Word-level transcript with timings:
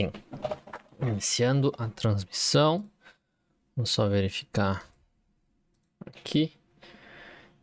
Sim. 0.00 0.10
Iniciando 1.02 1.74
a 1.76 1.86
transmissão. 1.86 2.88
Vamos 3.76 3.90
só 3.90 4.08
verificar 4.08 4.88
aqui. 6.06 6.52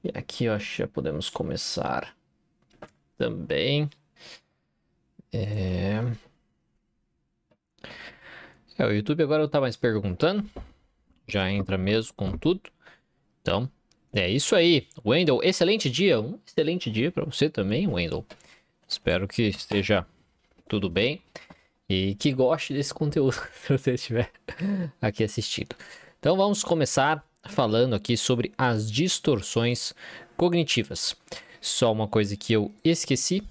E 0.04 0.10
aqui 0.10 0.46
que 0.46 0.78
já 0.78 0.88
podemos 0.88 1.32
começar 1.32 2.16
também. 3.18 3.90
É... 5.34 6.04
é, 8.78 8.86
o 8.86 8.92
YouTube 8.92 9.24
agora 9.24 9.42
eu 9.42 9.50
tá 9.50 9.60
mais 9.60 9.76
perguntando. 9.76 10.48
Já 11.28 11.50
entra 11.50 11.76
mesmo 11.76 12.14
com 12.14 12.38
tudo. 12.38 12.62
Então, 13.42 13.68
é 14.14 14.30
isso 14.30 14.56
aí. 14.56 14.88
Wendel, 15.04 15.42
excelente 15.42 15.90
dia. 15.90 16.22
Um 16.22 16.40
excelente 16.46 16.92
dia 16.92 17.12
para 17.12 17.26
você 17.26 17.50
também, 17.50 17.88
Wendel. 17.88 18.24
Espero 18.88 19.28
que 19.28 19.42
esteja 19.42 20.06
tudo 20.68 20.88
bem 20.88 21.20
e 21.90 22.16
que 22.16 22.34
goste 22.34 22.74
desse 22.74 22.94
conteúdo 22.94 23.34
se 23.64 23.78
você 23.78 23.94
estiver 23.94 24.32
aqui 25.02 25.24
assistindo. 25.24 25.76
Então 26.20 26.36
vamos 26.36 26.64
começar 26.64 27.24
falando 27.46 27.96
aqui 27.96 28.18
sobre 28.18 28.52
as 28.58 28.92
distorções 28.92 29.94
cognitivas. 30.36 31.16
Só 31.62 31.92
uma 31.92 32.08
coisa 32.08 32.36
que 32.36 32.54
eu 32.54 32.72
esqueci 32.84 33.42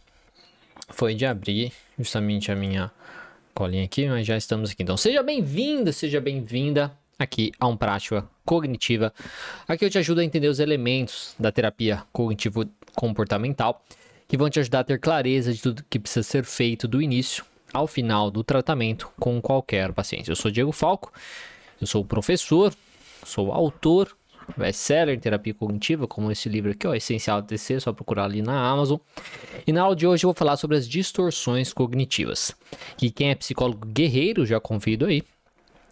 foi 0.89 1.15
de 1.15 1.25
abrir 1.25 1.73
justamente 1.99 2.53
a 2.53 2.57
minha 2.57 2.91
colinha 3.55 3.85
aqui, 3.85 4.07
mas 4.07 4.27
já 4.27 4.37
estamos 4.37 4.71
aqui. 4.71 4.83
Então 4.83 4.97
seja 4.97 5.23
bem-vindo, 5.23 5.93
seja 5.93 6.21
bem-vinda 6.21 6.93
aqui 7.19 7.53
a 7.59 7.67
um 7.67 7.77
prática 7.77 8.29
cognitiva. 8.45 9.13
Aqui 9.67 9.85
eu 9.85 9.91
te 9.91 9.99
ajudo 9.99 10.21
a 10.21 10.25
entender 10.25 10.49
os 10.49 10.61
elementos 10.61 11.35
da 11.39 11.51
terapia 11.51 12.03
cognitivo 12.13 12.69
comportamental 12.95 13.83
que 14.29 14.37
vão 14.37 14.51
te 14.51 14.61
ajudar 14.61 14.81
a 14.81 14.85
ter 14.85 15.01
clareza 15.01 15.53
de 15.53 15.63
tudo 15.63 15.85
que 15.89 15.99
precisa 15.99 16.23
ser 16.23 16.45
feito 16.45 16.87
do 16.87 17.01
início 17.01 17.45
ao 17.73 17.87
final 17.87 18.31
do 18.31 18.45
tratamento 18.45 19.11
com 19.19 19.41
qualquer 19.41 19.93
paciente. 19.93 20.29
Eu 20.29 20.37
sou 20.37 20.51
Diego 20.51 20.73
Falco, 20.73 21.13
eu 21.81 21.87
sou 21.87 22.05
professor, 22.05 22.75
sou 23.25 23.53
autor, 23.53 24.17
best-seller 24.57 25.15
em 25.15 25.19
terapia 25.19 25.55
cognitiva, 25.55 26.07
como 26.07 26.31
esse 26.31 26.49
livro 26.49 26.71
aqui, 26.71 26.87
ó, 26.87 26.95
Essencial 26.95 27.43
TC, 27.43 27.81
só 27.81 27.93
procurar 27.93 28.25
ali 28.25 28.43
na 28.43 28.69
Amazon. 28.69 28.99
E 29.67 29.73
na 29.73 29.83
aula 29.83 29.97
de 29.97 30.07
hoje 30.07 30.25
eu 30.25 30.29
vou 30.29 30.35
falar 30.35 30.57
sobre 30.57 30.77
as 30.77 30.89
distorções 30.89 31.73
cognitivas. 31.73 32.55
E 33.01 33.11
quem 33.11 33.31
é 33.31 33.35
psicólogo 33.35 33.87
guerreiro, 33.87 34.47
já 34.47 34.61
convido 34.61 35.07
aí 35.07 35.23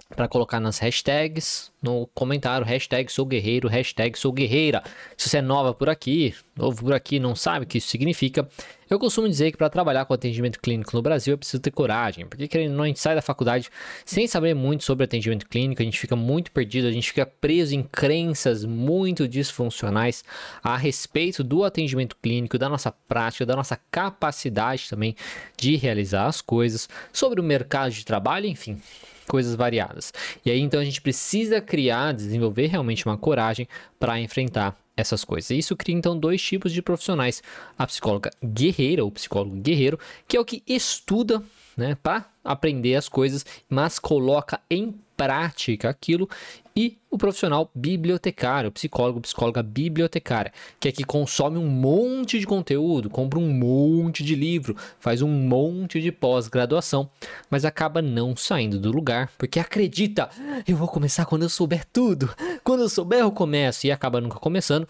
para 0.08 0.28
colocar 0.28 0.60
nas 0.60 0.78
hashtags, 0.78 1.72
no 1.82 2.06
comentário, 2.14 2.66
hashtag 2.66 3.10
sou 3.10 3.26
guerreiro, 3.26 3.68
hashtag 3.68 4.18
sou 4.18 4.32
guerreira. 4.32 4.82
Se 5.16 5.28
você 5.28 5.38
é 5.38 5.42
nova 5.42 5.74
por 5.74 5.88
aqui, 5.88 6.34
novo 6.56 6.84
por 6.84 6.92
aqui, 6.92 7.18
não 7.18 7.34
sabe 7.34 7.64
o 7.64 7.68
que 7.68 7.78
isso 7.78 7.88
significa, 7.88 8.48
eu 8.88 8.98
costumo 8.98 9.28
dizer 9.28 9.50
que 9.50 9.56
para 9.56 9.70
trabalhar 9.70 10.04
com 10.04 10.12
atendimento 10.12 10.60
clínico 10.60 10.94
no 10.94 11.02
Brasil 11.02 11.34
eu 11.34 11.38
preciso 11.38 11.60
ter 11.60 11.70
coragem, 11.70 12.26
porque 12.26 12.46
querendo 12.46 12.72
ou 12.72 12.76
não, 12.76 12.84
a 12.84 12.86
gente 12.86 13.00
sai 13.00 13.14
da 13.14 13.22
faculdade 13.22 13.70
sem 14.04 14.26
saber 14.26 14.54
muito 14.54 14.84
sobre 14.84 15.04
atendimento 15.04 15.48
clínico, 15.48 15.80
a 15.80 15.84
gente 15.84 15.98
fica 15.98 16.14
muito 16.14 16.52
perdido, 16.52 16.86
a 16.86 16.92
gente 16.92 17.08
fica 17.08 17.26
preso 17.26 17.74
em 17.74 17.82
crenças 17.82 18.64
muito 18.64 19.26
disfuncionais 19.26 20.22
a 20.62 20.76
respeito 20.76 21.42
do 21.42 21.64
atendimento 21.64 22.16
clínico, 22.22 22.58
da 22.58 22.68
nossa 22.68 22.92
prática, 22.92 23.46
da 23.46 23.56
nossa 23.56 23.78
capacidade 23.90 24.88
também 24.88 25.16
de 25.56 25.76
realizar 25.76 26.26
as 26.26 26.40
coisas, 26.40 26.88
sobre 27.12 27.40
o 27.40 27.44
mercado 27.44 27.90
de 27.90 28.04
trabalho, 28.04 28.46
enfim 28.46 28.80
coisas 29.24 29.54
variadas. 29.54 30.12
E 30.44 30.50
aí 30.50 30.60
então 30.60 30.80
a 30.80 30.84
gente 30.84 31.00
precisa 31.00 31.60
criar, 31.60 32.12
desenvolver 32.12 32.66
realmente 32.66 33.06
uma 33.06 33.16
coragem 33.16 33.68
para 33.98 34.20
enfrentar 34.20 34.76
essas 34.96 35.24
coisas. 35.24 35.50
E 35.50 35.58
isso 35.58 35.76
cria 35.76 35.94
então 35.94 36.18
dois 36.18 36.40
tipos 36.42 36.72
de 36.72 36.82
profissionais: 36.82 37.42
a 37.78 37.86
psicóloga 37.86 38.30
guerreira, 38.42 39.04
ou 39.04 39.10
psicólogo 39.10 39.56
guerreiro, 39.56 39.98
que 40.26 40.36
é 40.36 40.40
o 40.40 40.44
que 40.44 40.62
estuda, 40.66 41.42
né, 41.76 41.96
para 42.02 42.26
aprender 42.44 42.94
as 42.94 43.08
coisas, 43.08 43.44
mas 43.68 43.98
coloca 43.98 44.60
em 44.70 44.94
prática 45.16 45.88
aquilo 45.88 46.28
e 46.76 46.98
o 47.08 47.16
profissional 47.16 47.70
bibliotecário, 47.74 48.72
psicólogo, 48.72 49.20
psicóloga 49.20 49.62
bibliotecária, 49.62 50.52
que 50.80 50.88
é 50.88 50.92
que 50.92 51.04
consome 51.04 51.56
um 51.56 51.68
monte 51.68 52.40
de 52.40 52.46
conteúdo, 52.46 53.08
compra 53.08 53.38
um 53.38 53.48
monte 53.48 54.24
de 54.24 54.34
livro, 54.34 54.76
faz 54.98 55.22
um 55.22 55.28
monte 55.28 56.00
de 56.00 56.10
pós-graduação, 56.10 57.08
mas 57.48 57.64
acaba 57.64 58.02
não 58.02 58.34
saindo 58.34 58.80
do 58.80 58.90
lugar, 58.90 59.30
porque 59.38 59.60
acredita, 59.60 60.28
eu 60.66 60.76
vou 60.76 60.88
começar 60.88 61.24
quando 61.26 61.44
eu 61.44 61.48
souber 61.48 61.84
tudo, 61.92 62.34
quando 62.64 62.80
eu 62.80 62.88
souber 62.88 63.20
eu 63.20 63.30
começo, 63.30 63.86
e 63.86 63.92
acaba 63.92 64.20
nunca 64.20 64.40
começando, 64.40 64.88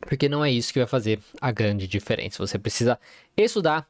porque 0.00 0.28
não 0.28 0.44
é 0.44 0.50
isso 0.50 0.72
que 0.72 0.80
vai 0.80 0.88
fazer 0.88 1.20
a 1.40 1.52
grande 1.52 1.86
diferença. 1.86 2.44
Você 2.44 2.58
precisa 2.58 2.98
estudar, 3.36 3.88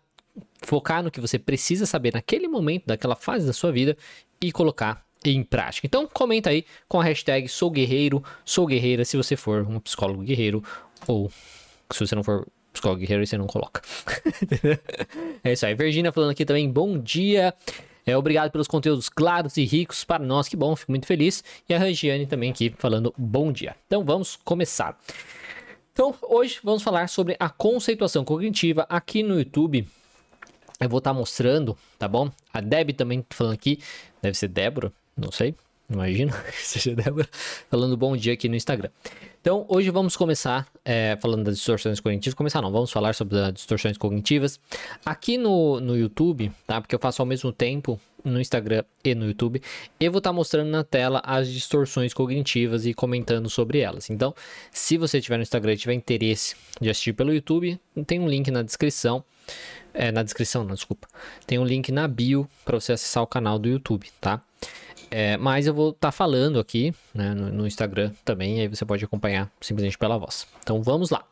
focar 0.63 1.03
no 1.03 1.11
que 1.11 1.21
você 1.21 1.39
precisa 1.39 1.87
saber 1.87 2.13
naquele 2.13 2.49
momento, 2.49 2.87
daquela 2.87 3.17
fase 3.17 3.47
da 3.47 3.53
sua 3.53 3.73
vida 3.73 3.97
e 4.41 4.53
colocar 4.53 5.04
em 5.31 5.43
prática. 5.43 5.87
Então 5.87 6.07
comenta 6.07 6.51
aí 6.51 6.65
com 6.89 7.01
a 7.01 7.05
hashtag 7.05 7.49
sou 7.49 7.71
guerreiro, 7.71 8.23
sou 8.45 8.67
guerreira, 8.67 9.05
se 9.05 9.17
você 9.17 9.37
for 9.37 9.67
um 9.69 9.79
psicólogo 9.81 10.23
guerreiro 10.23 10.62
ou 11.07 11.31
se 11.91 12.01
você 12.01 12.15
não 12.15 12.23
for 12.23 12.47
psicólogo 12.73 13.01
guerreiro, 13.01 13.27
você 13.27 13.39
não 13.39 13.47
coloca. 13.47 13.81
é 15.43 15.53
isso 15.53 15.65
aí. 15.65 15.75
Virginia 15.75 16.12
falando 16.12 16.31
aqui 16.31 16.45
também, 16.45 16.71
bom 16.71 16.99
dia. 16.99 17.55
É, 18.07 18.17
obrigado 18.17 18.51
pelos 18.51 18.69
conteúdos 18.69 19.09
claros 19.09 19.57
e 19.57 19.65
ricos 19.65 20.05
para 20.05 20.23
nós, 20.23 20.47
que 20.47 20.57
bom, 20.57 20.77
fico 20.77 20.93
muito 20.93 21.07
feliz. 21.07 21.43
E 21.69 21.73
a 21.73 21.79
Regiane 21.79 22.27
também 22.27 22.51
aqui 22.51 22.75
falando 22.79 23.15
bom 23.17 23.51
dia. 23.51 23.75
Então 23.87 24.05
vamos 24.05 24.37
começar. 24.37 24.99
Então 25.93 26.15
hoje 26.23 26.59
vamos 26.62 26.83
falar 26.83 27.09
sobre 27.09 27.37
a 27.39 27.49
conceituação 27.49 28.25
cognitiva 28.25 28.85
aqui 28.91 29.23
no 29.23 29.39
YouTube. 29.39 29.89
Eu 30.81 30.89
vou 30.89 30.99
estar 30.99 31.15
mostrando, 31.15 31.79
tá 31.99 32.06
bom? 32.06 32.31
A 32.53 32.61
Deb 32.61 32.91
também 32.91 33.25
falando 33.31 33.55
aqui, 33.55 33.79
deve 34.21 34.37
ser 34.37 34.49
Débora, 34.49 34.93
não 35.17 35.31
sei, 35.31 35.55
imagina 35.89 36.33
que 36.51 36.67
seja 36.67 36.95
Débora, 36.95 37.29
falando 37.71 37.97
bom 37.97 38.17
dia 38.17 38.33
aqui 38.33 38.49
no 38.49 38.57
Instagram. 38.57 38.91
Então, 39.41 39.67
hoje 39.69 39.91
vamos 39.91 40.17
começar 40.17 40.67
é, 40.83 41.19
falando 41.21 41.45
das 41.45 41.57
distorções 41.57 42.01
cognitivas. 42.01 42.33
Começar 42.35 42.63
não, 42.63 42.73
vamos 42.73 42.91
falar 42.91 43.15
sobre 43.15 43.39
as 43.39 43.53
distorções 43.53 43.99
cognitivas. 43.99 44.59
Aqui 45.05 45.37
no, 45.37 45.79
no 45.81 45.95
YouTube, 45.97 46.51
tá? 46.67 46.81
Porque 46.81 46.95
eu 46.95 46.99
faço 46.99 47.21
ao 47.21 47.27
mesmo 47.27 47.53
tempo 47.53 48.01
no 48.25 48.41
Instagram 48.41 48.85
e 49.05 49.15
no 49.15 49.27
YouTube, 49.27 49.61
eu 50.01 50.11
vou 50.11 50.19
estar 50.19 50.33
mostrando 50.33 50.71
na 50.71 50.83
tela 50.83 51.21
as 51.23 51.53
distorções 51.53 52.15
cognitivas 52.15 52.87
e 52.87 52.95
comentando 52.95 53.51
sobre 53.51 53.81
elas. 53.81 54.09
Então, 54.09 54.35
se 54.73 54.97
você 54.97 55.21
tiver 55.21 55.37
no 55.37 55.43
Instagram 55.43 55.75
e 55.75 55.77
tiver 55.77 55.93
interesse 55.93 56.57
de 56.81 56.89
assistir 56.89 57.13
pelo 57.13 57.35
YouTube, 57.35 57.79
tem 58.07 58.19
um 58.19 58.29
link 58.29 58.51
na 58.51 58.63
descrição. 58.63 59.23
É, 59.93 60.11
na 60.11 60.23
descrição, 60.23 60.65
não, 60.65 60.75
desculpa. 60.75 61.07
Tem 61.47 61.59
um 61.59 61.65
link 61.65 61.93
na 61.93 62.09
bio 62.09 62.49
para 62.65 62.81
você 62.81 62.93
acessar 62.93 63.23
o 63.23 63.27
canal 63.27 63.59
do 63.59 63.69
YouTube, 63.69 64.09
tá? 64.21 64.41
É, 65.11 65.37
mas 65.37 65.67
eu 65.67 65.75
vou 65.75 65.91
estar 65.91 66.09
tá 66.09 66.13
falando 66.13 66.59
aqui 66.59 66.93
né, 67.15 67.35
no, 67.35 67.53
no, 67.53 67.67
Instagram 67.67 68.13
também, 68.25 68.61
aí 68.61 68.69
você 68.69 68.85
pode 68.85 69.05
acompanhar 69.05 69.51
simplesmente 69.61 69.99
pela 69.99 70.19
voz. 70.19 70.47
Então 70.63 70.83
vamos 70.83 71.11
lá. 71.11 71.25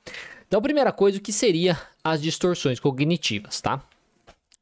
Então, 0.46 0.60
primeira 0.60 0.92
coisa, 0.92 1.18
o 1.18 1.20
que 1.20 1.32
seria 1.32 1.80
as 2.04 2.20
distorções 2.20 2.78
cognitivas, 2.78 3.60
tá? 3.60 3.82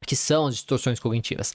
Que 0.05 0.15
são 0.15 0.47
as 0.47 0.55
distorções 0.55 0.99
cognitivas? 0.99 1.53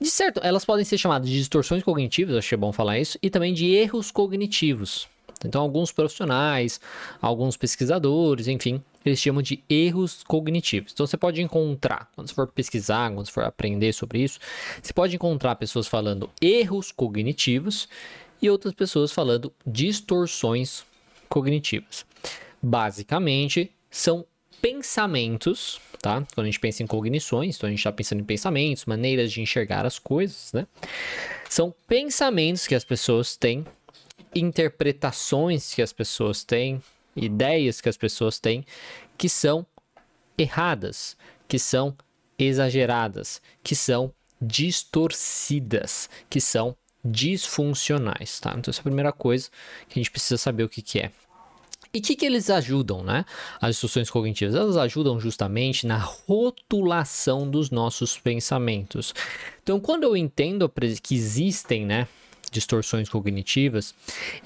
De 0.00 0.10
certo, 0.10 0.40
elas 0.42 0.64
podem 0.64 0.84
ser 0.84 0.96
chamadas 0.96 1.28
de 1.28 1.36
distorções 1.36 1.82
cognitivas, 1.82 2.50
é 2.50 2.56
bom 2.56 2.72
falar 2.72 2.98
isso, 2.98 3.18
e 3.22 3.28
também 3.28 3.52
de 3.52 3.66
erros 3.66 4.10
cognitivos. 4.10 5.08
Então, 5.44 5.60
alguns 5.60 5.92
profissionais, 5.92 6.80
alguns 7.20 7.56
pesquisadores, 7.56 8.48
enfim, 8.48 8.82
eles 9.08 9.20
chamam 9.20 9.42
de 9.42 9.62
erros 9.68 10.22
cognitivos. 10.22 10.92
Então 10.92 11.06
você 11.06 11.16
pode 11.16 11.42
encontrar, 11.42 12.10
quando 12.14 12.28
você 12.28 12.34
for 12.34 12.46
pesquisar, 12.46 13.10
quando 13.12 13.26
você 13.26 13.32
for 13.32 13.44
aprender 13.44 13.92
sobre 13.92 14.22
isso, 14.22 14.38
você 14.82 14.92
pode 14.92 15.14
encontrar 15.14 15.56
pessoas 15.56 15.86
falando 15.86 16.30
erros 16.40 16.92
cognitivos 16.92 17.88
e 18.40 18.48
outras 18.48 18.74
pessoas 18.74 19.12
falando 19.12 19.52
distorções 19.66 20.84
cognitivas. 21.28 22.06
Basicamente, 22.62 23.70
são 23.90 24.24
pensamentos, 24.60 25.80
tá? 26.00 26.26
Quando 26.34 26.46
a 26.46 26.50
gente 26.50 26.60
pensa 26.60 26.82
em 26.82 26.86
cognições, 26.86 27.56
então 27.56 27.68
a 27.68 27.70
gente 27.70 27.80
está 27.80 27.92
pensando 27.92 28.20
em 28.20 28.24
pensamentos, 28.24 28.84
maneiras 28.86 29.32
de 29.32 29.40
enxergar 29.40 29.86
as 29.86 29.98
coisas, 29.98 30.52
né? 30.52 30.66
São 31.48 31.74
pensamentos 31.86 32.66
que 32.66 32.74
as 32.74 32.84
pessoas 32.84 33.36
têm, 33.36 33.64
interpretações 34.34 35.72
que 35.74 35.82
as 35.82 35.92
pessoas 35.92 36.44
têm, 36.44 36.82
ideias 37.24 37.80
que 37.80 37.88
as 37.88 37.96
pessoas 37.96 38.38
têm 38.38 38.64
que 39.16 39.28
são 39.28 39.66
erradas, 40.36 41.16
que 41.46 41.58
são 41.58 41.96
exageradas, 42.38 43.42
que 43.62 43.74
são 43.74 44.12
distorcidas, 44.40 46.08
que 46.30 46.40
são 46.40 46.76
disfuncionais, 47.04 48.38
tá? 48.38 48.54
Então 48.56 48.70
essa 48.70 48.80
é 48.80 48.82
a 48.82 48.84
primeira 48.84 49.12
coisa 49.12 49.48
que 49.88 49.98
a 49.98 50.00
gente 50.00 50.10
precisa 50.10 50.38
saber 50.38 50.62
o 50.62 50.68
que, 50.68 50.82
que 50.82 51.00
é. 51.00 51.10
E 51.92 52.00
o 52.00 52.02
que, 52.02 52.14
que 52.14 52.26
eles 52.26 52.50
ajudam, 52.50 53.02
né? 53.02 53.24
As 53.60 53.70
distorções 53.70 54.10
cognitivas, 54.10 54.54
elas 54.54 54.76
ajudam 54.76 55.18
justamente 55.18 55.86
na 55.86 55.96
rotulação 55.96 57.50
dos 57.50 57.70
nossos 57.70 58.18
pensamentos. 58.18 59.14
Então, 59.62 59.80
quando 59.80 60.04
eu 60.04 60.14
entendo 60.14 60.70
que 61.02 61.14
existem, 61.14 61.86
né, 61.86 62.06
distorções 62.50 63.08
cognitivas, 63.08 63.94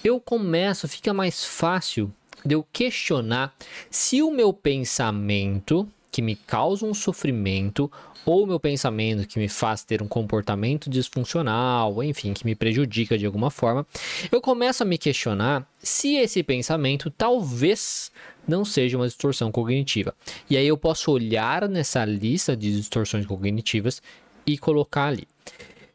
eu 0.04 0.20
começo, 0.20 0.86
fica 0.86 1.12
mais 1.12 1.44
fácil 1.44 2.12
de 2.44 2.54
eu 2.54 2.66
questionar 2.72 3.54
se 3.90 4.22
o 4.22 4.30
meu 4.30 4.52
pensamento 4.52 5.88
que 6.10 6.20
me 6.20 6.36
causa 6.36 6.84
um 6.84 6.92
sofrimento 6.92 7.90
ou 8.24 8.46
meu 8.46 8.60
pensamento 8.60 9.26
que 9.26 9.38
me 9.38 9.48
faz 9.48 9.82
ter 9.82 10.02
um 10.02 10.06
comportamento 10.06 10.88
disfuncional, 10.88 12.02
enfim, 12.02 12.32
que 12.32 12.44
me 12.44 12.54
prejudica 12.54 13.18
de 13.18 13.26
alguma 13.26 13.50
forma, 13.50 13.86
eu 14.30 14.40
começo 14.40 14.82
a 14.82 14.86
me 14.86 14.96
questionar 14.96 15.66
se 15.82 16.16
esse 16.16 16.42
pensamento 16.42 17.10
talvez 17.10 18.12
não 18.46 18.64
seja 18.64 18.96
uma 18.96 19.06
distorção 19.06 19.50
cognitiva. 19.50 20.14
E 20.48 20.56
aí 20.56 20.66
eu 20.66 20.76
posso 20.76 21.10
olhar 21.10 21.68
nessa 21.68 22.04
lista 22.04 22.56
de 22.56 22.76
distorções 22.76 23.26
cognitivas 23.26 24.02
e 24.46 24.58
colocar 24.58 25.06
ali. 25.06 25.26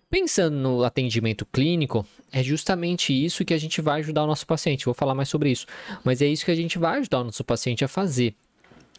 Pensando 0.10 0.56
no 0.56 0.84
atendimento 0.86 1.46
clínico, 1.46 2.06
é 2.32 2.42
justamente 2.42 3.12
isso 3.14 3.44
que 3.44 3.54
a 3.54 3.58
gente 3.58 3.82
vai 3.82 4.00
ajudar 4.00 4.24
o 4.24 4.28
nosso 4.28 4.48
paciente. 4.48 4.86
Vou 4.86 4.94
falar 4.94 5.14
mais 5.14 5.28
sobre 5.28 5.52
isso, 5.52 5.66
mas 6.02 6.22
é 6.22 6.28
isso 6.28 6.46
que 6.46 6.52
a 6.52 6.56
gente 6.56 6.78
vai 6.78 7.00
ajudar 7.00 7.20
o 7.20 7.24
nosso 7.26 7.44
paciente 7.44 7.84
a 7.84 7.90
fazer. 7.90 8.34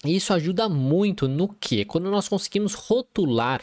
E 0.04 0.14
isso 0.14 0.34
ajuda 0.34 0.68
muito 0.68 1.26
no 1.26 1.48
que? 1.48 1.86
Quando 1.86 2.10
nós 2.10 2.28
conseguimos 2.28 2.74
rotular 2.74 3.62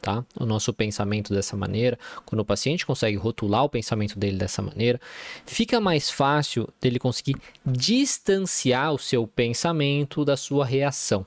tá? 0.00 0.24
o 0.38 0.46
nosso 0.46 0.72
pensamento 0.72 1.34
dessa 1.34 1.56
maneira, 1.56 1.98
quando 2.24 2.42
o 2.42 2.44
paciente 2.44 2.86
consegue 2.86 3.16
rotular 3.16 3.64
o 3.64 3.68
pensamento 3.68 4.16
dele 4.16 4.38
dessa 4.38 4.62
maneira, 4.62 5.00
fica 5.44 5.80
mais 5.80 6.08
fácil 6.08 6.68
dele 6.80 7.00
conseguir 7.00 7.36
distanciar 7.66 8.94
o 8.94 8.98
seu 8.98 9.26
pensamento 9.26 10.24
da 10.24 10.36
sua 10.36 10.64
reação 10.64 11.26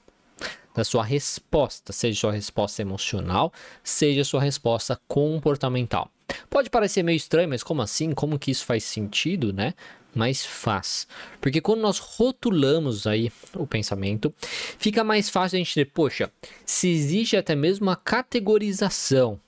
da 0.73 0.83
sua 0.83 1.03
resposta, 1.03 1.91
seja 1.91 2.19
sua 2.19 2.31
resposta 2.31 2.81
emocional, 2.81 3.51
seja 3.83 4.23
sua 4.23 4.41
resposta 4.41 4.99
comportamental. 5.07 6.09
Pode 6.49 6.69
parecer 6.69 7.03
meio 7.03 7.17
estranho, 7.17 7.49
mas 7.49 7.63
como 7.63 7.81
assim? 7.81 8.13
Como 8.13 8.39
que 8.39 8.51
isso 8.51 8.65
faz 8.65 8.83
sentido, 8.83 9.51
né? 9.51 9.73
Mas 10.13 10.45
faz. 10.45 11.07
Porque 11.39 11.61
quando 11.61 11.81
nós 11.81 11.97
rotulamos 11.97 13.07
aí 13.07 13.31
o 13.55 13.65
pensamento, 13.65 14.33
fica 14.77 15.03
mais 15.03 15.29
fácil 15.29 15.55
a 15.55 15.59
gente 15.59 15.69
dizer, 15.69 15.91
poxa, 15.93 16.29
se 16.65 16.89
existe 16.89 17.37
até 17.37 17.55
mesmo 17.55 17.87
uma 17.87 17.95
categorização 17.95 19.39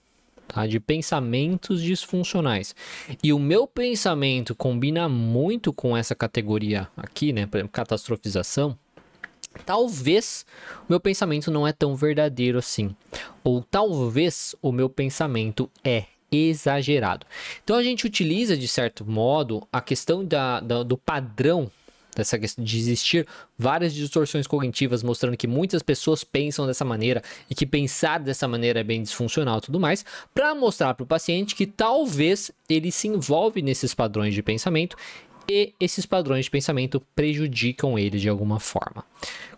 tá, 0.47 0.65
de 0.65 0.79
pensamentos 0.79 1.81
disfuncionais 1.81 2.75
e 3.21 3.33
o 3.33 3.39
meu 3.39 3.67
pensamento 3.67 4.55
combina 4.55 5.09
muito 5.09 5.73
com 5.73 5.97
essa 5.97 6.15
categoria 6.15 6.87
aqui, 6.95 7.33
né, 7.33 7.45
por 7.45 7.57
exemplo, 7.57 7.73
catastrofização, 7.73 8.77
talvez 9.65 10.45
o 10.81 10.85
meu 10.89 10.99
pensamento 10.99 11.51
não 11.51 11.67
é 11.67 11.71
tão 11.71 11.95
verdadeiro 11.95 12.57
assim. 12.57 12.95
Ou 13.43 13.63
talvez 13.63 14.55
o 14.61 14.71
meu 14.71 14.89
pensamento 14.89 15.69
é 15.83 16.05
exagerado. 16.31 17.25
Então 17.63 17.75
a 17.75 17.83
gente 17.83 18.05
utiliza, 18.05 18.57
de 18.57 18.67
certo 18.67 19.05
modo, 19.05 19.67
a 19.71 19.79
questão 19.81 20.25
da, 20.25 20.59
da, 20.59 20.83
do 20.83 20.97
padrão 20.97 21.71
dessa 22.15 22.37
questão 22.37 22.63
de 22.63 22.77
existir 22.77 23.27
várias 23.57 23.93
distorções 23.93 24.47
cognitivas 24.47 25.03
mostrando 25.03 25.35
que 25.35 25.47
muitas 25.47 25.81
pessoas 25.81 26.23
pensam 26.23 26.67
dessa 26.67 26.85
maneira 26.85 27.21
e 27.49 27.55
que 27.55 27.65
pensar 27.65 28.19
dessa 28.19 28.47
maneira 28.47 28.79
é 28.79 28.83
bem 28.83 29.01
disfuncional 29.01 29.57
e 29.57 29.61
tudo 29.61 29.79
mais, 29.79 30.05
para 30.33 30.53
mostrar 30.53 30.93
para 30.93 31.03
o 31.03 31.07
paciente 31.07 31.55
que 31.55 31.65
talvez 31.65 32.51
ele 32.69 32.91
se 32.91 33.07
envolve 33.07 33.61
nesses 33.61 33.93
padrões 33.93 34.33
de 34.33 34.43
pensamento 34.43 34.95
e 35.53 35.75
esses 35.79 36.03
padrões 36.03 36.45
de 36.45 36.51
pensamento 36.51 36.99
prejudicam 37.15 37.99
ele 37.99 38.17
de 38.17 38.27
alguma 38.27 38.59
forma. 38.59 39.05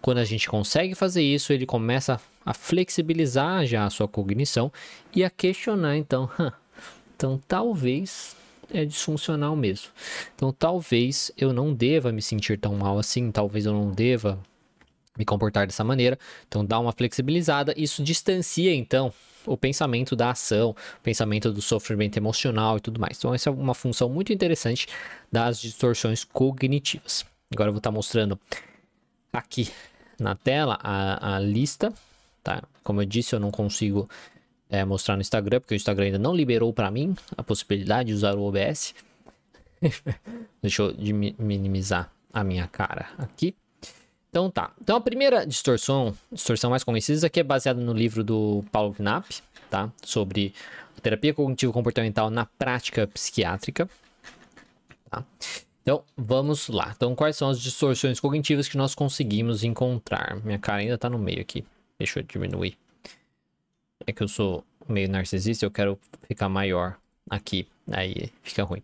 Quando 0.02 0.18
a 0.18 0.26
gente 0.26 0.50
consegue 0.50 0.94
fazer 0.94 1.24
isso, 1.24 1.54
ele 1.54 1.66
começa 1.66 2.20
a 2.46 2.54
flexibilizar 2.54 3.66
já 3.66 3.86
a 3.86 3.90
sua 3.90 4.06
cognição 4.06 4.70
e 5.16 5.24
a 5.24 5.30
questionar 5.30 5.96
então, 5.96 6.30
então 7.16 7.42
talvez 7.48 8.36
é 8.74 8.84
disfuncional 8.84 9.56
mesmo. 9.56 9.88
Então 10.36 10.52
talvez 10.52 11.32
eu 11.38 11.54
não 11.54 11.74
deva 11.74 12.12
me 12.12 12.22
sentir 12.22 12.60
tão 12.60 12.76
mal 12.76 13.00
assim, 13.00 13.32
talvez 13.32 13.66
eu 13.66 13.72
não 13.72 13.90
deva 13.90 14.38
me 15.18 15.26
comportar 15.26 15.66
dessa 15.66 15.84
maneira. 15.84 16.18
Então 16.48 16.66
dá 16.66 16.80
uma 16.80 16.92
flexibilizada, 16.92 17.74
isso 17.78 18.04
distancia 18.04 18.74
então 18.74 19.14
o 19.46 19.56
pensamento 19.56 20.16
da 20.16 20.32
ação, 20.32 20.72
o 20.72 21.02
pensamento 21.04 21.52
do 21.52 21.62
sofrimento 21.62 22.18
emocional 22.18 22.78
e 22.78 22.82
tudo 22.82 23.00
mais. 23.00 23.18
Então, 23.18 23.34
essa 23.34 23.50
é 23.50 23.52
uma 23.52 23.76
função 23.76 24.10
muito 24.10 24.34
interessante 24.34 24.88
das 25.32 25.60
distorções 25.60 26.24
cognitivas. 26.24 27.26
Agora 27.54 27.70
eu 27.70 27.74
vou 27.74 27.78
estar 27.78 27.92
mostrando 27.92 28.40
aqui 29.32 29.70
na 30.20 30.36
tela 30.36 30.80
a, 30.82 31.36
a 31.36 31.40
lista, 31.40 31.94
tá? 32.44 32.64
Como 32.84 33.02
eu 33.02 33.06
disse, 33.06 33.36
eu 33.36 33.40
não 33.40 33.52
consigo 33.52 34.10
é, 34.70 34.84
mostrar 34.84 35.16
no 35.16 35.22
Instagram, 35.22 35.60
porque 35.60 35.74
o 35.74 35.78
Instagram 35.78 36.06
ainda 36.06 36.20
não 36.20 36.36
liberou 36.36 36.74
para 36.74 36.90
mim 36.90 37.16
a 37.38 37.44
possibilidade 37.44 38.08
de 38.08 38.14
usar 38.14 38.36
o 38.36 38.44
OBS. 38.44 38.96
Deixa 40.62 40.82
eu 40.82 40.96
minimizar 41.38 42.12
a 42.34 42.44
minha 42.44 42.68
cara 42.68 43.10
aqui. 43.18 43.56
Então 44.36 44.52
tá. 44.52 44.74
Então 44.82 44.98
a 44.98 45.02
primeira 45.02 45.48
distorção, 45.48 46.14
distorção 46.30 46.70
mais 46.70 46.84
conhecida 46.84 47.26
aqui 47.26 47.40
é 47.40 47.44
baseada 47.44 47.80
no 47.80 47.94
livro 47.94 48.22
do 48.22 48.66
Paulo 48.70 48.94
Knapp, 48.94 49.34
tá? 49.70 49.90
Sobre 50.04 50.54
terapia 51.02 51.34
cognitivo 51.34 51.72
comportamental 51.72 52.30
na 52.30 52.46
prática 52.46 53.08
psiquiátrica. 53.08 53.90
Tá? 55.10 55.24
Então, 55.82 56.04
vamos 56.18 56.68
lá. 56.68 56.92
Então, 56.94 57.16
quais 57.16 57.38
são 57.38 57.48
as 57.48 57.62
distorções 57.62 58.20
cognitivas 58.20 58.68
que 58.68 58.76
nós 58.76 58.94
conseguimos 58.94 59.64
encontrar? 59.64 60.36
Minha 60.44 60.60
cara 60.60 60.82
ainda 60.82 60.98
tá 60.98 61.10
no 61.10 61.18
meio 61.18 61.40
aqui. 61.40 61.64
Deixa 61.98 62.20
eu 62.20 62.24
diminuir. 62.24 62.78
É 64.06 64.12
que 64.12 64.22
eu 64.22 64.28
sou 64.28 64.66
meio 64.86 65.08
narcisista, 65.08 65.66
eu 65.66 65.72
quero 65.72 65.98
ficar 66.28 66.50
maior 66.50 66.98
aqui. 67.30 67.70
Aí 67.90 68.30
fica 68.44 68.64
ruim. 68.64 68.84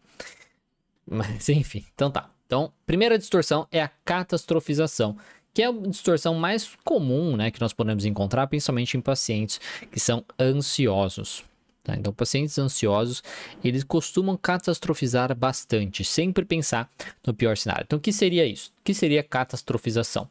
Mas, 1.06 1.50
enfim. 1.50 1.84
Então 1.94 2.10
tá. 2.10 2.30
Então, 2.46 2.72
primeira 2.86 3.18
distorção 3.18 3.66
é 3.72 3.82
a 3.82 3.88
catastrofização, 4.04 5.18
que 5.54 5.62
é 5.62 5.68
a 5.68 5.72
distorção 5.72 6.36
mais 6.36 6.70
comum 6.84 7.36
né, 7.36 7.52
que 7.52 7.60
nós 7.60 7.74
podemos 7.74 8.06
encontrar, 8.06 8.48
principalmente 8.48 8.98
em 8.98 9.02
pacientes 9.02 9.60
que 9.92 10.00
são 10.00 10.24
ansiosos. 10.40 11.44
Tá? 11.84 11.96
Então, 11.96 12.14
pacientes 12.14 12.58
ansiosos, 12.58 13.24
eles 13.64 13.84
costumam 13.84 14.38
catastrofizar 14.38 15.36
bastante, 15.36 16.04
sempre 16.04 16.46
pensar 16.46 16.90
no 17.26 17.34
pior 17.34 17.58
cenário. 17.58 17.84
Então, 17.86 17.98
o 17.98 18.02
que 18.02 18.14
seria 18.14 18.46
isso? 18.46 18.72
O 18.80 18.84
que 18.84 18.94
seria 18.94 19.24
catastrofização? 19.24 20.30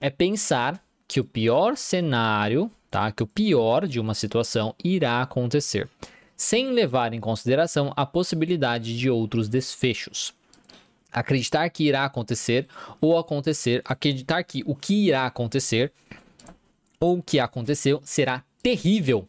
É 0.00 0.08
pensar 0.08 0.82
que 1.06 1.20
o 1.20 1.24
pior 1.24 1.76
cenário, 1.76 2.70
tá? 2.90 3.10
que 3.12 3.22
o 3.22 3.26
pior 3.26 3.86
de 3.86 4.00
uma 4.00 4.14
situação 4.14 4.74
irá 4.82 5.20
acontecer, 5.20 5.88
sem 6.36 6.70
levar 6.70 7.12
em 7.12 7.20
consideração 7.20 7.92
a 7.96 8.06
possibilidade 8.06 8.98
de 8.98 9.10
outros 9.10 9.48
desfechos 9.48 10.32
acreditar 11.14 11.70
que 11.70 11.84
irá 11.84 12.04
acontecer 12.04 12.66
ou 13.00 13.16
acontecer, 13.16 13.80
acreditar 13.84 14.42
que 14.42 14.64
o 14.66 14.74
que 14.74 15.06
irá 15.06 15.24
acontecer 15.24 15.92
ou 16.98 17.18
o 17.18 17.22
que 17.22 17.38
aconteceu 17.38 18.00
será 18.04 18.42
terrível 18.60 19.28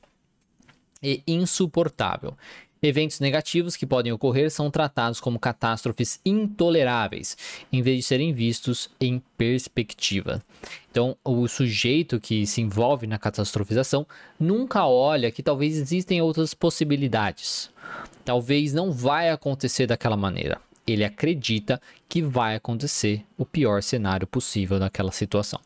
e 1.02 1.22
insuportável. 1.28 2.36
Eventos 2.82 3.20
negativos 3.20 3.76
que 3.76 3.86
podem 3.86 4.12
ocorrer 4.12 4.52
são 4.52 4.69
tratados 4.69 5.19
como 5.19 5.40
catástrofes 5.40 6.19
intoleráveis, 6.24 7.36
em 7.71 7.81
vez 7.81 7.98
de 7.98 8.04
serem 8.04 8.33
vistos 8.33 8.90
em 9.00 9.21
perspectiva. 9.38 10.44
Então, 10.92 11.18
o 11.24 11.48
sujeito 11.48 12.19
que 12.19 12.45
se 12.45 12.62
envolve 12.62 13.07
na 13.07 13.18
catastrofização 13.18 14.06
nunca 14.40 14.86
olha 14.86 15.31
que 15.31 15.42
talvez 15.42 15.78
existem 15.78 16.21
outras 16.21 16.54
possibilidades. 16.54 17.71
Talvez 18.24 18.74
não 18.74 18.92
vai 18.92 19.30
acontecer 19.30 19.88
daquela 19.88 20.18
maneira 20.18 20.62
ele 20.85 21.04
acredita 21.04 21.81
que 22.07 22.21
vai 22.21 22.56
acontecer 22.56 23.23
o 23.37 23.45
pior 23.45 23.81
cenário 23.81 24.27
possível 24.27 24.80
naquela 24.80 25.11
situação. 25.11 25.59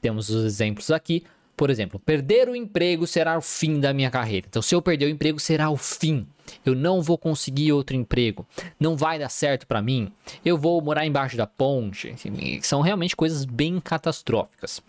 Temos 0.00 0.28
os 0.30 0.44
exemplos 0.44 0.90
aqui. 0.90 1.24
Por 1.56 1.70
exemplo, 1.70 2.00
perder 2.00 2.48
o 2.48 2.56
emprego 2.56 3.06
será 3.06 3.38
o 3.38 3.40
fim 3.40 3.78
da 3.78 3.94
minha 3.94 4.10
carreira. 4.10 4.46
Então, 4.48 4.60
se 4.60 4.74
eu 4.74 4.82
perder 4.82 5.06
o 5.06 5.08
emprego, 5.08 5.38
será 5.38 5.70
o 5.70 5.76
fim. 5.76 6.26
Eu 6.66 6.74
não 6.74 7.00
vou 7.00 7.16
conseguir 7.16 7.72
outro 7.72 7.94
emprego. 7.94 8.44
Não 8.78 8.96
vai 8.96 9.20
dar 9.20 9.28
certo 9.28 9.64
para 9.64 9.80
mim. 9.80 10.10
Eu 10.44 10.58
vou 10.58 10.80
morar 10.82 11.06
embaixo 11.06 11.36
da 11.36 11.46
ponte. 11.46 12.12
São 12.60 12.80
realmente 12.80 13.14
coisas 13.14 13.44
bem 13.44 13.80
catastróficas. 13.80 14.82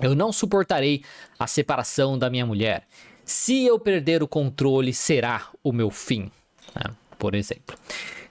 Eu 0.00 0.14
não 0.14 0.32
suportarei 0.32 1.02
a 1.38 1.46
separação 1.46 2.16
da 2.16 2.30
minha 2.30 2.46
mulher. 2.46 2.86
Se 3.24 3.64
eu 3.64 3.78
perder 3.78 4.22
o 4.22 4.28
controle, 4.28 4.94
será 4.94 5.48
o 5.62 5.72
meu 5.72 5.90
fim. 5.90 6.30
Né? 6.74 6.94
Por 7.18 7.34
exemplo. 7.34 7.76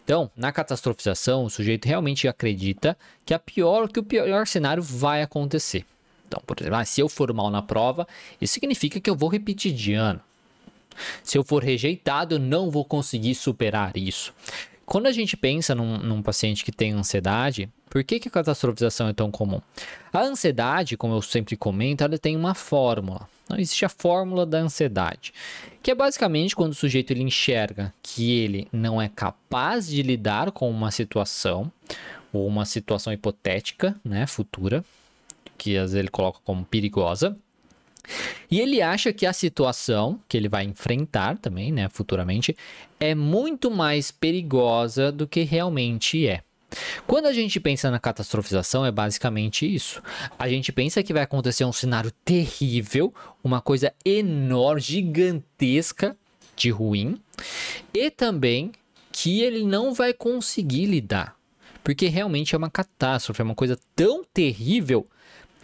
Então, 0.06 0.30
na 0.38 0.52
catastrofização, 0.52 1.46
o 1.46 1.50
sujeito 1.50 1.88
realmente 1.88 2.28
acredita 2.28 2.96
que, 3.26 3.34
a 3.34 3.40
pior, 3.40 3.90
que 3.90 4.00
o 4.00 4.04
pior 4.04 4.46
cenário 4.46 4.82
vai 4.82 5.24
acontecer. 5.24 5.84
Então, 6.28 6.40
por 6.46 6.56
exemplo, 6.60 6.78
ah, 6.78 6.86
se 6.86 7.02
eu 7.02 7.10
for 7.10 7.34
mal 7.34 7.50
na 7.50 7.64
prova, 7.64 8.08
isso 8.40 8.54
significa 8.54 9.00
que 9.00 9.10
eu 9.10 9.16
vou 9.16 9.30
repetir 9.30 9.74
de 9.74 9.96
ano. 9.96 10.22
Se 11.24 11.40
eu 11.40 11.44
for 11.44 11.64
rejeitado, 11.64 12.36
eu 12.36 12.40
não 12.40 12.70
vou 12.70 12.86
conseguir 12.86 13.34
superar 13.34 13.98
isso. 13.98 14.32
Quando 14.86 15.08
a 15.08 15.12
gente 15.12 15.36
pensa 15.36 15.74
num, 15.74 15.98
num 15.98 16.22
paciente 16.22 16.64
que 16.64 16.72
tem 16.72 16.94
ansiedade, 16.94 17.70
por 17.90 18.04
que, 18.04 18.20
que 18.20 18.28
a 18.28 18.32
catastrofização 18.32 19.08
é 19.08 19.14
tão 19.14 19.32
comum? 19.32 19.62
A 20.14 20.22
ansiedade, 20.22 20.98
como 20.98 21.16
eu 21.16 21.22
sempre 21.22 21.56
comento, 21.56 22.04
ela 22.04 22.18
tem 22.18 22.36
uma 22.36 22.54
fórmula. 22.54 23.28
Não 23.50 23.58
existe 23.58 23.86
a 23.86 23.90
fórmula 23.90 24.46
da 24.46 24.58
ansiedade, 24.58 25.34
que 25.82 25.92
é 25.92 25.96
basicamente 25.96 26.56
quando 26.56 26.72
o 26.72 26.76
sujeito 26.76 27.12
ele 27.12 27.24
enxerga 27.24 27.94
que 28.02 28.40
ele 28.40 28.68
não 28.72 29.02
é 29.02 29.08
capaz 29.08 29.88
de 29.88 30.02
lidar 30.02 30.52
com 30.52 30.70
uma 30.70 30.92
situação 30.92 31.72
ou 32.34 32.48
uma 32.48 32.66
situação 32.66 33.14
hipotética, 33.14 33.96
né, 34.04 34.26
futura, 34.26 34.84
que 35.58 35.78
às 35.78 35.92
vezes 35.92 35.96
ele 35.96 36.10
coloca 36.10 36.40
como 36.44 36.66
perigosa, 36.66 37.38
E 38.50 38.60
ele 38.60 38.82
acha 38.82 39.12
que 39.12 39.26
a 39.26 39.34
situação 39.34 40.20
que 40.28 40.38
ele 40.38 40.50
vai 40.50 40.64
enfrentar 40.64 41.38
também, 41.38 41.72
né, 41.72 41.90
futuramente, 41.90 42.56
é 43.00 43.16
muito 43.16 43.70
mais 43.72 44.12
perigosa 44.12 45.12
do 45.12 45.28
que 45.28 45.42
realmente 45.42 46.28
é. 46.28 46.42
Quando 47.08 47.28
a 47.28 47.34
gente 47.34 47.60
pensa 47.60 47.90
na 47.90 48.00
catastrofização, 48.00 48.86
é 48.86 48.92
basicamente 48.92 49.72
isso. 49.72 50.02
A 50.38 50.50
gente 50.50 50.72
pensa 50.72 51.04
que 51.04 51.14
vai 51.14 51.24
acontecer 51.24 51.64
um 51.64 51.72
cenário 51.72 52.12
terrível, 52.24 53.14
uma 53.44 53.62
coisa 53.62 53.94
enorme, 54.04 54.82
gigantesca 54.82 56.18
de 56.56 56.70
ruim, 56.70 57.20
e 57.94 58.10
também 58.10 58.72
que 59.12 59.42
ele 59.42 59.64
não 59.64 59.94
vai 59.94 60.14
conseguir 60.14 60.86
lidar. 60.86 61.36
Porque 61.84 62.08
realmente 62.08 62.56
é 62.56 62.58
uma 62.58 62.70
catástrofe, 62.70 63.42
é 63.42 63.44
uma 63.44 63.56
coisa 63.56 63.80
tão 63.96 64.24
terrível 64.34 65.08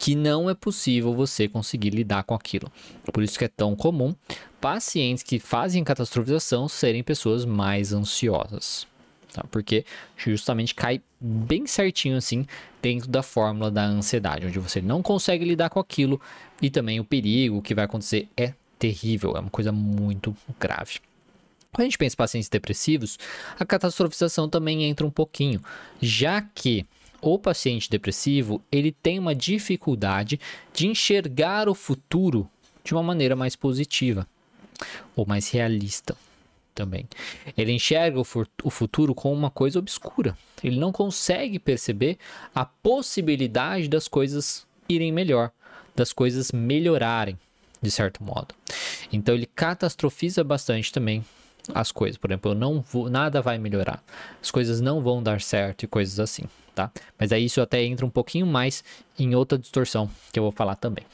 que 0.02 0.16
não 0.16 0.50
é 0.50 0.56
possível 0.56 1.14
você 1.14 1.48
conseguir 1.48 1.92
lidar 1.92 2.24
com 2.24 2.34
aquilo. 2.34 2.72
Por 3.14 3.22
isso 3.22 3.38
que 3.38 3.46
é 3.46 3.48
tão 3.48 3.76
comum 3.76 4.16
pacientes 4.60 5.24
que 5.24 5.38
fazem 5.38 5.84
catastrofização 5.84 6.68
serem 6.68 7.04
pessoas 7.04 7.46
mais 7.46 7.94
ansiosas. 7.94 8.88
Tá? 9.32 9.46
Porque 9.52 9.86
justamente 10.18 10.74
cai 10.74 11.02
bem 11.20 11.68
certinho 11.68 12.18
assim 12.18 12.48
dentro 12.82 13.08
da 13.10 13.22
fórmula 13.22 13.70
da 13.70 13.86
ansiedade, 13.86 14.48
onde 14.48 14.58
você 14.58 14.82
não 14.82 15.04
consegue 15.04 15.46
lidar 15.46 15.70
com 15.70 15.80
aquilo 15.80 16.20
e 16.60 16.72
também 16.72 17.00
o 17.00 17.06
perigo 17.06 17.62
que 17.62 17.76
vai 17.76 17.86
acontecer 17.86 18.28
é 18.36 18.56
terrível, 18.80 19.36
é 19.38 19.40
uma 19.40 19.52
coisa 19.52 19.72
muito 19.72 20.36
grave. 20.60 21.00
Quando 21.72 21.82
a 21.82 21.86
gente 21.86 22.00
pensa 22.00 22.16
em 22.16 22.18
pacientes 22.18 22.50
depressivos, 22.50 23.20
a 23.60 23.64
catastrofização 23.64 24.50
também 24.50 24.84
entra 24.84 25.06
um 25.06 25.12
pouquinho, 25.12 25.62
já 26.02 26.42
que 26.42 26.88
o 27.22 27.38
paciente 27.38 27.90
depressivo 27.90 28.62
ele 28.72 28.92
tem 28.92 29.20
uma 29.20 29.36
dificuldade 29.36 30.40
de 30.74 30.88
enxergar 30.88 31.70
o 31.70 31.76
futuro 31.76 32.50
de 32.84 32.94
uma 32.94 33.04
maneira 33.04 33.36
mais 33.36 33.56
positiva 33.56 34.28
ou 35.16 35.26
mais 35.26 35.50
realista 35.50 36.16
também. 36.74 37.08
Ele 37.58 37.72
enxerga 37.74 38.20
o 38.20 38.70
futuro 38.70 39.14
como 39.14 39.36
uma 39.36 39.52
coisa 39.52 39.78
obscura. 39.78 40.38
Ele 40.64 40.80
não 40.80 40.92
consegue 40.92 41.60
perceber 41.60 42.18
a 42.56 42.66
possibilidade 42.66 43.88
das 43.88 44.08
coisas 44.08 44.66
irem 44.90 45.12
melhor, 45.12 45.52
das 45.96 46.14
coisas 46.14 46.52
melhorarem, 46.52 47.38
de 47.82 47.92
certo 47.92 48.24
modo. 48.24 48.56
Então 49.12 49.36
ele 49.36 49.46
catastrofiza 49.46 50.44
bastante 50.44 50.92
também 50.92 51.24
as 51.74 51.92
coisas. 51.92 52.18
Por 52.18 52.32
exemplo, 52.32 52.52
eu 52.52 52.56
não 52.56 52.82
vou, 52.82 53.10
nada 53.10 53.42
vai 53.42 53.58
melhorar. 53.58 54.04
As 54.42 54.52
coisas 54.52 54.82
não 54.82 55.02
vão 55.02 55.22
dar 55.22 55.42
certo 55.42 55.84
e 55.84 55.88
coisas 55.88 56.20
assim 56.20 56.46
tá? 56.74 56.92
Mas 57.20 57.32
aí 57.32 57.46
isso 57.46 57.62
até 57.62 57.84
entra 57.84 58.06
um 58.06 58.10
pouquinho 58.10 58.46
mais 58.46 58.84
em 59.18 59.36
outra 59.36 59.58
distorção 59.58 60.10
que 60.32 60.40
eu 60.40 60.44
vou 60.44 60.52
falar 60.52 60.76
também. 60.76 61.06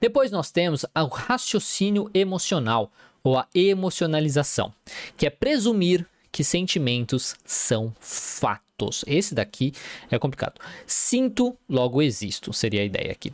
Depois 0.00 0.30
nós 0.30 0.50
temos 0.50 0.84
o 0.84 1.06
raciocínio 1.06 2.10
emocional 2.14 2.90
ou 3.22 3.38
a 3.38 3.46
emocionalização, 3.54 4.72
que 5.16 5.26
é 5.26 5.30
presumir 5.30 6.06
que 6.30 6.44
sentimentos 6.44 7.34
são 7.44 7.92
fatos. 7.98 9.04
Esse 9.06 9.34
daqui 9.34 9.72
é 10.10 10.18
complicado. 10.18 10.60
Sinto, 10.86 11.56
logo 11.68 12.02
existo, 12.02 12.52
seria 12.52 12.82
a 12.82 12.84
ideia 12.84 13.10
aqui. 13.10 13.32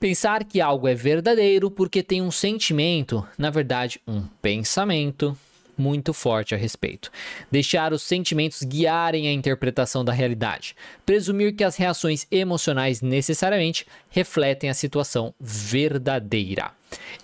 Pensar 0.00 0.44
que 0.44 0.62
algo 0.62 0.88
é 0.88 0.94
verdadeiro 0.94 1.70
porque 1.70 2.02
tem 2.02 2.22
um 2.22 2.30
sentimento, 2.30 3.22
na 3.36 3.50
verdade, 3.50 4.00
um 4.08 4.22
pensamento, 4.40 5.36
muito 5.76 6.14
forte 6.14 6.54
a 6.54 6.58
respeito. 6.58 7.12
Deixar 7.50 7.92
os 7.92 8.00
sentimentos 8.00 8.62
guiarem 8.62 9.28
a 9.28 9.32
interpretação 9.32 10.02
da 10.02 10.10
realidade. 10.10 10.74
Presumir 11.04 11.54
que 11.54 11.62
as 11.62 11.76
reações 11.76 12.26
emocionais 12.30 13.02
necessariamente 13.02 13.86
refletem 14.08 14.70
a 14.70 14.74
situação 14.74 15.34
verdadeira. 15.38 16.70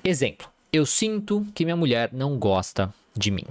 Exemplo: 0.04 0.47
eu 0.76 0.87
sinto 0.87 1.47
que 1.54 1.64
minha 1.64 1.76
mulher 1.76 2.11
não 2.12 2.38
gosta 2.38 2.92
de 3.16 3.30
mim. 3.30 3.45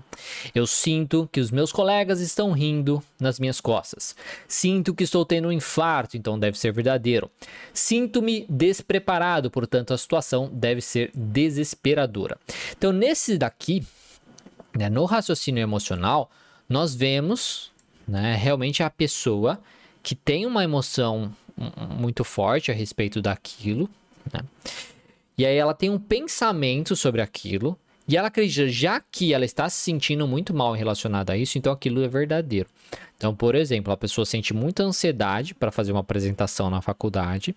Eu 0.53 0.67
sinto 0.67 1.27
que 1.31 1.39
os 1.39 1.49
meus 1.49 1.71
colegas 1.71 2.19
estão 2.19 2.51
rindo 2.51 3.01
nas 3.19 3.39
minhas 3.39 3.59
costas. 3.59 4.15
Sinto 4.47 4.93
que 4.93 5.03
estou 5.03 5.25
tendo 5.25 5.47
um 5.47 5.51
infarto, 5.51 6.15
então 6.15 6.37
deve 6.37 6.57
ser 6.57 6.71
verdadeiro. 6.71 7.31
Sinto-me 7.73 8.45
despreparado, 8.47 9.49
portanto 9.49 9.93
a 9.93 9.97
situação 9.97 10.49
deve 10.53 10.81
ser 10.81 11.09
desesperadora. 11.15 12.37
Então 12.77 12.91
nesse 12.91 13.39
daqui 13.39 13.83
né? 14.75 14.89
No 14.89 15.05
raciocínio 15.05 15.61
emocional, 15.61 16.29
nós 16.67 16.93
vemos 16.93 17.71
né, 18.07 18.35
realmente 18.35 18.83
a 18.83 18.89
pessoa 18.89 19.59
que 20.03 20.13
tem 20.13 20.45
uma 20.45 20.63
emoção 20.63 21.33
muito 21.97 22.23
forte 22.23 22.69
a 22.69 22.73
respeito 22.73 23.21
daquilo, 23.21 23.89
né? 24.31 24.41
E 25.37 25.45
aí 25.45 25.55
ela 25.55 25.73
tem 25.73 25.89
um 25.89 25.99
pensamento 25.99 26.95
sobre 26.95 27.21
aquilo, 27.21 27.77
e 28.07 28.15
ela 28.15 28.27
acredita, 28.27 28.69
já 28.69 28.99
que 28.99 29.33
ela 29.33 29.45
está 29.45 29.67
se 29.67 29.77
sentindo 29.77 30.27
muito 30.27 30.53
mal 30.53 30.73
relacionada 30.73 31.33
a 31.33 31.37
isso, 31.37 31.57
então 31.57 31.73
aquilo 31.73 32.03
é 32.03 32.07
verdadeiro. 32.07 32.69
Então, 33.17 33.35
por 33.35 33.55
exemplo, 33.55 33.91
a 33.91 33.97
pessoa 33.97 34.25
sente 34.25 34.53
muita 34.53 34.83
ansiedade 34.83 35.55
para 35.55 35.71
fazer 35.71 35.91
uma 35.91 36.01
apresentação 36.01 36.69
na 36.69 36.81
faculdade, 36.81 37.55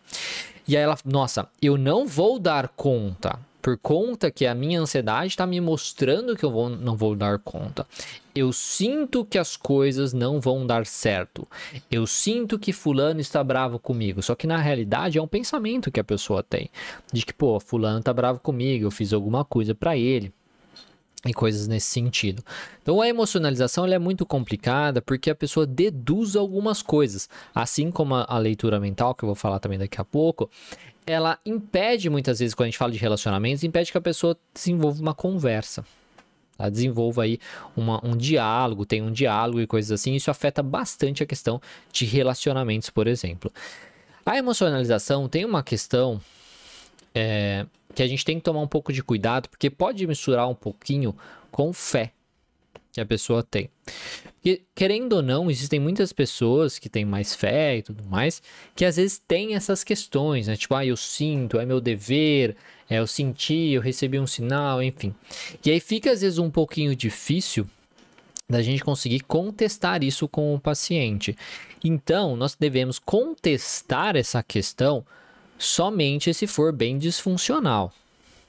e 0.66 0.76
aí 0.76 0.82
ela, 0.82 0.96
nossa, 1.04 1.48
eu 1.60 1.76
não 1.76 2.06
vou 2.06 2.38
dar 2.38 2.68
conta 2.68 3.38
por 3.60 3.76
conta 3.76 4.30
que 4.30 4.46
a 4.46 4.54
minha 4.54 4.80
ansiedade 4.80 5.28
está 5.28 5.46
me 5.46 5.60
mostrando 5.60 6.36
que 6.36 6.44
eu 6.44 6.50
vou, 6.50 6.68
não 6.68 6.96
vou 6.96 7.14
dar 7.14 7.38
conta. 7.38 7.86
Eu 8.34 8.52
sinto 8.52 9.24
que 9.24 9.36
as 9.36 9.56
coisas 9.56 10.12
não 10.12 10.40
vão 10.40 10.66
dar 10.66 10.86
certo. 10.86 11.46
Eu 11.90 12.06
sinto 12.06 12.58
que 12.58 12.72
fulano 12.72 13.20
está 13.20 13.42
bravo 13.42 13.78
comigo. 13.78 14.22
Só 14.22 14.34
que 14.34 14.46
na 14.46 14.58
realidade 14.58 15.18
é 15.18 15.22
um 15.22 15.26
pensamento 15.26 15.90
que 15.90 15.98
a 15.98 16.04
pessoa 16.04 16.42
tem. 16.42 16.70
De 17.12 17.26
que, 17.26 17.32
pô, 17.32 17.58
fulano 17.58 17.98
está 17.98 18.12
bravo 18.12 18.38
comigo, 18.38 18.84
eu 18.84 18.90
fiz 18.90 19.12
alguma 19.12 19.44
coisa 19.44 19.74
para 19.74 19.96
ele 19.96 20.32
e 21.26 21.34
coisas 21.34 21.66
nesse 21.66 21.88
sentido. 21.88 22.44
Então 22.82 23.00
a 23.00 23.08
emocionalização 23.08 23.86
é 23.86 23.98
muito 23.98 24.24
complicada 24.24 25.02
porque 25.02 25.30
a 25.30 25.34
pessoa 25.34 25.66
deduz 25.66 26.36
algumas 26.36 26.82
coisas, 26.82 27.28
assim 27.54 27.90
como 27.90 28.14
a, 28.14 28.24
a, 28.28 28.38
leitura 28.38 28.78
mental 28.78 29.14
que 29.14 29.24
eu 29.24 29.26
vou 29.26 29.34
falar 29.34 29.58
também 29.58 29.78
daqui 29.78 30.00
a 30.00 30.04
pouco, 30.04 30.48
ela 31.08 31.38
impede 31.44 32.10
muitas 32.10 32.38
vezes, 32.38 32.54
quando 32.54 32.66
a 32.66 32.70
gente 32.70 32.78
fala 32.78 32.92
de 32.92 32.98
relacionamentos, 32.98 33.64
impede 33.64 33.90
que 33.90 33.96
a 33.96 34.00
pessoa 34.00 34.36
desenvolva 34.52 35.00
uma 35.00 35.14
conversa. 35.14 35.82
Ela 36.58 36.70
desenvolva 36.70 37.22
aí 37.22 37.38
uma, 37.74 38.04
um 38.04 38.14
diálogo, 38.14 38.84
tem 38.84 39.00
um 39.00 39.10
diálogo 39.10 39.60
e 39.60 39.66
coisas 39.66 39.90
assim. 39.90 40.14
Isso 40.14 40.30
afeta 40.30 40.62
bastante 40.62 41.22
a 41.22 41.26
questão 41.26 41.62
de 41.90 42.04
relacionamentos, 42.04 42.90
por 42.90 43.06
exemplo. 43.06 43.50
A 44.26 44.36
emocionalização 44.36 45.28
tem 45.28 45.46
uma 45.46 45.62
questão 45.62 46.20
é, 47.14 47.64
que 47.94 48.02
a 48.02 48.06
gente 48.06 48.22
tem 48.22 48.36
que 48.36 48.42
tomar 48.42 48.60
um 48.60 48.68
pouco 48.68 48.92
de 48.92 49.02
cuidado, 49.02 49.48
porque 49.48 49.70
pode 49.70 50.06
misturar 50.06 50.46
um 50.46 50.54
pouquinho 50.54 51.16
com 51.50 51.72
fé 51.72 52.12
que 52.92 53.00
a 53.00 53.06
pessoa 53.06 53.42
tem. 53.42 53.70
Porque, 54.48 54.62
querendo 54.74 55.12
ou 55.14 55.22
não, 55.22 55.50
existem 55.50 55.78
muitas 55.78 56.10
pessoas 56.10 56.78
que 56.78 56.88
têm 56.88 57.04
mais 57.04 57.34
fé 57.34 57.76
e 57.76 57.82
tudo 57.82 58.02
mais, 58.04 58.42
que 58.74 58.82
às 58.82 58.96
vezes 58.96 59.18
têm 59.18 59.54
essas 59.54 59.84
questões, 59.84 60.46
né? 60.46 60.56
Tipo, 60.56 60.74
ah, 60.74 60.86
eu 60.86 60.96
sinto, 60.96 61.60
é 61.60 61.66
meu 61.66 61.82
dever, 61.82 62.56
é, 62.88 62.98
eu 62.98 63.06
senti, 63.06 63.72
eu 63.72 63.82
recebi 63.82 64.18
um 64.18 64.26
sinal, 64.26 64.82
enfim. 64.82 65.14
E 65.62 65.70
aí 65.70 65.80
fica 65.80 66.10
às 66.10 66.22
vezes 66.22 66.38
um 66.38 66.50
pouquinho 66.50 66.96
difícil 66.96 67.68
da 68.48 68.62
gente 68.62 68.82
conseguir 68.82 69.20
contestar 69.20 70.02
isso 70.02 70.26
com 70.26 70.54
o 70.54 70.60
paciente. 70.60 71.36
Então, 71.84 72.34
nós 72.34 72.56
devemos 72.58 72.98
contestar 72.98 74.16
essa 74.16 74.42
questão 74.42 75.04
somente 75.58 76.32
se 76.32 76.46
for 76.46 76.72
bem 76.72 76.96
disfuncional 76.96 77.92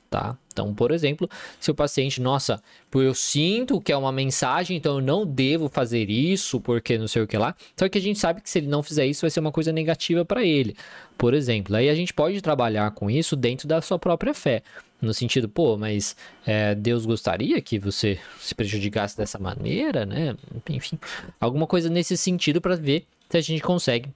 tá? 0.10 0.36
Então, 0.60 0.74
por 0.74 0.92
exemplo, 0.92 1.30
se 1.58 1.72
o 1.72 1.76
paciente, 1.76 2.22
nossa, 2.22 2.62
eu 2.94 3.16
sinto 3.16 3.80
que 3.80 3.94
é 3.94 3.98
uma 3.98 4.12
mensagem, 4.12 4.76
então 4.76 4.96
eu 4.96 5.02
não 5.02 5.26
devo 5.26 5.70
fazer 5.70 6.10
isso 6.10 6.60
porque 6.60 6.98
não 6.98 7.08
sei 7.08 7.22
o 7.22 7.28
que 7.28 7.38
lá. 7.38 7.56
Só 7.78 7.88
que 7.88 7.98
a 7.98 8.02
gente 8.02 8.20
sabe 8.20 8.42
que 8.42 8.50
se 8.50 8.60
ele 8.60 8.68
não 8.68 8.84
fizer 8.84 9.06
isso, 9.06 9.22
vai 9.22 9.30
ser 9.30 9.40
uma 9.40 9.54
coisa 9.54 9.72
negativa 9.72 10.26
para 10.26 10.44
ele. 10.44 10.76
Por 11.18 11.34
exemplo, 11.34 11.78
aí 11.78 11.90
a 11.90 11.96
gente 11.96 12.14
pode 12.14 12.42
trabalhar 12.42 12.92
com 12.92 13.10
isso 13.10 13.38
dentro 13.38 13.70
da 13.70 13.82
sua 13.82 13.98
própria 13.98 14.34
fé. 14.34 14.62
No 15.02 15.14
sentido, 15.14 15.48
pô, 15.48 15.78
mas 15.78 16.14
é, 16.46 16.76
Deus 16.76 17.06
gostaria 17.06 17.62
que 17.62 17.80
você 17.80 18.20
se 18.38 18.54
prejudicasse 18.54 19.16
dessa 19.16 19.40
maneira, 19.40 20.06
né? 20.06 20.36
Enfim, 20.70 21.00
alguma 21.40 21.66
coisa 21.66 21.90
nesse 21.90 22.18
sentido 22.18 22.60
para 22.60 22.76
ver 22.76 23.06
se 23.30 23.38
a 23.38 23.42
gente 23.42 23.62
consegue 23.62 24.10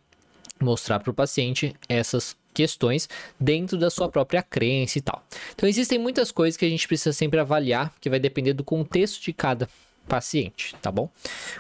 mostrar 0.60 1.00
para 1.00 1.10
o 1.10 1.14
paciente 1.14 1.74
essas 1.88 2.36
questões 2.54 3.10
dentro 3.40 3.78
da 3.78 3.90
sua 3.90 4.08
própria 4.08 4.44
crença 4.44 4.98
e 4.98 5.02
tal. 5.02 5.26
Então 5.54 5.68
existem 5.68 5.98
muitas 5.98 6.32
coisas 6.32 6.56
que 6.56 6.66
a 6.66 6.70
gente 6.70 6.88
precisa 6.88 7.14
sempre 7.14 7.40
avaliar, 7.40 7.94
que 8.00 8.10
vai 8.10 8.20
depender 8.20 8.54
do 8.54 8.64
contexto 8.64 9.22
de 9.22 9.34
cada 9.34 9.68
paciente, 10.08 10.76
tá 10.82 10.92
bom? 10.92 11.10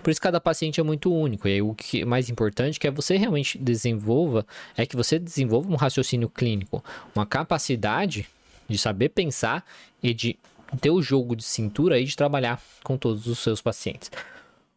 Por 0.01 0.11
isso 0.11 0.21
cada 0.21 0.39
paciente 0.39 0.79
é 0.79 0.83
muito 0.83 1.13
único. 1.13 1.47
E 1.47 1.53
aí 1.53 1.61
o 1.61 1.73
que 1.73 2.01
é 2.01 2.05
mais 2.05 2.29
importante 2.29 2.79
que 2.79 2.87
é 2.87 2.91
você 2.91 3.17
realmente 3.17 3.57
desenvolva 3.57 4.45
é 4.77 4.85
que 4.85 4.95
você 4.95 5.17
desenvolva 5.17 5.71
um 5.71 5.75
raciocínio 5.75 6.29
clínico, 6.29 6.83
uma 7.15 7.25
capacidade 7.25 8.27
de 8.67 8.77
saber 8.77 9.09
pensar 9.09 9.65
e 10.01 10.13
de 10.13 10.37
ter 10.81 10.89
o 10.89 11.01
jogo 11.01 11.35
de 11.35 11.43
cintura 11.43 11.99
e 11.99 12.05
de 12.05 12.15
trabalhar 12.15 12.61
com 12.83 12.97
todos 12.97 13.27
os 13.27 13.39
seus 13.39 13.61
pacientes. 13.61 14.11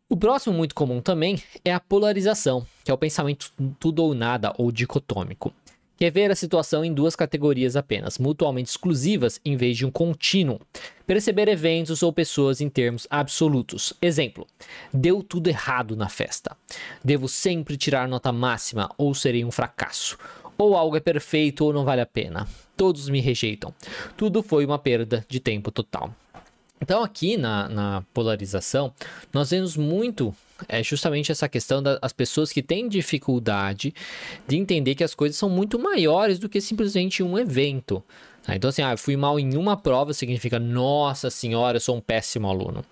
O 0.08 0.16
próximo 0.16 0.56
muito 0.56 0.74
comum 0.74 1.00
também 1.00 1.42
é 1.64 1.74
a 1.74 1.80
polarização, 1.80 2.64
que 2.84 2.90
é 2.90 2.94
o 2.94 2.98
pensamento 2.98 3.50
tudo 3.80 4.04
ou 4.04 4.14
nada 4.14 4.52
ou 4.56 4.70
dicotômico 4.70 5.52
que 5.96 6.04
é 6.04 6.10
ver 6.10 6.30
a 6.30 6.34
situação 6.34 6.84
em 6.84 6.92
duas 6.92 7.16
categorias 7.16 7.76
apenas, 7.76 8.18
mutuamente 8.18 8.70
exclusivas 8.70 9.40
em 9.44 9.56
vez 9.56 9.76
de 9.76 9.86
um 9.86 9.90
contínuo. 9.90 10.60
Perceber 11.06 11.48
eventos 11.48 12.02
ou 12.02 12.12
pessoas 12.12 12.60
em 12.60 12.68
termos 12.68 13.06
absolutos. 13.08 13.92
Exemplo: 14.02 14.46
deu 14.92 15.22
tudo 15.22 15.48
errado 15.48 15.96
na 15.96 16.08
festa. 16.08 16.56
Devo 17.04 17.28
sempre 17.28 17.76
tirar 17.76 18.08
nota 18.08 18.32
máxima 18.32 18.90
ou 18.98 19.14
serei 19.14 19.44
um 19.44 19.50
fracasso. 19.50 20.18
Ou 20.58 20.74
algo 20.74 20.96
é 20.96 21.00
perfeito 21.00 21.64
ou 21.64 21.72
não 21.72 21.84
vale 21.84 22.00
a 22.00 22.06
pena. 22.06 22.48
Todos 22.76 23.08
me 23.08 23.20
rejeitam. 23.20 23.74
Tudo 24.16 24.42
foi 24.42 24.64
uma 24.64 24.78
perda 24.78 25.24
de 25.28 25.38
tempo 25.38 25.70
total. 25.70 26.14
Então, 26.80 27.02
aqui 27.02 27.36
na, 27.36 27.68
na 27.68 28.04
polarização, 28.12 28.92
nós 29.32 29.50
vemos 29.50 29.76
muito 29.76 30.34
é 30.68 30.82
justamente 30.82 31.30
essa 31.30 31.48
questão 31.48 31.82
das 31.82 32.12
pessoas 32.12 32.50
que 32.50 32.62
têm 32.62 32.88
dificuldade 32.88 33.94
de 34.48 34.56
entender 34.56 34.94
que 34.94 35.04
as 35.04 35.14
coisas 35.14 35.36
são 35.36 35.50
muito 35.50 35.78
maiores 35.78 36.38
do 36.38 36.48
que 36.48 36.60
simplesmente 36.60 37.22
um 37.22 37.38
evento. 37.38 38.02
Tá? 38.42 38.54
Então, 38.54 38.70
assim, 38.70 38.80
ah, 38.80 38.92
eu 38.92 38.98
fui 38.98 39.16
mal 39.16 39.38
em 39.38 39.56
uma 39.56 39.76
prova 39.76 40.14
significa, 40.14 40.58
nossa 40.58 41.28
senhora, 41.28 41.76
eu 41.76 41.80
sou 41.80 41.96
um 41.96 42.00
péssimo 42.00 42.48
aluno. 42.48 42.84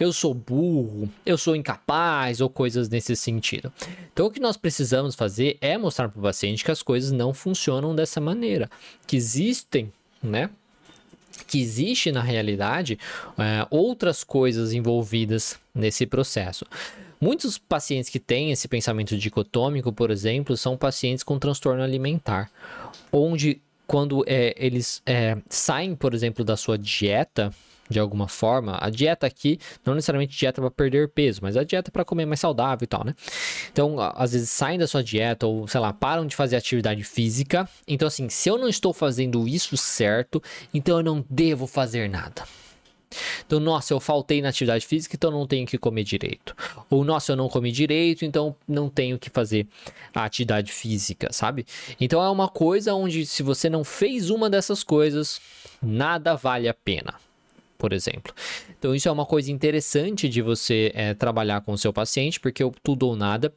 Eu 0.00 0.12
sou 0.12 0.34
burro, 0.34 1.08
eu 1.24 1.36
sou 1.36 1.54
incapaz, 1.54 2.40
ou 2.40 2.48
coisas 2.48 2.88
nesse 2.88 3.14
sentido. 3.14 3.72
Então, 4.12 4.26
o 4.26 4.30
que 4.30 4.40
nós 4.40 4.56
precisamos 4.56 5.14
fazer 5.14 5.58
é 5.60 5.76
mostrar 5.76 6.08
para 6.08 6.18
o 6.18 6.22
paciente 6.22 6.64
que 6.64 6.70
as 6.70 6.82
coisas 6.82 7.12
não 7.12 7.34
funcionam 7.34 7.94
dessa 7.94 8.20
maneira, 8.20 8.68
que 9.06 9.16
existem, 9.16 9.92
né? 10.22 10.50
Que 11.46 11.60
existe 11.60 12.12
na 12.12 12.22
realidade 12.22 12.98
é, 13.38 13.66
outras 13.70 14.22
coisas 14.24 14.72
envolvidas 14.72 15.58
nesse 15.74 16.06
processo. 16.06 16.66
Muitos 17.20 17.56
pacientes 17.56 18.10
que 18.10 18.20
têm 18.20 18.50
esse 18.50 18.68
pensamento 18.68 19.16
dicotômico, 19.16 19.92
por 19.92 20.10
exemplo, 20.10 20.56
são 20.56 20.76
pacientes 20.76 21.24
com 21.24 21.38
transtorno 21.38 21.82
alimentar, 21.82 22.50
onde 23.10 23.60
quando 23.86 24.24
é, 24.26 24.54
eles 24.58 25.02
é, 25.06 25.36
saem, 25.48 25.94
por 25.94 26.14
exemplo, 26.14 26.44
da 26.44 26.56
sua 26.56 26.76
dieta, 26.76 27.52
de 27.88 27.98
alguma 27.98 28.28
forma, 28.28 28.78
a 28.80 28.88
dieta 28.88 29.26
aqui, 29.26 29.58
não 29.84 29.94
necessariamente 29.94 30.36
dieta 30.36 30.60
para 30.60 30.70
perder 30.70 31.08
peso, 31.08 31.40
mas 31.42 31.56
a 31.56 31.64
dieta 31.64 31.90
para 31.90 32.04
comer 32.04 32.26
mais 32.26 32.40
saudável 32.40 32.84
e 32.84 32.86
tal, 32.86 33.04
né? 33.04 33.14
Então, 33.72 33.96
às 34.00 34.32
vezes 34.32 34.50
saem 34.50 34.78
da 34.78 34.86
sua 34.86 35.02
dieta 35.02 35.46
ou, 35.46 35.68
sei 35.68 35.80
lá, 35.80 35.92
param 35.92 36.26
de 36.26 36.34
fazer 36.34 36.56
atividade 36.56 37.04
física. 37.04 37.68
Então, 37.86 38.08
assim, 38.08 38.28
se 38.28 38.48
eu 38.48 38.58
não 38.58 38.68
estou 38.68 38.92
fazendo 38.92 39.46
isso 39.46 39.76
certo, 39.76 40.42
então 40.72 40.98
eu 40.98 41.02
não 41.02 41.24
devo 41.28 41.66
fazer 41.66 42.08
nada. 42.08 42.44
Então, 43.46 43.60
nossa, 43.60 43.92
eu 43.92 44.00
faltei 44.00 44.42
na 44.42 44.48
atividade 44.48 44.86
física, 44.86 45.14
então 45.14 45.30
não 45.30 45.46
tenho 45.46 45.66
que 45.66 45.78
comer 45.78 46.02
direito. 46.02 46.56
Ou, 46.90 47.04
nossa, 47.04 47.32
eu 47.32 47.36
não 47.36 47.48
comi 47.48 47.70
direito, 47.70 48.24
então 48.24 48.56
não 48.66 48.88
tenho 48.88 49.18
que 49.18 49.30
fazer 49.30 49.68
a 50.12 50.24
atividade 50.24 50.72
física, 50.72 51.28
sabe? 51.32 51.64
Então 52.00 52.22
é 52.22 52.28
uma 52.28 52.48
coisa 52.48 52.94
onde 52.94 53.24
se 53.24 53.42
você 53.42 53.70
não 53.70 53.84
fez 53.84 54.30
uma 54.30 54.50
dessas 54.50 54.82
coisas, 54.82 55.40
nada 55.80 56.34
vale 56.34 56.68
a 56.68 56.74
pena 56.74 57.14
por 57.84 57.92
exemplo. 57.92 58.32
Então, 58.78 58.94
isso 58.94 59.10
é 59.10 59.12
uma 59.12 59.26
coisa 59.26 59.52
interessante 59.52 60.26
de 60.26 60.40
você 60.40 60.90
é, 60.94 61.12
trabalhar 61.12 61.60
com 61.60 61.72
o 61.72 61.76
seu 61.76 61.92
paciente, 61.92 62.40
porque 62.40 62.64
o 62.64 62.72
tudo 62.82 63.06
ou 63.06 63.14
nada 63.14 63.52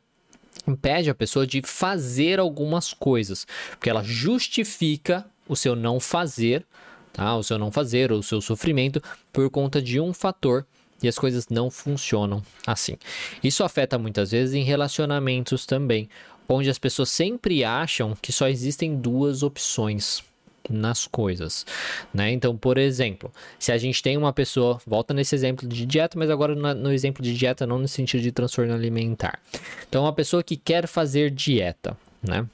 impede 0.67 1.09
a 1.09 1.15
pessoa 1.15 1.47
de 1.47 1.61
fazer 1.61 2.37
algumas 2.37 2.91
coisas, 2.91 3.47
porque 3.69 3.89
ela 3.89 4.03
justifica 4.03 5.25
o 5.47 5.55
seu 5.55 5.77
não 5.77 5.97
fazer, 5.97 6.65
tá? 7.13 7.37
O 7.37 7.41
seu 7.41 7.57
não 7.57 7.71
fazer 7.71 8.11
ou 8.11 8.19
o 8.19 8.23
seu 8.23 8.41
sofrimento 8.41 9.01
por 9.31 9.49
conta 9.49 9.81
de 9.81 9.97
um 9.97 10.11
fator 10.11 10.65
e 11.01 11.07
as 11.07 11.17
coisas 11.17 11.47
não 11.47 11.71
funcionam 11.71 12.43
assim. 12.65 12.97
Isso 13.41 13.63
afeta 13.63 13.97
muitas 13.97 14.31
vezes 14.31 14.53
em 14.53 14.63
relacionamentos 14.63 15.65
também, 15.65 16.09
onde 16.49 16.69
as 16.69 16.77
pessoas 16.77 17.07
sempre 17.07 17.63
acham 17.63 18.13
que 18.21 18.33
só 18.33 18.49
existem 18.49 18.93
duas 18.93 19.41
opções 19.41 20.21
nas 20.69 21.07
coisas, 21.07 21.65
né? 22.13 22.31
Então, 22.31 22.55
por 22.57 22.77
exemplo, 22.77 23.31
se 23.59 23.71
a 23.71 23.77
gente 23.77 24.01
tem 24.01 24.17
uma 24.17 24.33
pessoa, 24.33 24.79
volta 24.85 25.13
nesse 25.13 25.35
exemplo 25.35 25.67
de 25.67 25.85
dieta, 25.85 26.17
mas 26.17 26.29
agora 26.29 26.55
no 26.55 26.91
exemplo 26.91 27.23
de 27.23 27.35
dieta 27.35 27.65
não 27.65 27.79
no 27.79 27.87
sentido 27.87 28.21
de 28.21 28.31
transtorno 28.31 28.73
alimentar. 28.73 29.39
Então, 29.87 30.03
uma 30.03 30.13
pessoa 30.13 30.43
que 30.43 30.55
quer 30.55 30.87
fazer 30.87 31.31
dieta, 31.31 31.97
né? 32.21 32.45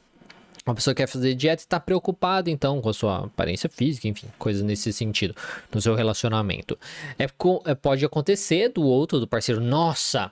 Uma 0.66 0.76
pessoa 0.76 0.94
que 0.94 1.02
quer 1.02 1.08
fazer 1.08 1.36
dieta 1.36 1.62
e 1.62 1.66
está 1.66 1.78
preocupada, 1.78 2.50
então, 2.50 2.80
com 2.82 2.90
a 2.90 2.94
sua 2.94 3.26
aparência 3.26 3.70
física, 3.70 4.08
enfim, 4.08 4.28
coisas 4.40 4.64
nesse 4.64 4.94
sentido, 4.94 5.36
no 5.74 5.82
seu 5.82 5.94
relacionamento. 5.94 6.80
É, 7.20 7.26
é, 7.66 7.76
pode 7.76 8.06
acontecer 8.06 8.70
do 8.70 8.82
outro, 8.82 9.20
do 9.20 9.28
parceiro, 9.28 9.60
nossa, 9.60 10.32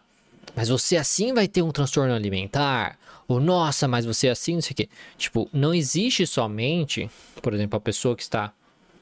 mas 0.55 0.69
você 0.69 0.97
assim 0.97 1.33
vai 1.33 1.47
ter 1.47 1.61
um 1.61 1.71
transtorno 1.71 2.13
alimentar? 2.13 2.97
Ou, 3.27 3.39
nossa, 3.39 3.87
mas 3.87 4.05
você 4.05 4.27
assim, 4.27 4.55
não 4.55 4.61
sei 4.61 4.73
o 4.73 4.75
quê. 4.75 4.89
Tipo, 5.17 5.49
não 5.53 5.73
existe 5.73 6.27
somente, 6.27 7.09
por 7.41 7.53
exemplo, 7.53 7.77
a 7.77 7.81
pessoa 7.81 8.15
que 8.15 8.23
está 8.23 8.53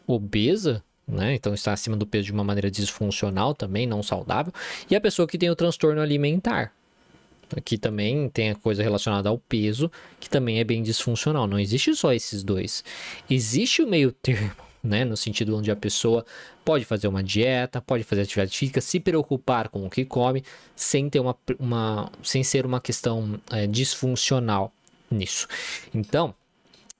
obesa, 0.05 0.83
né? 1.07 1.35
Então 1.35 1.53
está 1.53 1.73
acima 1.73 1.97
do 1.97 2.05
peso 2.05 2.25
de 2.25 2.31
uma 2.31 2.43
maneira 2.43 2.69
disfuncional 2.69 3.55
também, 3.55 3.87
não 3.87 4.03
saudável, 4.03 4.53
e 4.89 4.95
a 4.95 5.01
pessoa 5.01 5.27
que 5.27 5.37
tem 5.37 5.49
o 5.49 5.55
transtorno 5.55 6.01
alimentar. 6.01 6.71
Que 7.65 7.79
também 7.79 8.29
tem 8.29 8.51
a 8.51 8.55
coisa 8.55 8.83
relacionada 8.83 9.27
ao 9.27 9.39
peso, 9.39 9.91
que 10.19 10.29
também 10.29 10.59
é 10.59 10.63
bem 10.63 10.83
disfuncional. 10.83 11.47
Não 11.47 11.57
existe 11.57 11.95
só 11.95 12.13
esses 12.13 12.43
dois. 12.43 12.83
Existe 13.27 13.81
o 13.81 13.87
meio 13.87 14.11
termo 14.11 14.68
né? 14.83 15.03
No 15.05 15.17
sentido 15.17 15.55
onde 15.55 15.71
a 15.71 15.75
pessoa 15.75 16.25
pode 16.63 16.85
fazer 16.85 17.07
uma 17.07 17.23
dieta, 17.23 17.81
pode 17.81 18.03
fazer 18.03 18.21
atividade 18.21 18.57
física, 18.57 18.81
se 18.81 18.99
preocupar 18.99 19.69
com 19.69 19.85
o 19.85 19.89
que 19.89 20.05
come, 20.05 20.43
sem 20.75 21.09
ter 21.09 21.19
uma, 21.19 21.35
uma 21.59 22.11
sem 22.23 22.43
ser 22.43 22.65
uma 22.65 22.79
questão 22.79 23.39
é, 23.51 23.67
disfuncional 23.67 24.71
nisso. 25.09 25.47
Então, 25.93 26.33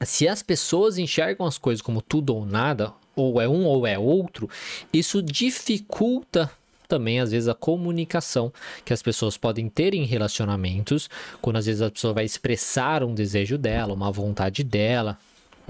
se 0.03 0.27
as 0.27 0.41
pessoas 0.41 0.97
enxergam 0.97 1.45
as 1.45 1.57
coisas 1.57 1.81
como 1.81 2.01
tudo 2.01 2.35
ou 2.35 2.45
nada, 2.45 2.93
ou 3.15 3.41
é 3.41 3.47
um 3.47 3.65
ou 3.65 3.85
é 3.85 3.97
outro, 3.99 4.49
isso 4.93 5.21
dificulta 5.21 6.49
também 6.87 7.19
às 7.19 7.31
vezes 7.31 7.47
a 7.47 7.53
comunicação 7.53 8.51
que 8.83 8.91
as 8.91 9.01
pessoas 9.01 9.37
podem 9.37 9.69
ter 9.69 9.93
em 9.93 10.05
relacionamentos, 10.05 11.07
quando 11.39 11.57
às 11.57 11.67
vezes 11.67 11.83
a 11.83 11.91
pessoa 11.91 12.13
vai 12.13 12.25
expressar 12.25 13.03
um 13.03 13.13
desejo 13.13 13.59
dela, 13.59 13.93
uma 13.93 14.11
vontade 14.11 14.63
dela, 14.63 15.17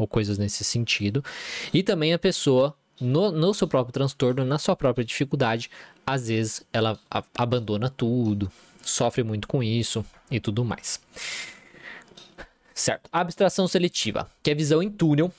ou 0.02 0.08
coisas 0.08 0.38
nesse 0.38 0.64
sentido. 0.64 1.24
E 1.74 1.84
também 1.84 2.14
a 2.14 2.20
pessoa, 2.20 2.76
no, 3.00 3.32
no 3.32 3.54
seu 3.54 3.68
próprio 3.68 3.94
transtorno, 3.94 4.46
na 4.46 4.58
sua 4.58 4.76
própria 4.76 5.06
dificuldade, 5.06 5.70
às 6.06 6.28
vezes 6.28 6.66
ela 6.74 7.00
a, 7.10 7.24
abandona 7.36 7.90
tudo, 7.90 8.52
sofre 8.82 9.24
muito 9.24 9.48
com 9.48 9.62
isso 9.62 10.06
e 10.32 10.40
tudo 10.40 10.66
mais. 10.66 11.00
Certo. 12.74 13.10
Abstração 13.12 13.68
seletiva, 13.68 14.30
que 14.42 14.52
é 14.52 14.56
visão 14.56 14.82
em 14.82 14.90
túnel, 14.90 15.32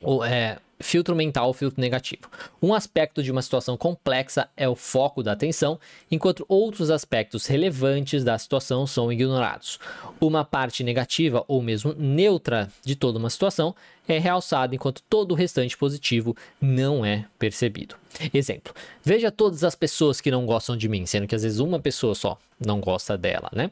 ou 0.00 0.24
é 0.24 0.58
filtro 0.82 1.16
mental, 1.16 1.52
filtro 1.54 1.80
negativo. 1.80 2.28
Um 2.60 2.74
aspecto 2.74 3.22
de 3.22 3.30
uma 3.30 3.40
situação 3.40 3.76
complexa 3.76 4.48
é 4.56 4.68
o 4.68 4.76
foco 4.76 5.22
da 5.22 5.32
atenção, 5.32 5.78
enquanto 6.10 6.44
outros 6.48 6.90
aspectos 6.90 7.46
relevantes 7.46 8.24
da 8.24 8.36
situação 8.36 8.86
são 8.86 9.12
ignorados. 9.12 9.78
Uma 10.20 10.44
parte 10.44 10.84
negativa 10.84 11.44
ou 11.48 11.62
mesmo 11.62 11.94
neutra 11.96 12.70
de 12.84 12.96
toda 12.96 13.18
uma 13.18 13.30
situação 13.30 13.74
é 14.06 14.18
realçada 14.18 14.74
enquanto 14.74 15.02
todo 15.08 15.32
o 15.32 15.36
restante 15.36 15.76
positivo 15.76 16.36
não 16.60 17.04
é 17.04 17.24
percebido. 17.38 17.94
Exemplo: 18.32 18.72
veja 19.02 19.30
todas 19.30 19.64
as 19.64 19.74
pessoas 19.74 20.20
que 20.20 20.30
não 20.30 20.46
gostam 20.46 20.76
de 20.76 20.88
mim, 20.88 21.06
sendo 21.06 21.26
que 21.26 21.34
às 21.34 21.42
vezes 21.42 21.58
uma 21.58 21.80
pessoa 21.80 22.14
só 22.14 22.38
não 22.64 22.80
gosta 22.80 23.16
dela, 23.16 23.48
né? 23.52 23.70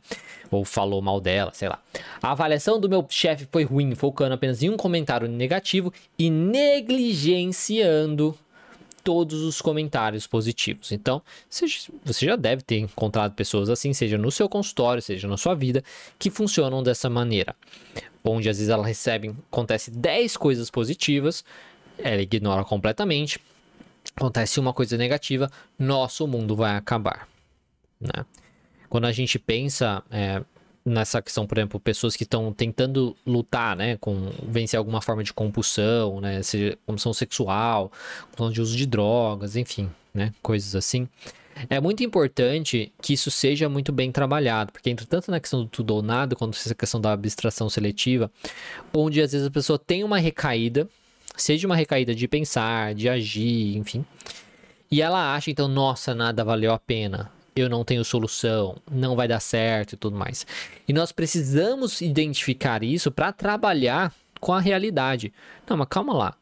Ou 0.50 0.64
falou 0.64 1.02
mal 1.02 1.20
dela, 1.20 1.52
sei 1.54 1.68
lá. 1.68 1.78
A 2.22 2.32
avaliação 2.32 2.80
do 2.80 2.88
meu 2.88 3.06
chefe 3.08 3.46
foi 3.50 3.64
ruim, 3.64 3.94
focando 3.94 4.34
apenas 4.34 4.62
em 4.62 4.70
um 4.70 4.76
comentário 4.76 5.28
negativo 5.28 5.92
e 6.18 6.30
negligenciando 6.30 8.36
todos 9.02 9.42
os 9.42 9.62
comentários 9.62 10.26
positivos. 10.26 10.92
Então, 10.92 11.22
você 12.04 12.26
já 12.26 12.36
deve 12.36 12.62
ter 12.62 12.78
encontrado 12.78 13.32
pessoas 13.32 13.70
assim, 13.70 13.92
seja 13.92 14.18
no 14.18 14.30
seu 14.30 14.48
consultório, 14.48 15.02
seja 15.02 15.26
na 15.26 15.36
sua 15.36 15.54
vida, 15.54 15.82
que 16.18 16.30
funcionam 16.30 16.82
dessa 16.82 17.08
maneira. 17.08 17.56
Onde 18.22 18.48
às 18.48 18.58
vezes 18.58 18.70
ela 18.70 18.86
recebe, 18.86 19.34
acontece 19.50 19.90
10 19.90 20.36
coisas 20.36 20.70
positivas, 20.70 21.44
ela 21.98 22.20
ignora 22.20 22.64
completamente. 22.64 23.40
Acontece 24.16 24.60
uma 24.60 24.72
coisa 24.72 24.96
negativa, 24.96 25.50
nosso 25.78 26.26
mundo 26.26 26.54
vai 26.56 26.76
acabar. 26.76 27.28
Né? 28.00 28.24
Quando 28.88 29.06
a 29.06 29.12
gente 29.12 29.38
pensa 29.38 30.02
é, 30.10 30.42
nessa 30.84 31.20
questão, 31.22 31.46
por 31.46 31.58
exemplo, 31.58 31.78
pessoas 31.78 32.16
que 32.16 32.24
estão 32.24 32.52
tentando 32.52 33.16
lutar, 33.26 33.76
né, 33.76 33.96
com 33.98 34.30
vencer 34.48 34.78
alguma 34.78 35.00
forma 35.00 35.22
de 35.22 35.32
compulsão, 35.32 36.20
né, 36.20 36.42
seja 36.42 36.76
compulsão 36.86 37.12
sexual, 37.12 37.92
compulsão 38.30 38.52
de 38.52 38.60
uso 38.60 38.76
de 38.76 38.86
drogas, 38.86 39.56
enfim, 39.56 39.90
né, 40.12 40.32
coisas 40.42 40.74
assim. 40.74 41.08
É 41.68 41.78
muito 41.80 42.02
importante 42.02 42.92
que 43.02 43.12
isso 43.12 43.30
seja 43.30 43.68
muito 43.68 43.92
bem 43.92 44.10
trabalhado, 44.10 44.72
porque 44.72 44.88
entra 44.88 45.04
tanto 45.04 45.30
na 45.30 45.38
questão 45.38 45.62
do 45.62 45.68
tudo 45.68 45.94
ou 45.94 46.02
nada, 46.02 46.34
quanto 46.34 46.56
essa 46.56 46.74
questão 46.74 47.00
da 47.00 47.12
abstração 47.12 47.68
seletiva, 47.68 48.30
onde 48.94 49.20
às 49.20 49.32
vezes 49.32 49.46
a 49.46 49.50
pessoa 49.50 49.78
tem 49.78 50.02
uma 50.02 50.18
recaída, 50.18 50.88
seja 51.36 51.66
uma 51.66 51.76
recaída 51.76 52.14
de 52.14 52.26
pensar, 52.28 52.94
de 52.94 53.08
agir, 53.08 53.76
enfim, 53.76 54.04
e 54.90 55.00
ela 55.00 55.34
acha 55.34 55.50
então, 55.50 55.68
nossa, 55.68 56.14
nada 56.14 56.44
valeu 56.44 56.72
a 56.72 56.78
pena 56.78 57.30
eu 57.60 57.68
não 57.68 57.84
tenho 57.84 58.04
solução, 58.04 58.76
não 58.90 59.16
vai 59.16 59.28
dar 59.28 59.40
certo 59.40 59.92
e 59.92 59.96
tudo 59.96 60.16
mais. 60.16 60.46
E 60.86 60.92
nós 60.92 61.12
precisamos 61.12 62.00
identificar 62.00 62.82
isso 62.82 63.10
para 63.10 63.32
trabalhar 63.32 64.14
com 64.40 64.52
a 64.52 64.60
realidade. 64.60 65.32
Não, 65.68 65.76
mas 65.76 65.88
calma 65.88 66.12
lá. 66.12 66.34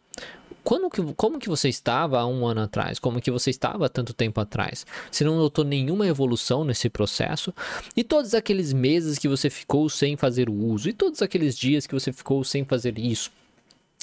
Quando 0.63 0.91
que, 0.91 1.03
como 1.15 1.39
que 1.39 1.49
você 1.49 1.69
estava 1.69 2.21
há 2.21 2.27
um 2.27 2.47
ano 2.47 2.61
atrás? 2.61 2.99
Como 2.99 3.21
que 3.21 3.31
você 3.31 3.49
estava 3.49 3.87
há 3.87 3.89
tanto 3.89 4.13
tempo 4.13 4.39
atrás? 4.41 4.85
Você 5.11 5.25
não 5.25 5.37
notou 5.37 5.65
nenhuma 5.65 6.07
evolução 6.07 6.63
nesse 6.63 6.91
processo? 6.91 7.55
E 7.97 8.05
todos 8.05 8.35
aqueles 8.35 8.73
meses 8.73 9.19
que 9.19 9.29
você 9.29 9.49
ficou 9.49 9.89
sem 9.89 10.17
fazer 10.17 10.51
o 10.51 10.55
uso? 10.55 10.91
E 10.91 10.93
todos 10.93 11.23
aqueles 11.23 11.57
dias 11.57 11.87
que 11.87 11.95
você 11.95 12.13
ficou 12.13 12.45
sem 12.45 12.65
fazer 12.65 12.99
isso? 12.99 13.31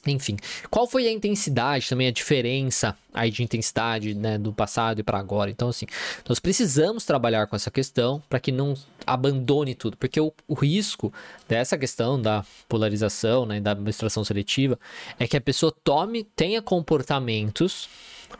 Enfim, 0.08 0.38
qual 0.70 0.88
foi 0.88 1.08
a 1.08 1.12
intensidade, 1.12 1.89
também 1.89 2.08
a 2.08 2.12
diferença 2.12 2.96
aí 3.13 3.32
de 3.32 3.41
intensidade 3.41 4.13
né, 4.13 4.38
do 4.38 4.54
passado 4.54 5.00
e 5.00 5.04
para 5.04 5.18
agora? 5.18 5.50
Então, 5.50 5.70
assim, 5.70 5.86
nós 6.28 6.39
precisamos 6.39 7.06
trabalhar 7.06 7.48
com 7.48 7.56
essa 7.56 7.72
questão 7.72 8.22
para 8.30 8.39
que 8.39 8.52
não 8.52 8.76
abandone 9.06 9.74
tudo, 9.74 9.98
porque 9.98 10.20
o, 10.20 10.34
o, 10.48 10.54
risco 10.54 11.13
dessa 11.48 11.78
questão 11.78 12.22
da 12.22 12.46
polarização, 12.68 13.46
né, 13.46 13.60
da 13.60 13.72
administração 13.72 14.24
seletiva, 14.24 14.80
é 15.20 15.28
que 15.28 15.38
a 15.38 15.41
pessoa 15.41 15.74
tome, 15.84 16.24
tenha 16.24 16.62
comportamentos 16.62 17.89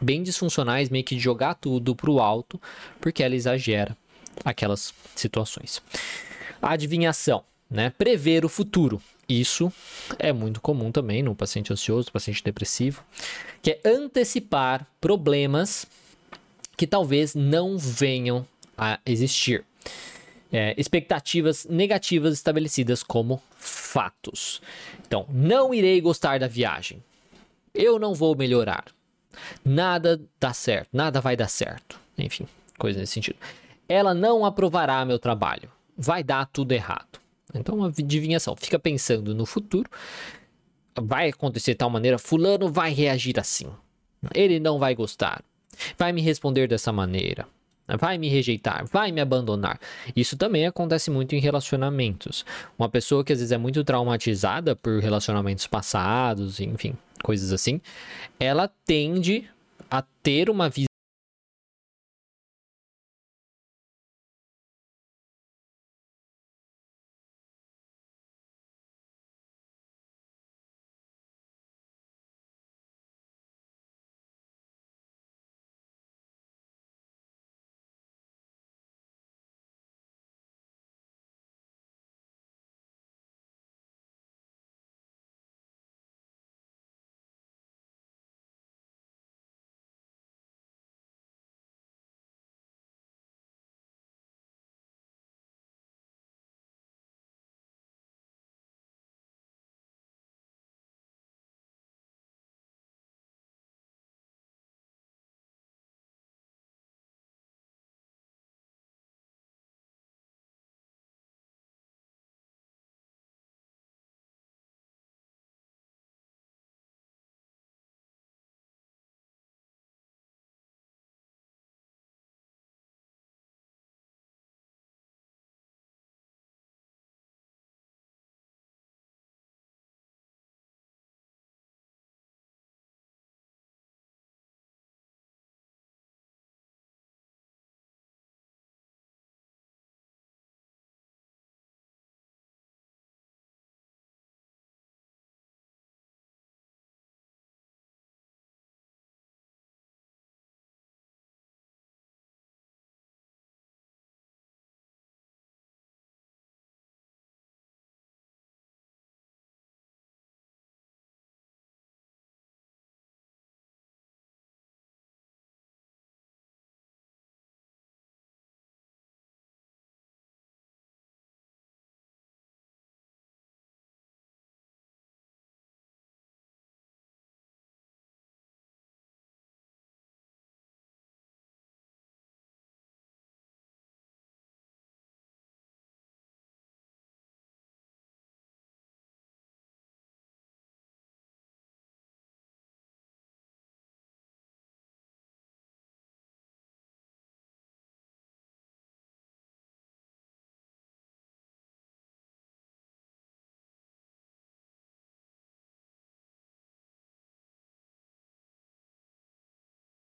bem 0.02 0.24
disfuncionais, 0.24 0.90
meio 0.90 1.04
que 1.04 1.16
de 1.16 1.22
jogar 1.22 1.56
tudo 1.56 1.96
para 1.96 2.10
o 2.10 2.20
alto, 2.20 2.60
porque 3.00 3.24
ela 3.24 3.36
exagera 3.36 3.96
aquelas 4.44 4.94
situações. 5.16 5.82
Adivinhação, 6.62 7.44
né, 7.70 7.92
prever 7.92 8.44
o 8.44 8.50
futuro. 8.50 9.02
Isso 9.28 9.72
é 10.20 10.32
muito 10.32 10.62
comum 10.62 10.92
também 10.92 11.24
no 11.24 11.36
paciente 11.36 11.74
ansioso, 11.74 12.12
paciente 12.12 12.44
depressivo, 12.44 13.04
que 13.62 13.72
é 13.72 13.82
antecipar 13.84 14.86
problemas 15.02 15.88
que 16.78 16.86
talvez 16.86 17.34
não 17.34 17.78
venham 17.78 18.46
a 18.78 19.00
existir. 19.06 19.64
É, 20.52 20.74
expectativas 20.78 21.66
negativas 21.66 22.34
estabelecidas 22.34 23.02
como 23.02 23.42
fatos. 23.58 24.62
Então, 25.06 25.26
não 25.30 25.74
irei 25.74 26.00
gostar 26.00 26.40
da 26.40 26.48
viagem. 26.48 27.04
Eu 27.74 28.00
não 28.00 28.14
vou 28.14 28.36
melhorar. 28.36 28.86
Nada 29.64 30.22
dá 30.40 30.54
certo, 30.54 30.90
nada 30.94 31.20
vai 31.20 31.36
dar 31.36 31.50
certo. 31.50 32.00
Enfim, 32.18 32.48
coisa 32.78 33.00
nesse 33.00 33.14
sentido. 33.14 33.38
Ela 33.90 34.14
não 34.14 34.46
aprovará 34.46 35.04
meu 35.04 35.20
trabalho. 35.20 35.70
Vai 35.98 36.24
dar 36.24 36.46
tudo 36.46 36.72
errado. 36.72 37.20
Então, 37.60 37.76
uma 37.76 37.88
adivinhação. 37.88 38.56
Fica 38.56 38.80
pensando 38.80 39.34
no 39.34 39.46
futuro. 39.46 39.90
Vai 40.96 41.30
acontecer 41.30 41.72
de 41.72 41.78
tal 41.78 41.90
maneira, 41.90 42.18
fulano 42.18 42.70
vai 42.70 42.94
reagir 42.94 43.40
assim. 43.40 43.68
Ele 44.34 44.60
não 44.60 44.80
vai 44.80 44.96
gostar. 44.96 45.44
Vai 45.98 46.14
me 46.14 46.22
responder 46.22 46.68
dessa 46.68 46.92
maneira. 46.92 47.48
Vai 48.00 48.18
me 48.18 48.28
rejeitar, 48.28 48.84
vai 48.88 49.12
me 49.12 49.22
abandonar. 49.22 49.80
Isso 50.16 50.36
também 50.36 50.66
acontece 50.66 51.12
muito 51.12 51.36
em 51.36 51.40
relacionamentos. 51.40 52.44
Uma 52.80 52.90
pessoa 52.90 53.24
que 53.24 53.32
às 53.32 53.40
vezes 53.40 53.52
é 53.52 53.58
muito 53.60 53.84
traumatizada 53.84 54.76
por 54.76 55.00
relacionamentos 55.00 55.68
passados, 55.68 56.60
enfim, 56.60 56.96
coisas 57.22 57.54
assim, 57.54 57.80
ela 58.40 58.68
tende 58.88 59.48
a 59.90 60.04
ter 60.24 60.50
uma 60.50 60.68
visão 60.68 60.95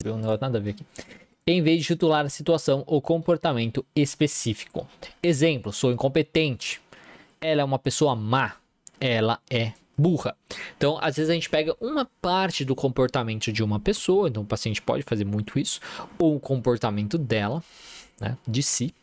negócio 0.04 0.40
nada 0.40 0.58
a 0.58 0.62
ver 0.62 0.70
aqui. 0.72 0.86
Em 1.46 1.62
vez 1.62 1.82
de 1.82 1.88
titular 1.88 2.26
a 2.26 2.30
situação 2.30 2.84
ou 2.88 3.02
comportamento 3.02 3.86
específico. 3.94 4.88
Exemplo, 5.22 5.74
sou 5.74 5.92
incompetente. 5.92 6.80
Ela 7.42 7.62
é 7.62 7.66
uma 7.66 7.80
pessoa 7.80 8.16
má. 8.16 8.56
Ela 9.00 9.40
é 9.50 9.74
burra. 9.98 10.38
Então, 10.78 10.98
às 11.02 11.18
vezes 11.18 11.30
a 11.30 11.34
gente 11.34 11.50
pega 11.50 11.76
uma 11.82 12.10
parte 12.22 12.64
do 12.64 12.74
comportamento 12.74 13.52
de 13.52 13.62
uma 13.62 13.78
pessoa, 13.78 14.30
então 14.30 14.44
o 14.44 14.46
paciente 14.46 14.82
pode 14.82 15.04
fazer 15.04 15.26
muito 15.26 15.60
isso, 15.60 15.82
ou 16.18 16.38
o 16.38 16.40
comportamento 16.40 17.18
dela, 17.18 17.62
né, 18.22 18.38
de 18.48 18.64
si, 18.64 18.94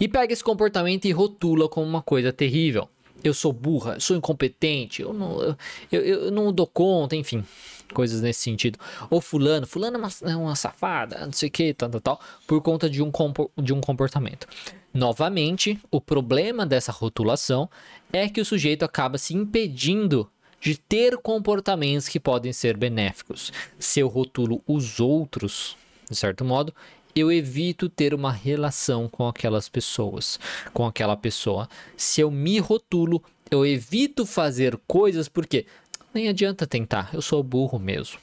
e 0.00 0.08
pega 0.08 0.32
esse 0.32 0.42
comportamento 0.42 1.04
e 1.04 1.12
rotula 1.12 1.68
como 1.68 1.86
uma 1.86 2.00
coisa 2.00 2.32
terrível. 2.32 2.88
Eu 3.22 3.34
sou 3.34 3.52
burra, 3.52 4.00
sou 4.00 4.16
incompetente, 4.16 5.02
eu 5.02 5.12
não, 5.12 5.40
eu, 5.42 5.56
eu, 5.90 6.02
eu 6.02 6.30
não 6.30 6.52
dou 6.52 6.66
conta, 6.66 7.16
enfim 7.16 7.44
coisas 7.92 8.20
nesse 8.22 8.40
sentido. 8.40 8.78
Ou 9.10 9.20
fulano, 9.20 9.66
fulano 9.66 9.96
é 9.96 10.00
uma, 10.00 10.32
é 10.32 10.36
uma 10.36 10.56
safada, 10.56 11.26
não 11.26 11.32
sei 11.32 11.48
o 11.48 11.52
que, 11.52 11.74
tal, 11.74 11.90
tal, 11.90 12.00
tal, 12.00 12.20
por 12.46 12.60
conta 12.62 12.88
de 12.90 13.02
um, 13.02 13.12
de 13.58 13.72
um 13.72 13.80
comportamento. 13.80 14.46
Novamente, 14.92 15.78
o 15.90 16.00
problema 16.00 16.66
dessa 16.66 16.90
rotulação 16.90 17.68
é 18.12 18.28
que 18.28 18.40
o 18.40 18.44
sujeito 18.44 18.84
acaba 18.84 19.18
se 19.18 19.34
impedindo 19.34 20.28
de 20.60 20.76
ter 20.76 21.16
comportamentos 21.18 22.08
que 22.08 22.20
podem 22.20 22.52
ser 22.52 22.76
benéficos. 22.76 23.52
Se 23.78 24.00
eu 24.00 24.08
rotulo 24.08 24.62
os 24.66 25.00
outros, 25.00 25.76
de 26.08 26.16
certo 26.16 26.44
modo, 26.44 26.72
eu 27.14 27.30
evito 27.30 27.88
ter 27.88 28.14
uma 28.14 28.32
relação 28.32 29.08
com 29.08 29.28
aquelas 29.28 29.68
pessoas, 29.68 30.38
com 30.72 30.86
aquela 30.86 31.16
pessoa. 31.16 31.68
Se 31.96 32.20
eu 32.20 32.30
me 32.30 32.58
rotulo, 32.58 33.22
Eu 33.52 33.66
evito 33.66 34.24
fazer 34.24 34.80
coisas 34.86 35.28
porque 35.28 35.66
nem 36.14 36.26
adianta 36.26 36.66
tentar, 36.66 37.10
eu 37.12 37.20
sou 37.20 37.42
burro 37.42 37.78
mesmo. 37.78 38.18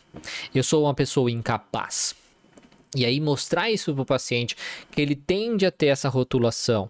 Eu 0.56 0.64
sou 0.64 0.86
uma 0.86 0.94
pessoa 0.96 1.30
incapaz. 1.30 2.16
E 2.96 3.06
aí 3.06 3.22
mostrar 3.22 3.70
isso 3.70 3.94
para 3.94 4.02
o 4.02 4.06
paciente 4.06 4.56
que 4.90 5.00
ele 5.00 5.16
tende 5.16 5.68
a 5.68 5.72
ter 5.72 5.86
essa 5.86 6.10
rotulação 6.10 6.90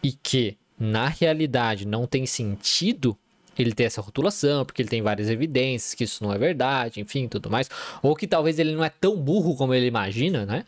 e 0.00 0.12
que 0.12 0.56
na 0.78 1.08
realidade 1.08 1.84
não 1.84 2.06
tem 2.06 2.26
sentido 2.26 3.18
ele 3.58 3.72
ter 3.72 3.84
essa 3.84 4.00
rotulação, 4.00 4.64
porque 4.64 4.82
ele 4.82 4.88
tem 4.88 5.02
várias 5.02 5.28
evidências 5.28 5.92
que 5.92 6.04
isso 6.04 6.22
não 6.22 6.32
é 6.32 6.38
verdade, 6.38 7.00
enfim, 7.00 7.26
tudo 7.26 7.50
mais, 7.50 7.68
ou 8.00 8.14
que 8.14 8.28
talvez 8.28 8.60
ele 8.60 8.72
não 8.72 8.84
é 8.84 8.88
tão 8.88 9.16
burro 9.16 9.56
como 9.56 9.74
ele 9.74 9.86
imagina, 9.86 10.46
né? 10.46 10.64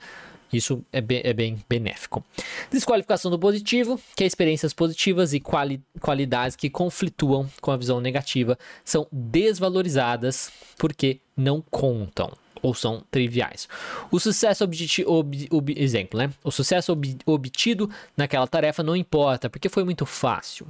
Isso 0.52 0.84
é 0.92 1.00
bem, 1.00 1.22
é 1.24 1.32
bem 1.32 1.58
benéfico. 1.68 2.22
Desqualificação 2.70 3.30
do 3.30 3.38
positivo, 3.38 3.98
que 4.14 4.24
é 4.24 4.26
experiências 4.26 4.74
positivas 4.74 5.32
e 5.32 5.40
quali 5.40 5.80
qualidades 6.00 6.56
que 6.56 6.68
conflituam 6.68 7.48
com 7.60 7.70
a 7.70 7.76
visão 7.76 8.00
negativa 8.00 8.58
são 8.84 9.06
desvalorizadas 9.10 10.52
porque 10.76 11.20
não 11.36 11.62
contam 11.70 12.30
ou 12.62 12.74
são 12.74 13.02
triviais. 13.10 13.68
O 14.10 14.20
sucesso 14.20 14.62
obtido, 14.62 15.10
ob, 15.10 15.48
ob, 15.50 15.74
exemplo, 15.76 16.18
né? 16.18 16.30
O 16.44 16.50
sucesso 16.50 16.92
ob, 16.92 17.16
obtido 17.26 17.90
naquela 18.16 18.46
tarefa 18.46 18.82
não 18.82 18.94
importa, 18.94 19.50
porque 19.50 19.68
foi 19.68 19.82
muito 19.84 20.06
fácil. 20.06 20.66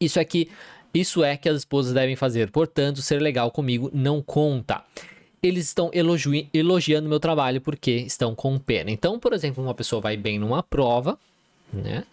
Isso 0.00 0.18
é 0.18 0.24
que 0.24 0.50
isso 0.92 1.22
é 1.22 1.36
que 1.36 1.48
as 1.48 1.58
esposas 1.58 1.92
devem 1.92 2.16
fazer. 2.16 2.50
Portanto, 2.50 3.02
ser 3.02 3.20
legal 3.20 3.50
comigo 3.50 3.90
não 3.92 4.22
conta. 4.22 4.82
Eles 5.42 5.66
estão 5.66 5.90
elogi 5.92 6.48
elogiando 6.52 7.08
meu 7.08 7.20
trabalho 7.20 7.60
porque 7.60 7.90
estão 7.92 8.34
com 8.34 8.58
pena. 8.58 8.90
Então, 8.90 9.18
por 9.18 9.32
exemplo, 9.32 9.62
uma 9.62 9.74
pessoa 9.74 10.00
vai 10.00 10.16
bem 10.16 10.38
numa 10.38 10.62
prova, 10.62 11.18
né? 11.72 12.04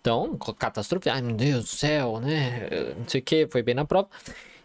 Então, 0.00 0.36
catástrofe, 0.36 1.08
ai 1.08 1.22
meu 1.22 1.36
Deus 1.36 1.64
do 1.64 1.70
céu, 1.70 2.18
né? 2.20 2.68
Não 2.98 3.08
sei 3.08 3.20
o 3.20 3.24
que, 3.24 3.46
foi 3.46 3.62
bem 3.62 3.74
na 3.74 3.84
prova. 3.84 4.08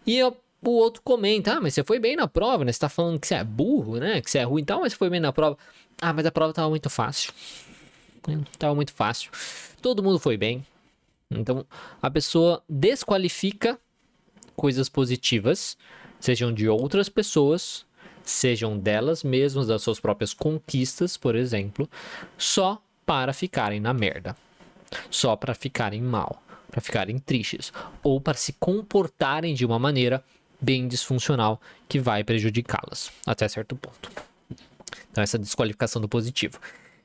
E 0.05 0.17
eu 0.17 0.35
o 0.65 0.71
outro 0.71 1.01
comenta, 1.01 1.53
ah, 1.53 1.61
mas 1.61 1.73
você 1.73 1.83
foi 1.83 1.99
bem 1.99 2.15
na 2.15 2.27
prova, 2.27 2.65
né? 2.65 2.71
Você 2.71 2.79
tá 2.79 2.89
falando 2.89 3.19
que 3.19 3.27
você 3.27 3.35
é 3.35 3.43
burro, 3.43 3.97
né? 3.97 4.21
Que 4.21 4.29
você 4.29 4.39
é 4.39 4.43
ruim 4.43 4.61
e 4.61 4.65
tal, 4.65 4.81
mas 4.81 4.93
você 4.93 4.97
foi 4.97 5.09
bem 5.09 5.19
na 5.19 5.31
prova. 5.31 5.57
Ah, 6.01 6.11
mas 6.13 6.25
a 6.25 6.31
prova 6.31 6.53
tava 6.53 6.69
muito 6.69 6.89
fácil. 6.89 7.31
Tava 8.57 8.75
muito 8.75 8.91
fácil. 8.91 9.31
Todo 9.81 10.03
mundo 10.03 10.19
foi 10.19 10.35
bem. 10.35 10.65
Então, 11.29 11.65
a 12.01 12.09
pessoa 12.09 12.63
desqualifica 12.67 13.79
coisas 14.55 14.89
positivas, 14.89 15.77
sejam 16.19 16.51
de 16.53 16.67
outras 16.67 17.07
pessoas, 17.07 17.85
sejam 18.29 18.77
delas 18.77 19.23
mesmas, 19.23 19.67
das 19.67 19.81
suas 19.81 19.99
próprias 19.99 20.33
conquistas, 20.33 21.17
por 21.17 21.35
exemplo, 21.35 21.89
só 22.37 22.81
para 23.05 23.33
ficarem 23.33 23.79
na 23.79 23.93
merda. 23.93 24.35
Só 25.09 25.35
para 25.35 25.53
ficarem 25.53 26.01
mal, 26.01 26.41
para 26.69 26.81
ficarem 26.81 27.17
tristes, 27.17 27.73
ou 28.03 28.21
para 28.21 28.37
se 28.37 28.53
comportarem 28.53 29.53
de 29.53 29.65
uma 29.65 29.79
maneira 29.79 30.23
bem 30.59 30.87
disfuncional 30.87 31.61
que 31.87 31.99
vai 31.99 32.23
prejudicá-las 32.23 33.11
até 33.25 33.47
certo 33.47 33.75
ponto. 33.75 34.11
Então, 35.11 35.23
essa 35.23 35.37
desqualificação 35.37 36.01
do 36.01 36.07
positivo. 36.07 36.59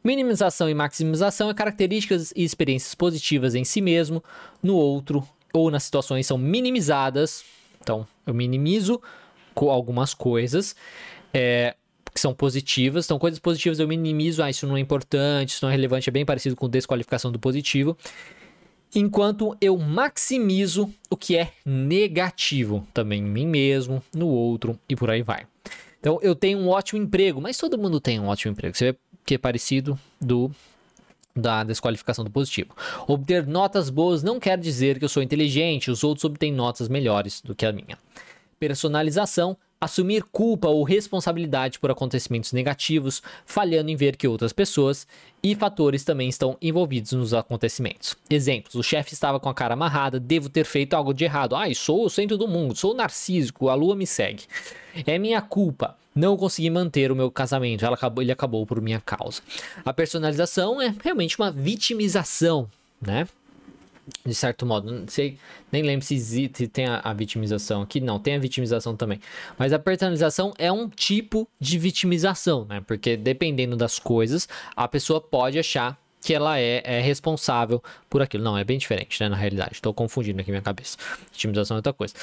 Minimização 0.05 0.69
e 0.69 0.75
maximização 0.75 1.49
é 1.49 1.55
características 1.55 2.33
e 2.35 2.43
experiências 2.43 2.95
positivas 2.95 3.55
em 3.55 3.65
si 3.65 3.81
mesmo, 3.81 4.23
no 4.63 4.75
outro 4.75 5.27
ou 5.53 5.71
nas 5.71 5.85
situações 5.85 6.27
são 6.27 6.37
minimizadas. 6.37 7.45
Então, 7.81 8.07
eu 8.27 8.35
minimizo 8.35 9.01
algumas 9.61 10.15
coisas 10.15 10.75
é, 11.33 11.75
que 12.13 12.21
são 12.21 12.35
positivas. 12.35 13.05
Então, 13.05 13.19
coisas 13.19 13.39
positivas 13.39 13.79
eu 13.79 13.89
minimizo. 13.89 14.43
Ah, 14.43 14.51
isso 14.51 14.67
não 14.67 14.77
é 14.77 14.81
importante, 14.81 15.51
isso 15.51 15.65
não 15.65 15.71
é 15.71 15.73
relevante. 15.73 16.09
É 16.09 16.13
bem 16.13 16.25
parecido 16.25 16.57
com 16.57 16.69
desqualificação 16.69 17.31
do 17.31 17.39
positivo 17.39 17.97
enquanto 18.95 19.57
eu 19.61 19.77
maximizo 19.79 20.93
o 21.11 21.17
que 21.17 21.37
é 21.37 21.53
negativo 21.65 22.87
também 22.93 23.21
em 23.21 23.27
mim 23.27 23.47
mesmo, 23.47 24.03
no 24.15 24.29
outro 24.29 24.79
e 24.89 24.95
por 24.95 25.11
aí 25.11 25.23
vai. 25.23 25.47
Então 25.99 26.19
eu 26.23 26.35
tenho 26.35 26.59
um 26.59 26.69
ótimo 26.69 27.03
emprego, 27.03 27.41
mas 27.41 27.57
todo 27.57 27.79
mundo 27.79 28.01
tem 28.01 28.21
um 28.21 28.27
ótimo 28.27 28.53
emprego. 28.53 28.77
Você 28.77 28.93
vê 28.93 28.99
que 29.25 29.35
é 29.35 29.39
parecido 29.39 29.99
do 30.21 30.51
da 31.35 31.65
desqualificação 31.65 32.23
do 32.23 32.31
positivo. 32.31 32.77
Obter 33.07 33.47
notas 33.47 33.89
boas 33.89 34.23
não 34.23 34.39
quer 34.39 34.59
dizer 34.59 34.99
que 34.99 35.05
eu 35.07 35.09
sou 35.09 35.23
inteligente, 35.23 35.91
os 35.91 36.05
outros 36.05 36.25
obtêm 36.27 36.53
notas 36.53 36.89
melhores 36.89 37.41
do 37.41 37.55
que 37.55 37.65
a 37.65 37.73
minha. 37.73 37.97
Personalização 38.63 39.57
assumir 39.81 40.23
culpa 40.31 40.69
ou 40.69 40.85
responsabilidade 40.85 41.81
por 41.81 41.91
acontecimentos 41.91 42.53
negativos, 42.53 43.21
falhando 43.45 43.91
em 43.91 43.97
ver 43.97 44.15
que 44.15 44.29
outras 44.29 44.53
pessoas 44.53 45.05
e 45.43 45.57
fatores 45.57 46.05
também 46.05 46.29
estão 46.29 46.57
envolvidos 46.63 47.11
nos 47.11 47.35
acontecimentos. 47.35 48.17
Exemplos: 48.31 48.77
o 48.77 48.83
chefe 48.85 49.15
estava 49.15 49.41
com 49.41 49.49
a 49.49 49.55
cara 49.55 49.75
amarrada, 49.75 50.21
devo 50.21 50.49
ter 50.49 50.65
feito 50.65 50.95
algo 50.95 51.13
de 51.13 51.25
errado. 51.25 51.57
Ai, 51.57 51.75
sou 51.75 52.05
o 52.05 52.09
centro 52.09 52.39
do 52.39 52.47
mundo, 52.47 52.77
sou 52.77 52.95
narcísico, 52.95 53.69
a 53.69 53.75
lua 53.75 53.97
me 53.97 54.07
segue. 54.07 54.45
É 55.05 55.19
minha 55.19 55.43
culpa. 55.43 55.97
Não 56.15 56.37
consegui 56.37 56.71
manter 56.71 57.11
o 57.11 57.17
meu 57.17 57.33
casamento, 57.33 57.85
acabou, 57.85 58.23
ele 58.23 58.31
acabou 58.31 58.65
por 58.65 58.81
minha 58.81 59.01
causa. 59.01 59.43
A 59.85 59.93
personalização 59.93 60.81
é 60.81 60.95
realmente 61.03 61.37
uma 61.37 61.51
vitimização, 61.51 62.71
né? 63.01 63.27
De 64.25 64.35
certo 64.35 64.67
modo. 64.67 64.91
Não 64.91 65.09
sei, 65.09 65.39
nem 65.71 65.83
lembro 65.83 66.05
se, 66.05 66.19
se 66.19 66.49
tem 66.49 66.87
a, 66.87 67.01
a, 67.03 67.13
vitimização 67.13 67.83
aqui. 67.83 68.01
Não, 68.01 68.19
tem 68.19 68.35
a 68.35 68.39
vitimização 68.39 68.97
também. 68.97 69.21
Mas 69.59 69.73
a 69.73 69.79
personalização 69.79 70.53
é 70.59 70.71
um 70.71 70.89
tipo 70.89 71.49
de 71.61 71.79
vitimização, 71.79 72.65
né? 72.65 72.83
Porque 72.87 73.17
dependendo 73.17 73.77
das 73.77 73.99
coisas, 73.99 74.49
a 74.77 74.89
pessoa 74.89 75.21
pode 75.21 75.59
achar 75.59 75.99
que 76.23 76.33
ela 76.33 76.59
é, 76.59 76.83
é 76.85 77.01
responsável 77.01 77.83
por 78.09 78.23
aquilo. 78.23 78.45
Não, 78.45 78.57
é 78.57 78.63
bem 78.63 78.79
diferente, 78.79 79.21
né? 79.21 79.29
Na 79.29 79.37
realidade. 79.37 79.73
Estou 79.73 79.93
confundindo 79.93 80.41
aqui 80.41 80.51
minha 80.51 80.63
cabeça. 80.63 80.97
Vitimização 81.33 81.77
é 81.77 81.79
outra 81.79 81.93
coisa. 81.93 82.15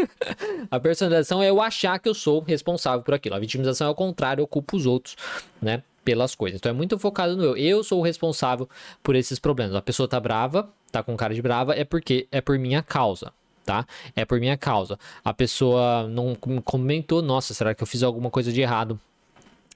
a 0.70 0.78
personalização 0.78 1.42
é 1.42 1.48
eu 1.48 1.60
achar 1.60 1.98
que 1.98 2.08
eu 2.08 2.14
sou 2.14 2.40
responsável 2.42 3.02
por 3.02 3.14
aquilo. 3.14 3.34
A 3.34 3.38
vitimização 3.38 3.86
é 3.88 3.90
o 3.90 3.94
contrário, 3.94 4.42
eu 4.42 4.46
culpo 4.46 4.76
os 4.76 4.84
outros, 4.84 5.16
né? 5.60 5.82
Pelas 6.04 6.34
coisas. 6.34 6.58
Então 6.58 6.70
é 6.70 6.72
muito 6.72 6.98
focado 6.98 7.36
no 7.36 7.44
eu. 7.44 7.56
Eu 7.56 7.84
sou 7.84 8.00
o 8.00 8.02
responsável 8.02 8.68
por 9.02 9.16
esses 9.16 9.38
problemas. 9.38 9.74
A 9.74 9.82
pessoa 9.82 10.08
tá 10.08 10.18
brava, 10.18 10.68
tá 10.90 11.02
com 11.02 11.16
cara 11.16 11.34
de 11.34 11.42
brava, 11.42 11.74
é 11.74 11.84
porque 11.84 12.26
é 12.30 12.40
por 12.40 12.58
minha 12.58 12.82
causa. 12.82 13.32
Tá? 13.64 13.86
É 14.16 14.24
por 14.24 14.40
minha 14.40 14.56
causa. 14.56 14.98
A 15.24 15.32
pessoa 15.32 16.08
não 16.08 16.34
comentou, 16.34 17.22
nossa, 17.22 17.54
será 17.54 17.74
que 17.74 17.82
eu 17.82 17.86
fiz 17.86 18.02
alguma 18.02 18.30
coisa 18.30 18.52
de 18.52 18.60
errado 18.60 18.98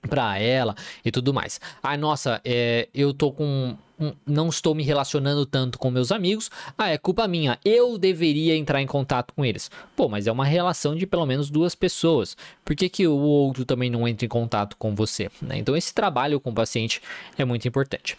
para 0.08 0.38
ela 0.38 0.74
e 1.04 1.10
tudo 1.10 1.32
mais. 1.32 1.60
Ai, 1.82 1.96
nossa, 1.96 2.40
é, 2.44 2.88
eu 2.94 3.12
tô 3.12 3.32
com 3.32 3.76
não 4.26 4.48
estou 4.48 4.74
me 4.74 4.82
relacionando 4.82 5.46
tanto 5.46 5.78
com 5.78 5.90
meus 5.90 6.10
amigos, 6.10 6.50
ah, 6.76 6.90
é 6.90 6.98
culpa 6.98 7.28
minha, 7.28 7.58
eu 7.64 7.96
deveria 7.96 8.56
entrar 8.56 8.82
em 8.82 8.86
contato 8.86 9.32
com 9.34 9.44
eles. 9.44 9.70
Pô, 9.96 10.08
mas 10.08 10.26
é 10.26 10.32
uma 10.32 10.44
relação 10.44 10.96
de 10.96 11.06
pelo 11.06 11.26
menos 11.26 11.50
duas 11.50 11.74
pessoas. 11.74 12.36
Por 12.64 12.74
que, 12.74 12.88
que 12.88 13.06
o 13.06 13.16
outro 13.16 13.64
também 13.64 13.90
não 13.90 14.06
entra 14.06 14.26
em 14.26 14.28
contato 14.28 14.76
com 14.76 14.94
você? 14.94 15.30
Né? 15.40 15.58
Então, 15.58 15.76
esse 15.76 15.94
trabalho 15.94 16.40
com 16.40 16.50
o 16.50 16.54
paciente 16.54 17.00
é 17.38 17.44
muito 17.44 17.68
importante. 17.68 18.16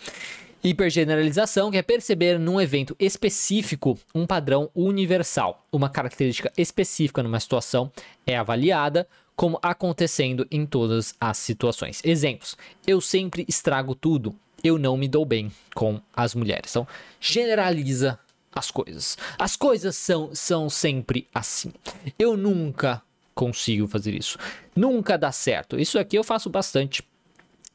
Hipergeneralização, 0.64 1.70
que 1.70 1.78
é 1.78 1.84
perceber 1.84 2.40
num 2.40 2.60
evento 2.60 2.96
específico 3.00 4.00
um 4.16 4.26
padrão 4.26 4.70
universal. 4.74 5.64
Uma 5.72 5.90
característica 5.90 6.52
específica 6.58 7.22
numa 7.22 7.40
situação 7.40 7.92
é 8.26 8.36
avaliada 8.36 9.08
como 9.36 9.60
acontecendo 9.62 10.48
em 10.50 10.66
todas 10.66 11.14
as 11.20 11.38
situações. 11.38 12.02
Exemplos: 12.04 12.58
eu 12.88 13.02
sempre 13.02 13.46
estrago 13.48 13.94
tudo 13.96 14.36
eu 14.68 14.80
não 14.80 14.98
me 14.98 15.08
dou 15.08 15.26
bem 15.26 15.52
com 15.76 16.02
as 16.14 16.34
mulheres. 16.34 16.72
Então, 16.72 16.88
generaliza 17.20 18.20
as 18.52 18.72
coisas. 18.72 19.18
As 19.38 19.56
coisas 19.56 19.96
são, 19.96 20.34
são 20.34 20.70
sempre 20.70 21.28
assim. 21.34 21.72
Eu 22.18 22.36
nunca 22.36 23.02
consigo 23.34 23.88
fazer 23.88 24.14
isso. 24.16 24.40
Nunca 24.76 25.18
dá 25.18 25.32
certo. 25.32 25.80
Isso 25.80 26.00
aqui 26.00 26.18
eu 26.18 26.24
faço 26.24 26.50
bastante. 26.50 27.04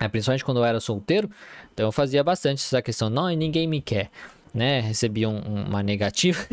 É, 0.00 0.08
principalmente 0.08 0.44
quando 0.44 0.56
eu 0.56 0.64
era 0.64 0.80
solteiro. 0.80 1.30
Então 1.72 1.86
eu 1.86 1.92
fazia 1.92 2.24
bastante 2.24 2.64
essa 2.64 2.82
questão. 2.82 3.08
Não, 3.08 3.28
ninguém 3.28 3.68
me 3.68 3.80
quer. 3.80 4.10
Né? 4.52 4.80
Recebi 4.80 5.24
um, 5.26 5.38
uma 5.38 5.82
negativa. 5.82 6.44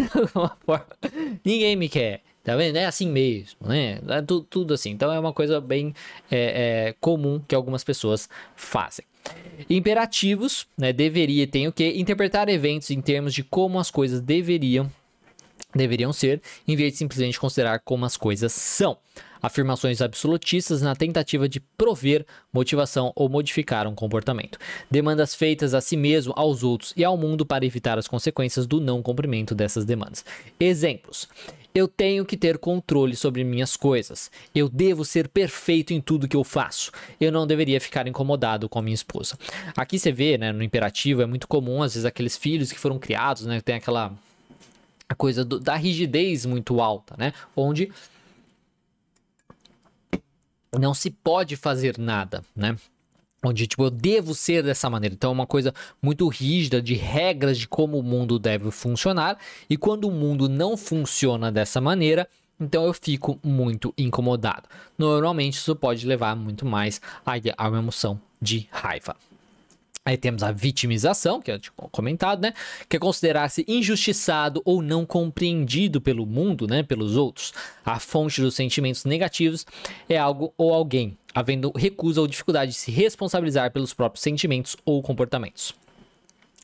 ninguém 1.43 1.75
me 1.75 1.89
quer. 1.89 2.21
Tá 2.47 2.55
vendo? 2.55 2.77
É 2.77 2.85
assim 2.85 3.11
mesmo, 3.11 3.57
né? 3.67 3.99
É 4.07 4.21
tudo, 4.21 4.47
tudo 4.49 4.73
assim. 4.73 4.91
Então 4.91 5.11
é 5.11 5.19
uma 5.19 5.33
coisa 5.33 5.59
bem 5.59 5.93
é, 6.31 6.87
é, 6.87 6.95
comum 7.01 7.41
que 7.45 7.53
algumas 7.53 7.83
pessoas 7.83 8.29
fazem. 8.55 9.03
Imperativos, 9.69 10.65
né, 10.77 10.93
deveria, 10.93 11.45
tem 11.45 11.67
o 11.67 11.73
que? 11.73 11.85
Interpretar 11.99 12.47
eventos 12.47 12.89
em 12.89 13.01
termos 13.01 13.33
de 13.33 13.43
como 13.43 13.77
as 13.77 13.91
coisas 13.91 14.21
deveriam 14.21 14.89
deveriam 15.75 16.13
ser, 16.13 16.41
em 16.65 16.75
vez 16.75 16.93
de 16.93 16.99
simplesmente 16.99 17.37
considerar 17.37 17.79
como 17.79 18.05
as 18.05 18.15
coisas 18.15 18.53
são. 18.53 18.97
Afirmações 19.41 20.01
absolutistas 20.01 20.81
na 20.81 20.95
tentativa 20.95 21.49
de 21.49 21.59
prover 21.59 22.25
motivação 22.51 23.11
ou 23.13 23.27
modificar 23.29 23.85
um 23.87 23.93
comportamento. 23.93 24.57
Demandas 24.89 25.35
feitas 25.35 25.73
a 25.73 25.81
si 25.81 25.97
mesmo, 25.97 26.33
aos 26.35 26.63
outros 26.63 26.93
e 26.95 27.03
ao 27.03 27.17
mundo 27.17 27.45
para 27.45 27.65
evitar 27.65 27.99
as 27.99 28.07
consequências 28.07 28.65
do 28.65 28.79
não 28.79 29.03
cumprimento 29.03 29.53
dessas 29.53 29.85
demandas. 29.85 30.25
Exemplos: 30.59 31.27
eu 31.77 31.87
tenho 31.87 32.25
que 32.25 32.35
ter 32.35 32.57
controle 32.57 33.15
sobre 33.15 33.43
minhas 33.43 33.77
coisas. 33.77 34.31
Eu 34.53 34.67
devo 34.67 35.05
ser 35.05 35.27
perfeito 35.27 35.93
em 35.93 36.01
tudo 36.01 36.27
que 36.27 36.35
eu 36.35 36.43
faço. 36.43 36.91
Eu 37.21 37.31
não 37.31 37.45
deveria 37.45 37.79
ficar 37.79 38.07
incomodado 38.07 38.67
com 38.67 38.79
a 38.79 38.81
minha 38.81 38.95
esposa. 38.95 39.37
Aqui 39.75 39.99
você 39.99 40.11
vê, 40.11 40.39
né, 40.39 40.51
no 40.51 40.63
imperativo, 40.63 41.21
é 41.21 41.27
muito 41.27 41.47
comum, 41.47 41.83
às 41.83 41.93
vezes, 41.93 42.03
aqueles 42.03 42.35
filhos 42.35 42.71
que 42.71 42.79
foram 42.79 42.97
criados, 42.97 43.45
né, 43.45 43.61
tem 43.61 43.75
aquela 43.75 44.11
coisa 45.15 45.45
do, 45.45 45.59
da 45.59 45.75
rigidez 45.75 46.47
muito 46.47 46.81
alta, 46.81 47.15
né? 47.15 47.31
Onde 47.55 47.91
não 50.77 50.95
se 50.95 51.11
pode 51.11 51.55
fazer 51.55 51.99
nada, 51.99 52.43
né? 52.55 52.75
Onde, 53.47 53.65
tipo, 53.65 53.85
eu 53.85 53.89
devo 53.89 54.35
ser 54.35 54.61
dessa 54.61 54.89
maneira. 54.89 55.15
Então, 55.15 55.29
é 55.29 55.33
uma 55.33 55.47
coisa 55.47 55.73
muito 56.01 56.27
rígida 56.27 56.81
de 56.81 56.95
regras 56.95 57.57
de 57.57 57.67
como 57.67 57.97
o 57.97 58.03
mundo 58.03 58.37
deve 58.37 58.71
funcionar. 58.71 59.37
E 59.69 59.77
quando 59.77 60.05
o 60.05 60.11
mundo 60.11 60.49
não 60.49 60.75
funciona 60.75 61.49
dessa 61.49 61.79
maneira, 61.79 62.27
então 62.59 62.85
eu 62.85 62.93
fico 62.93 63.39
muito 63.41 63.93
incomodado. 63.97 64.67
Normalmente, 64.97 65.53
isso 65.53 65.75
pode 65.75 66.05
levar 66.05 66.35
muito 66.35 66.65
mais 66.65 66.99
a 67.25 67.69
uma 67.69 67.79
emoção 67.79 68.19
de 68.41 68.67
raiva. 68.69 69.15
Aí 70.03 70.15
temos 70.15 70.41
a 70.41 70.53
vitimização, 70.53 71.41
que 71.41 71.51
eu 71.51 71.59
tinha 71.59 71.73
comentado, 71.91 72.41
né? 72.41 72.53
Que 72.87 72.95
é 72.95 72.99
considerar-se 72.99 73.65
injustiçado 73.67 74.61
ou 74.63 74.81
não 74.81 75.05
compreendido 75.05 75.99
pelo 75.99 76.25
mundo, 76.25 76.65
né? 76.65 76.81
Pelos 76.81 77.17
outros. 77.17 77.53
A 77.85 77.99
fonte 77.99 78.39
dos 78.39 78.55
sentimentos 78.55 79.03
negativos 79.03 79.65
é 80.07 80.17
algo 80.17 80.53
ou 80.57 80.73
alguém, 80.73 81.17
havendo 81.37 81.71
recusa 81.75 82.19
ou 82.19 82.25
dificuldade 82.25 82.71
de 82.71 82.77
se 82.77 82.89
responsabilizar 82.89 83.71
pelos 83.71 83.93
próprios 83.93 84.23
sentimentos 84.23 84.75
ou 84.83 85.03
comportamentos. 85.03 85.71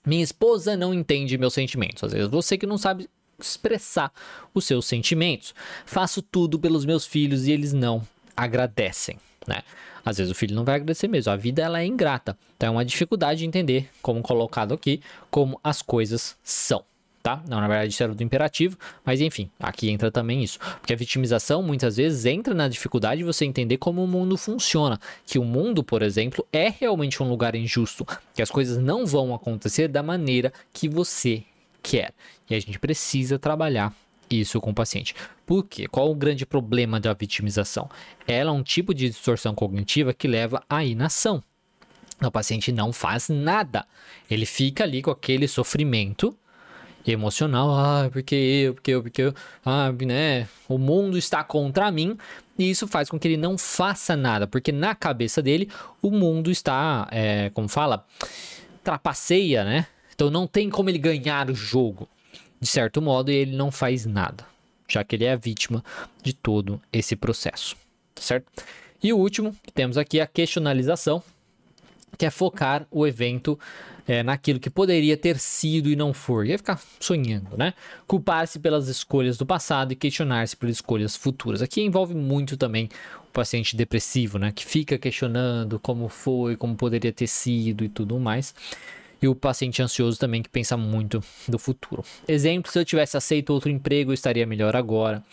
Minha 0.04 0.24
esposa 0.24 0.76
não 0.76 0.92
entende 0.92 1.38
meus 1.38 1.54
sentimentos. 1.54 2.04
Às 2.04 2.12
vezes 2.12 2.28
você 2.28 2.58
que 2.58 2.66
não 2.66 2.80
sabe 2.80 3.08
expressar 3.40 4.12
os 4.52 4.66
seus 4.66 4.88
sentimentos. 4.88 5.54
Faço 5.86 6.24
tudo 6.24 6.58
pelos 6.58 6.86
meus 6.86 7.06
filhos 7.06 7.46
e 7.46 7.52
eles 7.52 7.72
não 7.72 8.02
agradecem, 8.36 9.20
né? 9.48 9.62
Às 10.04 10.18
vezes 10.18 10.32
o 10.32 10.36
filho 10.36 10.56
não 10.56 10.66
vai 10.66 10.76
agradecer 10.76 11.08
mesmo. 11.08 11.32
A 11.32 11.36
vida 11.36 11.62
ela 11.62 11.80
é 11.80 11.86
ingrata. 11.86 12.36
Então 12.58 12.70
é 12.70 12.72
uma 12.72 12.84
dificuldade 12.84 13.42
de 13.42 13.46
entender, 13.46 13.92
como 14.02 14.24
colocado 14.24 14.74
aqui, 14.74 15.02
como 15.30 15.60
as 15.64 15.84
coisas 15.84 16.36
são. 16.44 16.84
Tá? 17.24 17.42
Não, 17.48 17.62
na 17.62 17.70
verdade 17.70 17.94
isso 17.94 18.04
era 18.04 18.14
do 18.14 18.22
imperativo, 18.22 18.78
mas 19.06 19.22
enfim, 19.22 19.50
aqui 19.58 19.90
entra 19.90 20.12
também 20.12 20.44
isso. 20.44 20.60
Porque 20.60 20.92
a 20.92 20.96
vitimização 20.98 21.64
muitas 21.64 21.96
vezes 21.96 22.26
entra 22.26 22.54
na 22.54 22.68
dificuldade 22.68 23.20
de 23.20 23.24
você 23.24 23.46
entender 23.46 23.78
como 23.78 24.04
o 24.04 24.08
mundo 24.08 24.36
funciona. 24.36 25.00
Que 25.26 25.40
o 25.40 25.46
mundo, 25.46 25.86
por 25.86 26.02
exemplo, 26.02 26.46
é 26.52 26.68
realmente 26.68 27.24
um 27.24 27.30
lugar 27.30 27.56
injusto. 27.56 28.06
Que 28.34 28.42
as 28.42 28.52
coisas 28.52 28.78
não 28.78 29.06
vão 29.06 29.34
acontecer 29.34 29.88
da 29.88 30.04
maneira 30.04 30.52
que 30.74 30.90
você 30.90 31.44
quer. 31.82 32.14
E 32.50 32.56
a 32.56 32.60
gente 32.60 32.78
precisa 32.78 33.40
trabalhar 33.40 33.96
isso 34.30 34.60
com 34.60 34.72
o 34.72 34.76
paciente. 34.76 35.16
Por 35.46 35.64
quê? 35.64 35.88
Qual 35.88 36.12
o 36.12 36.16
grande 36.16 36.46
problema 36.46 37.00
da 37.00 37.14
vitimização? 37.14 37.90
Ela 38.28 38.50
é 38.50 38.54
um 38.54 38.64
tipo 38.64 38.94
de 38.94 39.08
distorção 39.08 39.56
cognitiva 39.56 40.14
que 40.14 40.28
leva 40.28 40.62
à 40.70 40.84
inação. 40.84 41.42
O 42.22 42.30
paciente 42.30 42.70
não 42.74 42.92
faz 42.92 43.30
nada. 43.30 43.86
Ele 44.30 44.46
fica 44.46 44.84
ali 44.84 45.02
com 45.02 45.12
aquele 45.12 45.48
sofrimento 45.48 46.38
emocional. 47.06 47.72
Ah, 47.72 48.10
porque 48.12 48.36
eu, 48.36 48.74
porque 48.74 48.92
eu, 48.92 49.04
porque 49.04 49.22
eu. 49.22 49.34
Ah, 49.66 49.92
né? 49.92 50.48
O 50.68 50.78
mundo 50.78 51.18
está 51.18 51.44
contra 51.44 51.92
mim. 51.92 52.18
E 52.58 52.70
isso 52.70 52.88
faz 52.88 53.10
com 53.10 53.20
que 53.20 53.28
ele 53.28 53.38
não 53.38 53.58
faça 53.58 54.16
nada. 54.16 54.46
Porque 54.48 54.72
na 54.72 54.94
cabeça 54.94 55.42
dele, 55.42 55.70
o 56.02 56.12
mundo 56.12 56.52
está, 56.52 57.08
é, 57.12 57.50
como 57.50 57.68
fala, 57.68 58.06
trapaceia, 58.84 59.64
né? 59.64 59.88
Então 60.14 60.30
não 60.30 60.46
tem 60.46 60.70
como 60.70 60.90
ele 60.90 61.00
ganhar 61.00 61.50
o 61.50 61.56
jogo 61.56 62.08
de 62.64 62.70
certo 62.70 63.02
modo, 63.02 63.30
e 63.30 63.36
ele 63.36 63.56
não 63.58 63.70
faz 63.70 64.06
nada, 64.06 64.46
já 64.88 65.04
que 65.04 65.18
ele 65.18 65.26
é 65.26 65.34
a 65.34 65.36
vítima 65.36 65.84
de 66.24 66.32
todo 66.32 66.82
esse 66.94 67.14
processo, 67.14 67.76
certo? 68.16 68.50
E 69.04 69.12
o 69.12 69.18
último 69.18 69.54
que 69.62 69.72
temos 69.72 69.98
aqui 69.98 70.20
é 70.20 70.24
a 70.24 70.28
questionalização, 70.28 71.22
que 72.18 72.26
é 72.26 72.30
focar 72.30 72.86
o 72.92 73.06
evento 73.06 73.60
é, 74.08 74.22
naquilo 74.24 74.60
que 74.60 74.70
poderia 74.70 75.18
ter 75.18 75.38
sido 75.38 75.90
e 75.90 75.96
não 75.96 76.14
for. 76.14 76.46
E 76.46 76.52
é 76.52 76.58
ficar 76.58 76.80
sonhando, 77.00 77.58
né? 77.58 77.74
Culpar-se 78.08 78.60
pelas 78.60 78.88
escolhas 78.88 79.38
do 79.38 79.46
passado 79.46 79.92
e 79.92 79.96
questionar-se 79.96 80.56
pelas 80.56 80.76
escolhas 80.76 81.16
futuras. 81.16 81.62
Aqui 81.62 81.82
envolve 81.82 82.14
muito 82.14 82.58
também 82.58 82.90
o 83.28 83.32
paciente 83.32 83.76
depressivo, 83.76 84.38
né? 84.38 84.52
Que 84.52 84.66
fica 84.66 84.98
questionando 84.98 85.80
como 85.80 86.08
foi, 86.10 86.56
como 86.56 86.76
poderia 86.76 87.12
ter 87.12 87.28
sido 87.28 87.84
e 87.84 87.90
tudo 87.90 88.20
mais 88.20 88.54
e 89.22 89.28
o 89.28 89.34
paciente 89.34 89.82
ansioso 89.82 90.20
também 90.20 90.44
que 90.44 90.50
pensa 90.50 90.76
muito 90.76 91.24
do 91.48 91.58
futuro. 91.58 92.04
Exemplo, 92.28 92.70
se 92.70 92.78
eu 92.78 92.84
tivesse 92.84 93.16
aceito 93.16 93.54
outro 93.54 93.70
emprego, 93.70 94.12
eu 94.12 94.14
estaria 94.14 94.46
melhor 94.46 94.76
agora. 94.76 95.24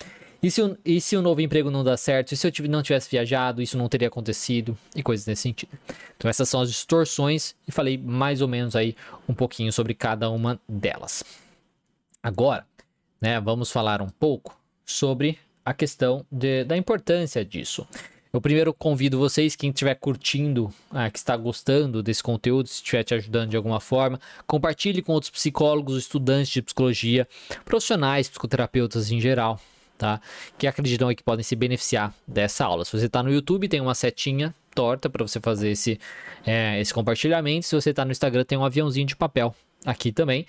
E 0.42 0.50
se, 0.50 0.62
o, 0.62 0.78
e 0.84 1.00
se 1.00 1.16
o 1.16 1.22
novo 1.22 1.40
emprego 1.40 1.70
não 1.70 1.84
dá 1.84 1.96
certo? 1.96 2.32
E 2.32 2.36
se 2.36 2.46
eu 2.46 2.52
não 2.68 2.82
tivesse 2.82 3.10
viajado, 3.10 3.60
isso 3.60 3.76
não 3.76 3.88
teria 3.88 4.08
acontecido? 4.08 4.76
E 4.96 5.02
coisas 5.02 5.26
nesse 5.26 5.42
sentido. 5.42 5.78
Então 6.16 6.30
essas 6.30 6.48
são 6.48 6.62
as 6.62 6.70
distorções 6.70 7.54
e 7.68 7.72
falei 7.72 7.98
mais 7.98 8.40
ou 8.40 8.48
menos 8.48 8.74
aí 8.74 8.96
um 9.28 9.34
pouquinho 9.34 9.72
sobre 9.72 9.92
cada 9.92 10.30
uma 10.30 10.58
delas. 10.66 11.22
Agora, 12.22 12.66
né, 13.20 13.38
vamos 13.40 13.70
falar 13.70 14.00
um 14.00 14.08
pouco 14.08 14.58
sobre 14.84 15.38
a 15.64 15.74
questão 15.74 16.24
de, 16.30 16.64
da 16.64 16.76
importância 16.76 17.44
disso. 17.44 17.86
Eu 18.32 18.40
primeiro 18.40 18.72
convido 18.72 19.18
vocês, 19.18 19.56
quem 19.56 19.70
estiver 19.70 19.94
curtindo, 19.96 20.72
ah, 20.90 21.10
que 21.10 21.18
está 21.18 21.36
gostando 21.36 22.00
desse 22.00 22.22
conteúdo, 22.22 22.68
se 22.68 22.76
estiver 22.76 23.02
te 23.02 23.12
ajudando 23.12 23.50
de 23.50 23.56
alguma 23.56 23.80
forma, 23.80 24.20
compartilhe 24.46 25.02
com 25.02 25.12
outros 25.12 25.30
psicólogos, 25.30 25.98
estudantes 25.98 26.52
de 26.52 26.62
psicologia, 26.62 27.26
profissionais, 27.64 28.28
psicoterapeutas 28.28 29.10
em 29.10 29.20
geral, 29.20 29.60
tá? 30.00 30.18
Que 30.56 30.66
acreditam 30.66 31.14
que 31.14 31.22
podem 31.22 31.44
se 31.44 31.54
beneficiar 31.54 32.14
dessa 32.26 32.64
aula. 32.64 32.86
Se 32.86 32.98
você 32.98 33.04
está 33.04 33.22
no 33.22 33.30
YouTube, 33.30 33.68
tem 33.68 33.82
uma 33.82 33.94
setinha 33.94 34.54
torta 34.74 35.10
para 35.10 35.26
você 35.26 35.38
fazer 35.38 35.72
esse, 35.72 36.00
é, 36.46 36.80
esse 36.80 36.92
compartilhamento. 36.94 37.66
Se 37.66 37.74
você 37.74 37.90
está 37.90 38.02
no 38.02 38.10
Instagram, 38.10 38.42
tem 38.44 38.56
um 38.56 38.64
aviãozinho 38.64 39.06
de 39.06 39.14
papel 39.14 39.54
aqui 39.84 40.10
também. 40.10 40.46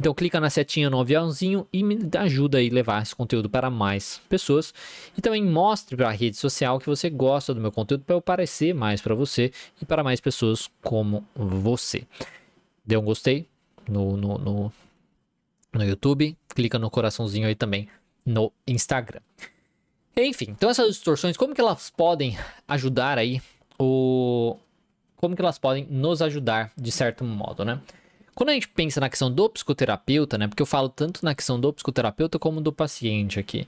Então 0.00 0.14
clica 0.14 0.40
na 0.40 0.48
setinha 0.48 0.88
no 0.88 0.98
aviãozinho 0.98 1.66
e 1.70 1.82
me 1.82 1.98
ajuda 2.16 2.58
a 2.58 2.62
levar 2.62 3.02
esse 3.02 3.14
conteúdo 3.14 3.50
para 3.50 3.68
mais 3.68 4.22
pessoas. 4.26 4.72
E 5.18 5.20
também 5.20 5.44
mostre 5.44 5.96
para 5.96 6.08
a 6.08 6.12
rede 6.12 6.38
social 6.38 6.78
que 6.78 6.86
você 6.86 7.10
gosta 7.10 7.52
do 7.52 7.60
meu 7.60 7.70
conteúdo 7.70 8.04
para 8.04 8.14
eu 8.14 8.20
aparecer 8.20 8.74
mais 8.74 9.02
para 9.02 9.14
você 9.14 9.52
e 9.82 9.84
para 9.84 10.02
mais 10.02 10.18
pessoas 10.18 10.70
como 10.80 11.26
você. 11.36 12.06
Dê 12.86 12.96
um 12.96 13.04
gostei 13.04 13.46
no, 13.86 14.16
no, 14.16 14.38
no, 14.38 14.72
no 15.74 15.84
YouTube, 15.84 16.34
clica 16.48 16.78
no 16.78 16.88
coraçãozinho 16.88 17.46
aí 17.46 17.54
também 17.54 17.86
no 18.24 18.52
Instagram. 18.66 19.20
Enfim, 20.16 20.46
então 20.50 20.70
essas 20.70 20.88
distorções, 20.88 21.36
como 21.36 21.54
que 21.54 21.60
elas 21.60 21.90
podem 21.90 22.38
ajudar 22.68 23.18
aí 23.18 23.42
o... 23.78 24.56
Como 25.16 25.34
que 25.34 25.42
elas 25.42 25.58
podem 25.58 25.86
nos 25.90 26.22
ajudar 26.22 26.70
de 26.76 26.92
certo 26.92 27.24
modo, 27.24 27.64
né? 27.64 27.80
Quando 28.34 28.50
a 28.50 28.52
gente 28.52 28.68
pensa 28.68 29.00
na 29.00 29.08
questão 29.08 29.30
do 29.30 29.48
psicoterapeuta, 29.48 30.36
né? 30.36 30.48
Porque 30.48 30.62
eu 30.62 30.66
falo 30.66 30.88
tanto 30.88 31.24
na 31.24 31.34
questão 31.34 31.58
do 31.58 31.72
psicoterapeuta 31.72 32.38
como 32.38 32.60
do 32.60 32.72
paciente 32.72 33.38
aqui. 33.38 33.66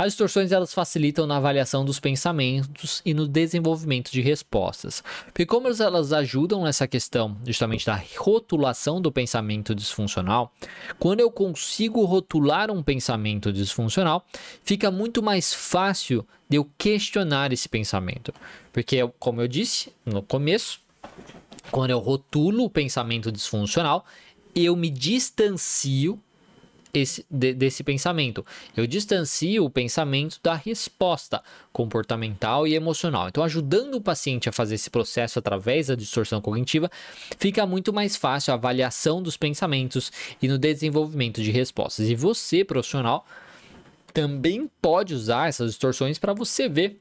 As 0.00 0.12
distorções 0.12 0.52
elas 0.52 0.72
facilitam 0.72 1.26
na 1.26 1.38
avaliação 1.38 1.84
dos 1.84 1.98
pensamentos 1.98 3.02
e 3.04 3.12
no 3.12 3.26
desenvolvimento 3.26 4.12
de 4.12 4.20
respostas. 4.20 5.02
Como 5.48 5.66
elas 5.66 6.12
ajudam 6.12 6.62
nessa 6.62 6.86
questão 6.86 7.36
justamente 7.44 7.84
da 7.84 8.00
rotulação 8.16 9.00
do 9.00 9.10
pensamento 9.10 9.74
disfuncional, 9.74 10.54
quando 11.00 11.18
eu 11.18 11.32
consigo 11.32 12.04
rotular 12.04 12.70
um 12.70 12.80
pensamento 12.80 13.52
disfuncional, 13.52 14.24
fica 14.62 14.88
muito 14.88 15.20
mais 15.20 15.52
fácil 15.52 16.24
de 16.48 16.58
eu 16.58 16.70
questionar 16.78 17.52
esse 17.52 17.68
pensamento. 17.68 18.32
Porque 18.72 18.98
como 19.18 19.40
eu 19.40 19.48
disse 19.48 19.92
no 20.06 20.22
começo, 20.22 20.78
quando 21.72 21.90
eu 21.90 21.98
rotulo 21.98 22.62
o 22.62 22.70
pensamento 22.70 23.32
disfuncional, 23.32 24.06
eu 24.54 24.76
me 24.76 24.90
distancio 24.90 26.22
esse, 26.92 27.24
de, 27.30 27.54
desse 27.54 27.82
pensamento. 27.82 28.44
Eu 28.76 28.86
distancio 28.86 29.64
o 29.64 29.70
pensamento 29.70 30.38
da 30.42 30.54
resposta 30.54 31.42
comportamental 31.72 32.66
e 32.66 32.74
emocional. 32.74 33.28
Então, 33.28 33.44
ajudando 33.44 33.94
o 33.94 34.00
paciente 34.00 34.48
a 34.48 34.52
fazer 34.52 34.76
esse 34.76 34.90
processo 34.90 35.38
através 35.38 35.88
da 35.88 35.94
distorção 35.94 36.40
cognitiva, 36.40 36.90
fica 37.38 37.66
muito 37.66 37.92
mais 37.92 38.16
fácil 38.16 38.52
a 38.52 38.54
avaliação 38.54 39.22
dos 39.22 39.36
pensamentos 39.36 40.10
e 40.40 40.48
no 40.48 40.58
desenvolvimento 40.58 41.42
de 41.42 41.50
respostas. 41.50 42.08
E 42.08 42.14
você, 42.14 42.64
profissional, 42.64 43.26
também 44.12 44.70
pode 44.80 45.14
usar 45.14 45.48
essas 45.48 45.70
distorções 45.70 46.18
para 46.18 46.32
você 46.32 46.68
ver 46.68 47.00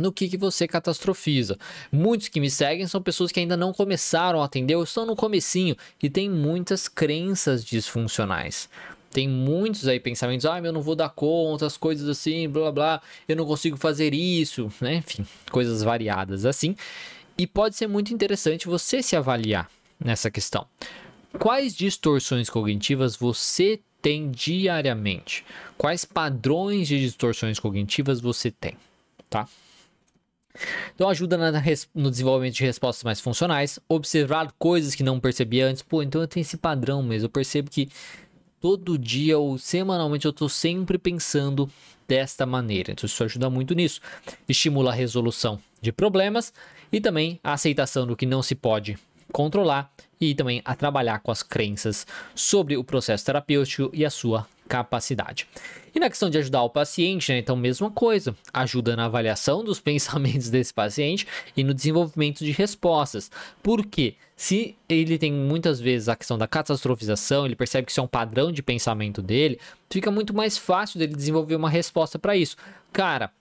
no 0.00 0.12
que, 0.12 0.28
que 0.28 0.36
você 0.36 0.66
catastrofiza. 0.66 1.58
Muitos 1.92 2.28
que 2.28 2.40
me 2.40 2.50
seguem 2.50 2.86
são 2.86 3.02
pessoas 3.02 3.30
que 3.30 3.40
ainda 3.40 3.56
não 3.56 3.72
começaram 3.72 4.42
a 4.42 4.46
atender 4.46 4.74
ou 4.74 4.84
estão 4.84 5.06
no 5.06 5.14
comecinho 5.14 5.76
e 6.02 6.10
tem 6.10 6.28
muitas 6.28 6.88
crenças 6.88 7.64
disfuncionais. 7.64 8.68
Tem 9.12 9.28
muitos 9.28 9.88
aí 9.88 9.98
pensamentos, 9.98 10.46
ah, 10.46 10.60
eu 10.60 10.72
não 10.72 10.82
vou 10.82 10.94
dar 10.94 11.08
conta, 11.08 11.66
as 11.66 11.76
coisas 11.76 12.08
assim, 12.08 12.48
blá 12.48 12.70
blá, 12.70 13.02
eu 13.28 13.34
não 13.34 13.44
consigo 13.44 13.76
fazer 13.76 14.14
isso, 14.14 14.70
né? 14.80 14.96
Enfim, 14.96 15.26
coisas 15.50 15.82
variadas 15.82 16.44
assim. 16.44 16.76
E 17.36 17.46
pode 17.46 17.74
ser 17.74 17.88
muito 17.88 18.14
interessante 18.14 18.68
você 18.68 19.02
se 19.02 19.16
avaliar 19.16 19.68
nessa 19.98 20.30
questão. 20.30 20.66
Quais 21.38 21.74
distorções 21.74 22.48
cognitivas 22.48 23.16
você 23.16 23.80
tem 24.00 24.30
diariamente? 24.30 25.44
Quais 25.76 26.04
padrões 26.04 26.86
de 26.86 27.00
distorções 27.00 27.58
cognitivas 27.58 28.20
você 28.20 28.50
tem, 28.50 28.76
tá? 29.28 29.48
Então 30.94 31.08
ajuda 31.08 31.38
no 31.94 32.10
desenvolvimento 32.10 32.54
de 32.54 32.64
respostas 32.64 33.04
mais 33.04 33.20
funcionais, 33.20 33.78
observar 33.88 34.52
coisas 34.58 34.94
que 34.94 35.02
não 35.02 35.20
percebi 35.20 35.60
antes. 35.60 35.82
Pô, 35.82 36.02
então 36.02 36.20
eu 36.20 36.28
tenho 36.28 36.42
esse 36.42 36.56
padrão 36.56 37.02
mesmo. 37.02 37.26
Eu 37.26 37.30
percebo 37.30 37.70
que 37.70 37.88
todo 38.60 38.98
dia 38.98 39.38
ou 39.38 39.56
semanalmente 39.56 40.26
eu 40.26 40.30
estou 40.30 40.48
sempre 40.48 40.98
pensando 40.98 41.70
desta 42.06 42.44
maneira. 42.44 42.92
Então 42.92 43.06
isso 43.06 43.22
ajuda 43.24 43.48
muito 43.48 43.74
nisso. 43.74 44.00
Estimula 44.48 44.90
a 44.90 44.94
resolução 44.94 45.58
de 45.80 45.92
problemas 45.92 46.52
e 46.92 47.00
também 47.00 47.38
a 47.42 47.52
aceitação 47.52 48.06
do 48.06 48.16
que 48.16 48.26
não 48.26 48.42
se 48.42 48.54
pode 48.54 48.98
controlar 49.32 49.92
e 50.20 50.34
também 50.34 50.60
a 50.64 50.74
trabalhar 50.74 51.20
com 51.20 51.30
as 51.30 51.42
crenças 51.42 52.06
sobre 52.34 52.76
o 52.76 52.84
processo 52.84 53.24
terapêutico 53.24 53.90
e 53.94 54.04
a 54.04 54.10
sua 54.10 54.46
capacidade. 54.70 55.48
E 55.92 55.98
na 55.98 56.08
questão 56.08 56.30
de 56.30 56.38
ajudar 56.38 56.62
o 56.62 56.70
paciente, 56.70 57.32
né, 57.32 57.38
então 57.38 57.56
mesma 57.56 57.90
coisa, 57.90 58.36
ajuda 58.54 58.94
na 58.94 59.06
avaliação 59.06 59.64
dos 59.64 59.80
pensamentos 59.82 60.48
desse 60.48 60.72
paciente 60.72 61.26
e 61.56 61.64
no 61.64 61.74
desenvolvimento 61.74 62.44
de 62.44 62.52
respostas. 62.52 63.28
Por 63.60 63.84
quê? 63.84 64.14
Se 64.36 64.76
ele 64.88 65.18
tem 65.18 65.32
muitas 65.32 65.80
vezes 65.80 66.08
a 66.08 66.14
questão 66.14 66.38
da 66.38 66.46
catastrofização, 66.46 67.44
ele 67.44 67.56
percebe 67.56 67.84
que 67.84 67.90
isso 67.90 68.00
é 68.00 68.04
um 68.04 68.06
padrão 68.06 68.52
de 68.52 68.62
pensamento 68.62 69.20
dele, 69.20 69.58
fica 69.90 70.08
muito 70.08 70.32
mais 70.32 70.56
fácil 70.56 71.00
dele 71.00 71.16
desenvolver 71.16 71.56
uma 71.56 71.68
resposta 71.68 72.16
para 72.16 72.36
isso. 72.36 72.56
Cara, 72.92 73.32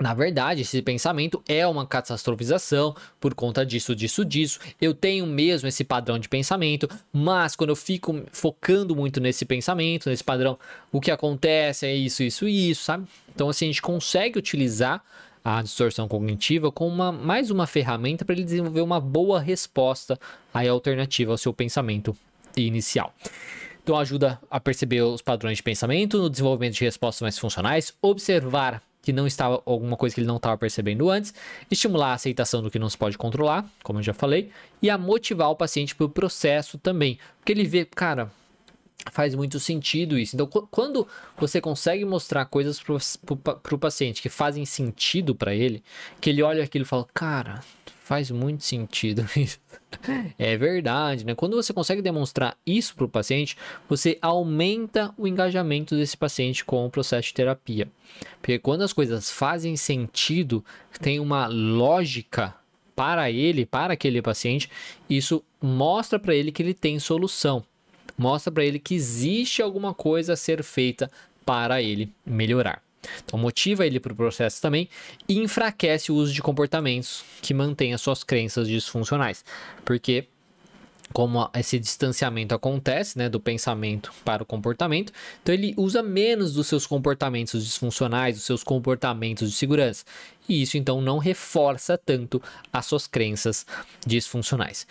na 0.00 0.14
verdade, 0.14 0.62
esse 0.62 0.80
pensamento 0.80 1.42
é 1.46 1.66
uma 1.66 1.86
catastrofização 1.86 2.96
por 3.20 3.34
conta 3.34 3.66
disso, 3.66 3.94
disso, 3.94 4.24
disso. 4.24 4.58
Eu 4.80 4.94
tenho 4.94 5.26
mesmo 5.26 5.68
esse 5.68 5.84
padrão 5.84 6.18
de 6.18 6.26
pensamento, 6.26 6.88
mas 7.12 7.54
quando 7.54 7.68
eu 7.68 7.76
fico 7.76 8.22
focando 8.32 8.96
muito 8.96 9.20
nesse 9.20 9.44
pensamento, 9.44 10.08
nesse 10.08 10.24
padrão, 10.24 10.58
o 10.90 11.02
que 11.02 11.10
acontece 11.10 11.84
é 11.84 11.94
isso, 11.94 12.22
isso 12.22 12.48
e 12.48 12.70
isso, 12.70 12.84
sabe? 12.84 13.06
Então, 13.34 13.50
assim, 13.50 13.66
a 13.66 13.68
gente 13.68 13.82
consegue 13.82 14.38
utilizar 14.38 15.04
a 15.44 15.60
distorção 15.60 16.08
cognitiva 16.08 16.72
como 16.72 16.94
uma, 16.94 17.12
mais 17.12 17.50
uma 17.50 17.66
ferramenta 17.66 18.24
para 18.24 18.34
ele 18.34 18.44
desenvolver 18.44 18.80
uma 18.80 19.00
boa 19.00 19.38
resposta 19.38 20.18
aí 20.52 20.66
alternativa 20.66 21.32
ao 21.32 21.38
seu 21.38 21.52
pensamento 21.52 22.16
inicial. 22.56 23.14
Então 23.82 23.96
ajuda 23.98 24.38
a 24.50 24.60
perceber 24.60 25.02
os 25.02 25.22
padrões 25.22 25.56
de 25.56 25.62
pensamento 25.62 26.18
no 26.18 26.28
desenvolvimento 26.28 26.74
de 26.74 26.84
respostas 26.84 27.22
mais 27.22 27.38
funcionais, 27.38 27.94
observar 28.02 28.82
que 29.02 29.12
não 29.12 29.26
estava 29.26 29.62
alguma 29.64 29.96
coisa 29.96 30.14
que 30.14 30.20
ele 30.20 30.28
não 30.28 30.36
estava 30.36 30.58
percebendo 30.58 31.08
antes, 31.10 31.32
estimular 31.70 32.08
a 32.08 32.14
aceitação 32.14 32.62
do 32.62 32.70
que 32.70 32.78
não 32.78 32.88
se 32.88 32.98
pode 32.98 33.16
controlar, 33.16 33.64
como 33.82 33.98
eu 33.98 34.02
já 34.02 34.12
falei, 34.12 34.50
e 34.82 34.90
a 34.90 34.98
motivar 34.98 35.50
o 35.50 35.56
paciente 35.56 35.94
para 35.94 36.06
o 36.06 36.10
processo 36.10 36.78
também, 36.78 37.18
porque 37.38 37.52
ele 37.52 37.64
vê, 37.64 37.84
cara, 37.84 38.30
faz 39.10 39.34
muito 39.34 39.58
sentido 39.58 40.18
isso. 40.18 40.36
Então, 40.36 40.46
quando 40.46 41.08
você 41.38 41.60
consegue 41.60 42.04
mostrar 42.04 42.44
coisas 42.44 42.78
para 42.78 43.74
o 43.74 43.78
paciente 43.78 44.20
que 44.20 44.28
fazem 44.28 44.66
sentido 44.66 45.34
para 45.34 45.54
ele, 45.54 45.82
que 46.20 46.28
ele 46.28 46.42
olha 46.42 46.62
aquilo 46.62 46.84
e 46.84 46.86
fala, 46.86 47.06
cara, 47.14 47.64
faz 48.10 48.28
muito 48.28 48.64
sentido 48.64 49.24
isso. 49.38 49.60
É 50.36 50.56
verdade, 50.56 51.24
né? 51.24 51.32
Quando 51.36 51.54
você 51.54 51.72
consegue 51.72 52.02
demonstrar 52.02 52.56
isso 52.66 52.92
para 52.96 53.04
o 53.04 53.08
paciente, 53.08 53.56
você 53.88 54.18
aumenta 54.20 55.14
o 55.16 55.28
engajamento 55.28 55.94
desse 55.94 56.16
paciente 56.16 56.64
com 56.64 56.84
o 56.84 56.90
processo 56.90 57.28
de 57.28 57.34
terapia. 57.34 57.86
Porque 58.40 58.58
quando 58.58 58.82
as 58.82 58.92
coisas 58.92 59.30
fazem 59.30 59.76
sentido, 59.76 60.64
tem 61.00 61.20
uma 61.20 61.46
lógica 61.46 62.52
para 62.96 63.30
ele, 63.30 63.64
para 63.64 63.92
aquele 63.92 64.20
paciente, 64.20 64.68
isso 65.08 65.44
mostra 65.62 66.18
para 66.18 66.34
ele 66.34 66.50
que 66.50 66.64
ele 66.64 66.74
tem 66.74 66.98
solução. 66.98 67.62
Mostra 68.18 68.50
para 68.50 68.64
ele 68.64 68.80
que 68.80 68.96
existe 68.96 69.62
alguma 69.62 69.94
coisa 69.94 70.32
a 70.32 70.36
ser 70.36 70.64
feita 70.64 71.08
para 71.46 71.80
ele 71.80 72.12
melhorar. 72.26 72.82
Então 73.24 73.38
motiva 73.38 73.86
ele 73.86 73.98
para 73.98 74.12
o 74.12 74.16
processo 74.16 74.60
também 74.60 74.88
e 75.28 75.38
enfraquece 75.38 76.12
o 76.12 76.14
uso 76.14 76.32
de 76.32 76.42
comportamentos 76.42 77.24
que 77.40 77.54
mantêm 77.54 77.94
as 77.94 78.00
suas 78.00 78.22
crenças 78.22 78.68
disfuncionais. 78.68 79.44
Porque 79.84 80.26
como 81.12 81.50
esse 81.54 81.78
distanciamento 81.78 82.54
acontece, 82.54 83.18
né, 83.18 83.28
do 83.28 83.40
pensamento 83.40 84.12
para 84.24 84.42
o 84.42 84.46
comportamento, 84.46 85.12
então 85.42 85.54
ele 85.54 85.74
usa 85.76 86.02
menos 86.02 86.52
dos 86.54 86.68
seus 86.68 86.86
comportamentos 86.86 87.64
disfuncionais, 87.64 88.36
dos 88.36 88.44
seus 88.44 88.62
comportamentos 88.62 89.50
de 89.50 89.56
segurança. 89.56 90.04
E 90.48 90.62
isso 90.62 90.76
então 90.76 91.00
não 91.00 91.18
reforça 91.18 91.98
tanto 91.98 92.40
as 92.72 92.86
suas 92.86 93.06
crenças 93.06 93.66
disfuncionais. 94.06 94.86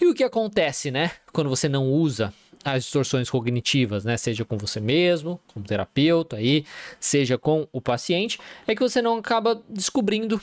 E 0.00 0.06
o 0.06 0.14
que 0.14 0.24
acontece, 0.24 0.90
né, 0.90 1.12
quando 1.32 1.50
você 1.50 1.68
não 1.68 1.88
usa 1.88 2.32
as 2.64 2.84
distorções 2.84 3.28
cognitivas, 3.28 4.04
né? 4.04 4.16
Seja 4.16 4.44
com 4.44 4.56
você 4.56 4.80
mesmo, 4.80 5.40
como 5.52 5.64
terapeuta 5.64 6.36
aí, 6.36 6.64
seja 7.00 7.36
com 7.36 7.66
o 7.72 7.80
paciente, 7.80 8.38
é 8.66 8.74
que 8.74 8.82
você 8.82 9.02
não 9.02 9.18
acaba 9.18 9.60
descobrindo 9.68 10.40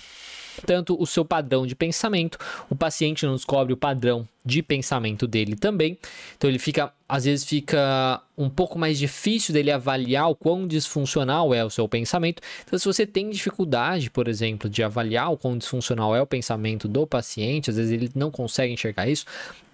tanto 0.66 1.02
o 1.02 1.06
seu 1.06 1.24
padrão 1.24 1.66
de 1.66 1.76
pensamento, 1.76 2.38
o 2.70 2.76
paciente 2.76 3.26
não 3.26 3.36
descobre 3.36 3.74
o 3.74 3.78
padrão 3.78 4.28
de 4.46 4.64
pensamento 4.64 5.28
dele 5.28 5.56
também. 5.56 5.98
Então 6.38 6.50
ele 6.50 6.60
fica, 6.60 6.92
às 7.08 7.26
vezes 7.26 7.46
fica 7.46 8.22
um 8.38 8.50
pouco 8.50 8.80
mais 8.80 8.98
difícil 8.98 9.54
dele 9.54 9.72
avaliar 9.72 10.30
o 10.30 10.36
quão 10.36 10.68
disfuncional 10.68 11.54
é 11.54 11.64
o 11.64 11.70
seu 11.70 11.88
pensamento. 11.88 12.42
Então 12.66 12.78
se 12.80 12.86
você 12.86 13.06
tem 13.06 13.30
dificuldade, 13.30 14.10
por 14.10 14.28
exemplo, 14.28 14.70
de 14.70 14.84
avaliar 14.84 15.32
o 15.32 15.38
quão 15.38 15.58
disfuncional 15.58 16.16
é 16.16 16.22
o 16.22 16.28
pensamento 16.28 16.88
do 16.88 17.06
paciente, 17.06 17.70
às 17.70 17.78
vezes 17.78 17.92
ele 17.92 18.10
não 18.16 18.32
consegue 18.32 18.74
enxergar 18.74 19.08
isso, 19.08 19.26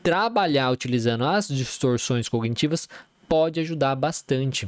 trabalhar 0.04 0.72
utilizando 0.72 1.24
as 1.24 1.48
distorções 1.48 2.28
cognitivas 2.28 2.88
pode 3.28 3.60
ajudar 3.60 3.96
bastante 3.96 4.68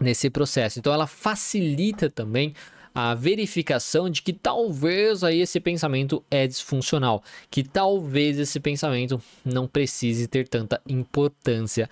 nesse 0.00 0.30
processo. 0.30 0.78
Então 0.78 0.92
ela 0.92 1.06
facilita 1.06 2.10
também 2.10 2.54
a 2.96 3.14
verificação 3.14 4.08
de 4.08 4.22
que 4.22 4.32
talvez 4.32 5.22
aí 5.22 5.42
esse 5.42 5.60
pensamento 5.60 6.24
é 6.30 6.46
disfuncional, 6.46 7.22
que 7.50 7.62
talvez 7.62 8.38
esse 8.38 8.58
pensamento 8.58 9.20
não 9.44 9.68
precise 9.68 10.26
ter 10.26 10.48
tanta 10.48 10.80
importância 10.88 11.90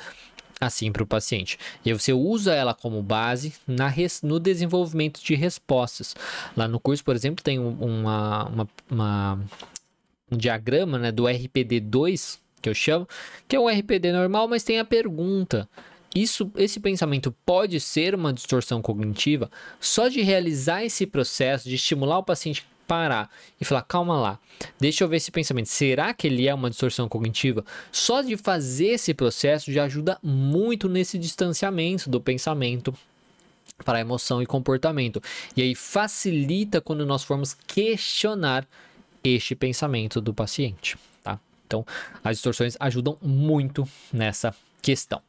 assim 0.58 0.90
para 0.90 1.02
o 1.02 1.06
paciente. 1.06 1.58
E 1.84 1.92
você 1.92 2.14
usa 2.14 2.54
ela 2.54 2.72
como 2.72 3.02
base 3.02 3.52
na 3.66 3.86
res, 3.86 4.22
no 4.22 4.40
desenvolvimento 4.40 5.22
de 5.22 5.34
respostas. 5.34 6.16
Lá 6.56 6.66
no 6.66 6.80
curso, 6.80 7.04
por 7.04 7.14
exemplo, 7.14 7.44
tem 7.44 7.58
uma, 7.58 8.48
uma, 8.48 8.68
uma 8.90 9.40
um 10.32 10.38
diagrama 10.38 10.98
né, 10.98 11.12
do 11.12 11.24
RPD2, 11.24 12.38
que 12.62 12.70
eu 12.70 12.74
chamo, 12.74 13.06
que 13.46 13.56
é 13.56 13.60
um 13.60 13.68
RPD 13.68 14.10
normal, 14.10 14.48
mas 14.48 14.64
tem 14.64 14.78
a 14.78 14.84
pergunta. 14.86 15.68
Isso, 16.14 16.50
esse 16.56 16.78
pensamento 16.78 17.34
pode 17.44 17.80
ser 17.80 18.14
uma 18.14 18.32
distorção 18.32 18.80
cognitiva? 18.80 19.50
Só 19.80 20.08
de 20.08 20.22
realizar 20.22 20.84
esse 20.84 21.06
processo, 21.06 21.68
de 21.68 21.74
estimular 21.74 22.18
o 22.18 22.22
paciente 22.22 22.64
parar 22.86 23.30
e 23.60 23.64
falar, 23.64 23.82
calma 23.82 24.20
lá, 24.20 24.38
deixa 24.78 25.02
eu 25.02 25.08
ver 25.08 25.16
esse 25.16 25.30
pensamento, 25.30 25.68
será 25.68 26.12
que 26.12 26.26
ele 26.26 26.46
é 26.46 26.54
uma 26.54 26.68
distorção 26.68 27.08
cognitiva? 27.08 27.64
Só 27.90 28.20
de 28.20 28.36
fazer 28.36 28.88
esse 28.88 29.14
processo 29.14 29.72
já 29.72 29.84
ajuda 29.84 30.18
muito 30.22 30.88
nesse 30.88 31.18
distanciamento 31.18 32.10
do 32.10 32.20
pensamento 32.20 32.94
para 33.84 34.00
emoção 34.00 34.42
e 34.42 34.46
comportamento. 34.46 35.20
E 35.56 35.62
aí 35.62 35.74
facilita 35.74 36.80
quando 36.80 37.04
nós 37.04 37.24
formos 37.24 37.54
questionar 37.66 38.66
este 39.24 39.54
pensamento 39.54 40.20
do 40.20 40.32
paciente. 40.34 40.96
Então, 41.66 41.84
as 42.22 42.36
distorções 42.36 42.76
ajudam 42.78 43.16
muito 43.22 43.88
nessa 44.12 44.54
questão. 44.82 45.20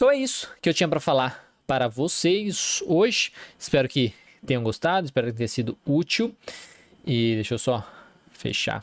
Então 0.00 0.10
é 0.10 0.16
isso 0.16 0.50
que 0.62 0.68
eu 0.70 0.72
tinha 0.72 0.88
para 0.88 0.98
falar 0.98 1.46
para 1.66 1.86
vocês 1.86 2.82
hoje. 2.86 3.32
Espero 3.58 3.86
que 3.86 4.14
tenham 4.46 4.62
gostado, 4.62 5.04
espero 5.04 5.26
que 5.26 5.34
tenha 5.34 5.46
sido 5.46 5.76
útil. 5.84 6.34
E 7.06 7.34
deixa 7.34 7.52
eu 7.52 7.58
só 7.58 7.86
fechar 8.32 8.82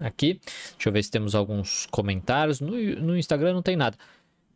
aqui. 0.00 0.40
Deixa 0.72 0.88
eu 0.88 0.92
ver 0.92 1.04
se 1.04 1.12
temos 1.12 1.36
alguns 1.36 1.86
comentários. 1.92 2.60
No, 2.60 2.72
no 2.72 3.16
Instagram 3.16 3.52
não 3.52 3.62
tem 3.62 3.76
nada. 3.76 3.96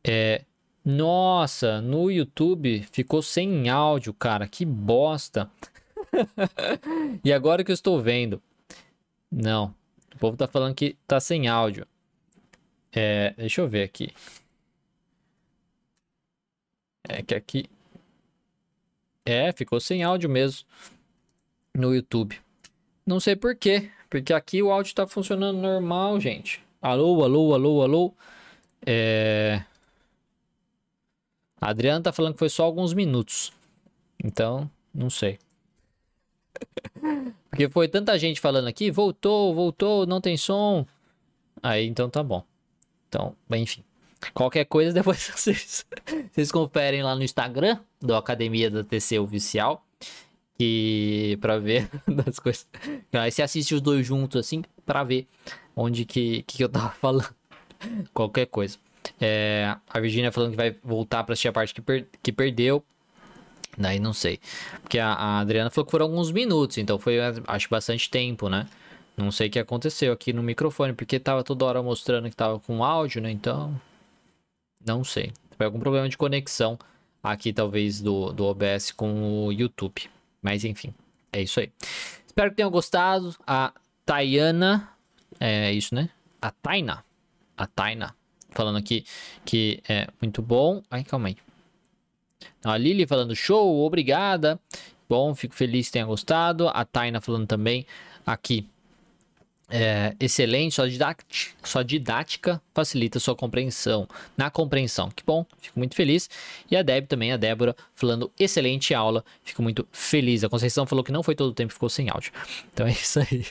É, 0.03 0.43
nossa, 0.85 1.81
no 1.81 2.11
YouTube 2.11 2.85
ficou 2.91 3.23
sem 3.23 3.69
áudio, 3.69 4.13
cara. 4.13 4.49
Que 4.49 4.65
bosta. 4.65 5.49
e 7.23 7.33
agora 7.33 7.63
que 7.63 7.71
eu 7.71 7.75
estou 7.75 8.01
vendo. 8.01 8.43
Não, 9.31 9.73
o 10.17 10.19
povo 10.19 10.37
tá 10.37 10.49
falando 10.49 10.75
que 10.75 10.97
tá 11.07 11.21
sem 11.21 11.47
áudio. 11.47 11.87
É, 12.93 13.35
deixa 13.39 13.61
eu 13.61 13.69
ver 13.69 13.85
aqui. 13.85 14.13
É 17.13 17.23
que 17.23 17.35
aqui. 17.35 17.65
É, 19.27 19.53
ficou 19.53 19.81
sem 19.81 20.05
áudio 20.05 20.31
mesmo. 20.31 20.67
No 21.75 21.95
YouTube. 21.95 22.41
Não 23.05 23.19
sei 23.19 23.35
por 23.35 23.57
quê. 23.57 23.91
Porque 24.09 24.33
aqui 24.33 24.63
o 24.63 24.71
áudio 24.71 24.95
tá 24.95 25.07
funcionando 25.07 25.59
normal, 25.59 26.21
gente. 26.21 26.63
Alô, 26.81 27.23
alô, 27.25 27.53
alô, 27.53 27.83
alô. 27.83 28.15
É. 28.87 29.65
A 31.61 31.71
Adriana 31.71 32.03
tá 32.03 32.13
falando 32.13 32.35
que 32.35 32.39
foi 32.39 32.49
só 32.49 32.65
alguns 32.65 32.95
minutos. 32.95 33.53
Então, 34.23 34.71
não 34.95 35.11
sei. 35.11 35.39
Porque 37.51 37.69
foi 37.69 37.89
tanta 37.89 38.19
gente 38.19 38.41
falando 38.41 38.69
aqui, 38.69 38.91
voltou, 38.91 39.53
voltou, 39.53 40.07
não 40.07 40.21
tem 40.21 40.37
som. 40.37 40.87
Aí 41.63 41.87
então 41.87 42.09
tá 42.09 42.23
bom. 42.23 42.45
Então, 43.09 43.35
enfim. 43.51 43.85
Qualquer 44.35 44.65
coisa 44.65 44.93
depois 44.95 45.31
vocês, 45.35 45.87
vocês 46.31 46.53
conferem 46.53 47.03
lá 47.03 47.15
no 47.15 47.23
Instagram 47.23 47.79
do 48.01 48.15
Academia 48.15 48.71
da 48.71 48.85
TC 48.85 49.19
Oficial. 49.19 49.85
Que 50.59 51.39
para 51.41 51.59
ver 51.59 51.89
das 52.07 52.39
coisas. 52.39 52.67
Aí 53.13 53.31
você 53.31 53.43
assiste 53.43 53.75
os 53.75 53.81
dois 53.81 54.07
juntos 54.07 54.39
assim 54.39 54.63
para 54.85 55.03
ver 55.03 55.27
onde 55.75 56.05
que, 56.05 56.43
que 56.43 56.63
eu 56.63 56.69
tava 56.69 56.91
falando. 56.91 57.35
Qualquer 58.13 58.47
coisa. 58.47 58.77
É, 59.19 59.75
a 59.89 60.01
Virginia 60.01 60.31
falando 60.31 60.51
que 60.51 60.57
vai 60.57 60.77
voltar 60.85 61.25
para 61.25 61.33
assistir 61.33 61.49
a 61.49 61.53
parte 61.53 61.73
que, 61.73 61.81
per 61.81 62.07
que 62.23 62.31
perdeu. 62.31 62.85
Daí 63.79 63.99
não 63.99 64.13
sei. 64.13 64.39
Porque 64.83 64.99
a, 64.99 65.13
a, 65.13 65.41
Adriana 65.41 65.71
falou 65.71 65.87
que 65.87 65.91
foram 65.91 66.07
alguns 66.07 66.31
minutos, 66.31 66.77
então 66.77 66.99
foi, 66.99 67.19
acho, 67.47 67.69
bastante 67.71 68.11
tempo, 68.11 68.49
né? 68.49 68.67
Não 69.17 69.31
sei 69.31 69.49
o 69.49 69.51
que 69.51 69.59
aconteceu 69.59 70.13
aqui 70.13 70.33
no 70.33 70.43
microfone, 70.43 70.93
porque 70.93 71.19
tava 71.19 71.43
toda 71.43 71.65
hora 71.65 71.83
mostrando 71.83 72.29
que 72.29 72.37
tava 72.37 72.59
com 72.61 72.85
áudio, 72.85 73.23
né? 73.23 73.31
Então. 73.31 73.81
Não 74.85 75.05
sei. 75.05 75.33
Foi 75.57 75.67
algum 75.67 75.79
problema 75.79 76.09
de 76.09 76.17
conexão 76.17 76.79
aqui, 77.23 77.53
talvez, 77.53 78.01
do, 78.01 78.33
do 78.33 78.45
OBS 78.45 78.93
com 78.93 79.47
o 79.47 79.53
YouTube. 79.53 80.09
Mas 80.43 80.65
enfim, 80.65 80.95
é 81.33 81.43
isso 81.43 81.61
aí. 81.61 81.71
Espero 82.27 82.51
que 82.51 82.57
tenham 82.57 82.71
gostado. 82.71 83.35
A 83.47 83.73
Tayana. 84.07 84.89
É 85.39 85.73
isso, 85.73 85.95
né? 85.95 86.09
A 86.41 86.51
Taina. 86.51 87.05
A 87.57 87.67
Taina. 87.67 88.15
Falando 88.51 88.79
aqui 88.79 89.05
que 89.45 89.83
é 89.89 90.09
muito 90.21 90.43
bom. 90.43 90.83
Ai, 90.91 91.05
calma 91.05 91.29
aí. 91.29 91.37
A 92.65 92.77
Lili 92.77 93.07
falando 93.07 93.35
show, 93.35 93.85
obrigada. 93.85 94.59
Bom, 95.09 95.35
fico 95.35 95.55
feliz 95.55 95.87
que 95.87 95.93
tenha 95.93 96.05
gostado. 96.05 96.69
A 96.69 96.85
Taina 96.85 97.21
falando 97.21 97.47
também 97.47 97.87
aqui. 98.27 98.69
É, 99.73 100.17
excelente, 100.19 100.75
sua 100.75 100.91
didática, 100.91 101.25
sua 101.63 101.85
didática 101.85 102.61
facilita 102.75 103.21
sua 103.21 103.37
compreensão. 103.37 104.09
Na 104.37 104.51
compreensão, 104.51 105.09
que 105.11 105.23
bom, 105.25 105.47
fico 105.61 105.79
muito 105.79 105.95
feliz. 105.95 106.29
E 106.69 106.77
a 106.77 106.83
Deb 106.83 107.07
também, 107.07 107.31
a 107.31 107.37
Débora, 107.37 107.77
falando 107.95 108.33
excelente 108.39 108.93
aula, 108.93 109.25
fico 109.45 109.63
muito 109.63 109.87
feliz. 109.93 110.43
A 110.43 110.49
Conceição 110.49 110.87
falou 110.87 111.05
que 111.05 111.13
não 111.13 111.23
foi 111.23 111.37
todo 111.37 111.51
o 111.51 111.55
tempo 111.55 111.69
que 111.69 111.75
ficou 111.75 111.89
sem 111.89 112.11
áudio. 112.11 112.33
Então 112.73 112.85
é 112.85 112.91
isso 112.91 113.21
aí. 113.21 113.47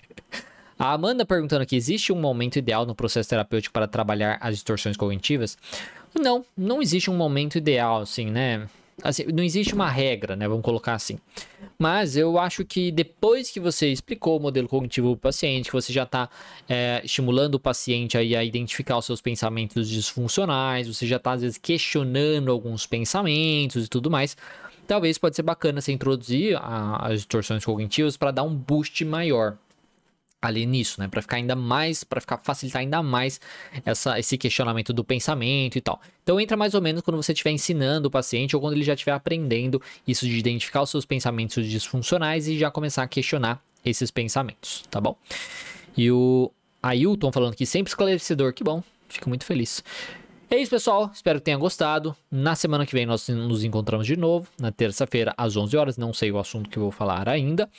A 0.78 0.93
Amanda 0.93 1.26
perguntando 1.26 1.63
aqui: 1.63 1.76
existe 1.76 2.11
um 2.11 2.20
momento 2.20 2.57
ideal 2.57 2.86
no 2.86 2.95
processo 2.95 3.30
terapêutico 3.30 3.74
para 3.74 3.88
trabalhar 3.88 4.38
as 4.41 4.55
distorções 4.55 4.97
cognitivas? 4.97 5.57
Não, 6.17 6.45
não 6.57 6.82
existe 6.82 7.09
um 7.09 7.15
momento 7.15 7.57
ideal, 7.57 8.01
assim, 8.01 8.32
né? 8.32 8.67
Assim, 9.03 9.25
não 9.25 9.43
existe 9.43 9.73
uma 9.73 9.89
regra, 9.89 10.35
né? 10.35 10.47
Vamos 10.47 10.63
colocar 10.63 10.93
assim. 10.93 11.17
Mas 11.77 12.17
eu 12.17 12.37
acho 12.37 12.65
que 12.65 12.91
depois 12.91 13.49
que 13.49 13.59
você 13.59 13.89
explicou 13.89 14.37
o 14.37 14.39
modelo 14.41 14.67
cognitivo 14.67 15.15
para 15.15 15.29
o 15.29 15.31
paciente, 15.31 15.67
que 15.67 15.73
você 15.73 15.93
já 15.93 16.03
está 16.03 16.29
é, 16.67 17.01
estimulando 17.03 17.55
o 17.55 17.59
paciente 17.59 18.17
aí 18.17 18.35
a 18.35 18.43
identificar 18.43 18.97
os 18.97 19.05
seus 19.05 19.21
pensamentos 19.21 19.89
disfuncionais, 19.89 20.87
você 20.87 21.07
já 21.07 21.17
está 21.17 21.31
às 21.31 21.41
vezes 21.41 21.57
questionando 21.57 22.51
alguns 22.51 22.85
pensamentos 22.85 23.85
e 23.85 23.87
tudo 23.87 24.11
mais, 24.11 24.35
talvez 24.87 25.17
pode 25.17 25.35
ser 25.35 25.43
bacana 25.43 25.79
você 25.79 25.91
introduzir 25.91 26.57
a, 26.57 27.07
as 27.07 27.19
distorções 27.19 27.63
cognitivas 27.63 28.17
para 28.17 28.31
dar 28.31 28.43
um 28.43 28.53
boost 28.53 29.05
maior 29.05 29.57
ali 30.41 30.65
nisso, 30.65 31.01
né, 31.01 31.07
para 31.07 31.21
ficar 31.21 31.37
ainda 31.37 31.55
mais, 31.55 32.03
para 32.03 32.21
ficar 32.21 32.37
facilitar 32.37 32.81
ainda 32.81 33.03
mais 33.03 33.41
essa, 33.85 34.17
esse 34.17 34.37
questionamento 34.37 34.93
do 34.93 35.03
pensamento 35.03 35.77
e 35.77 35.81
tal. 35.81 36.01
Então 36.23 36.39
entra 36.39 36.55
mais 36.55 36.73
ou 36.73 36.81
menos 36.81 37.01
quando 37.01 37.17
você 37.17 37.33
estiver 37.33 37.51
ensinando 37.51 38.07
o 38.07 38.11
paciente 38.11 38.55
ou 38.55 38.61
quando 38.61 38.73
ele 38.73 38.83
já 38.83 38.93
estiver 38.93 39.11
aprendendo 39.11 39.81
isso 40.07 40.25
de 40.25 40.37
identificar 40.37 40.81
os 40.81 40.89
seus 40.89 41.05
pensamentos 41.05 41.67
disfuncionais 41.67 42.47
e 42.47 42.57
já 42.57 42.71
começar 42.71 43.03
a 43.03 43.07
questionar 43.07 43.61
esses 43.85 44.11
pensamentos, 44.11 44.83
tá 44.89 45.01
bom? 45.01 45.17
E 45.97 46.09
o 46.11 46.51
Ailton 46.81 47.31
falando 47.31 47.55
que 47.55 47.65
sempre 47.65 47.89
esclarecedor, 47.89 48.53
que 48.53 48.63
bom, 48.63 48.81
fico 49.09 49.27
muito 49.27 49.45
feliz. 49.45 49.83
É 50.51 50.57
isso, 50.57 50.71
pessoal. 50.71 51.11
Espero 51.13 51.37
que 51.37 51.45
tenha 51.45 51.57
gostado. 51.57 52.15
Na 52.31 52.55
semana 52.55 52.83
que 52.83 52.91
vem 52.91 53.05
nós 53.05 53.29
nos 53.29 53.63
encontramos 53.63 54.07
de 54.07 54.17
novo, 54.17 54.49
na 54.59 54.71
terça-feira, 54.71 55.31
às 55.37 55.55
11 55.55 55.77
horas. 55.77 55.95
Não 55.95 56.11
sei 56.11 56.31
o 56.31 56.39
assunto 56.39 56.71
que 56.71 56.77
eu 56.77 56.81
vou 56.81 56.91
falar 56.91 57.29
ainda, 57.29 57.69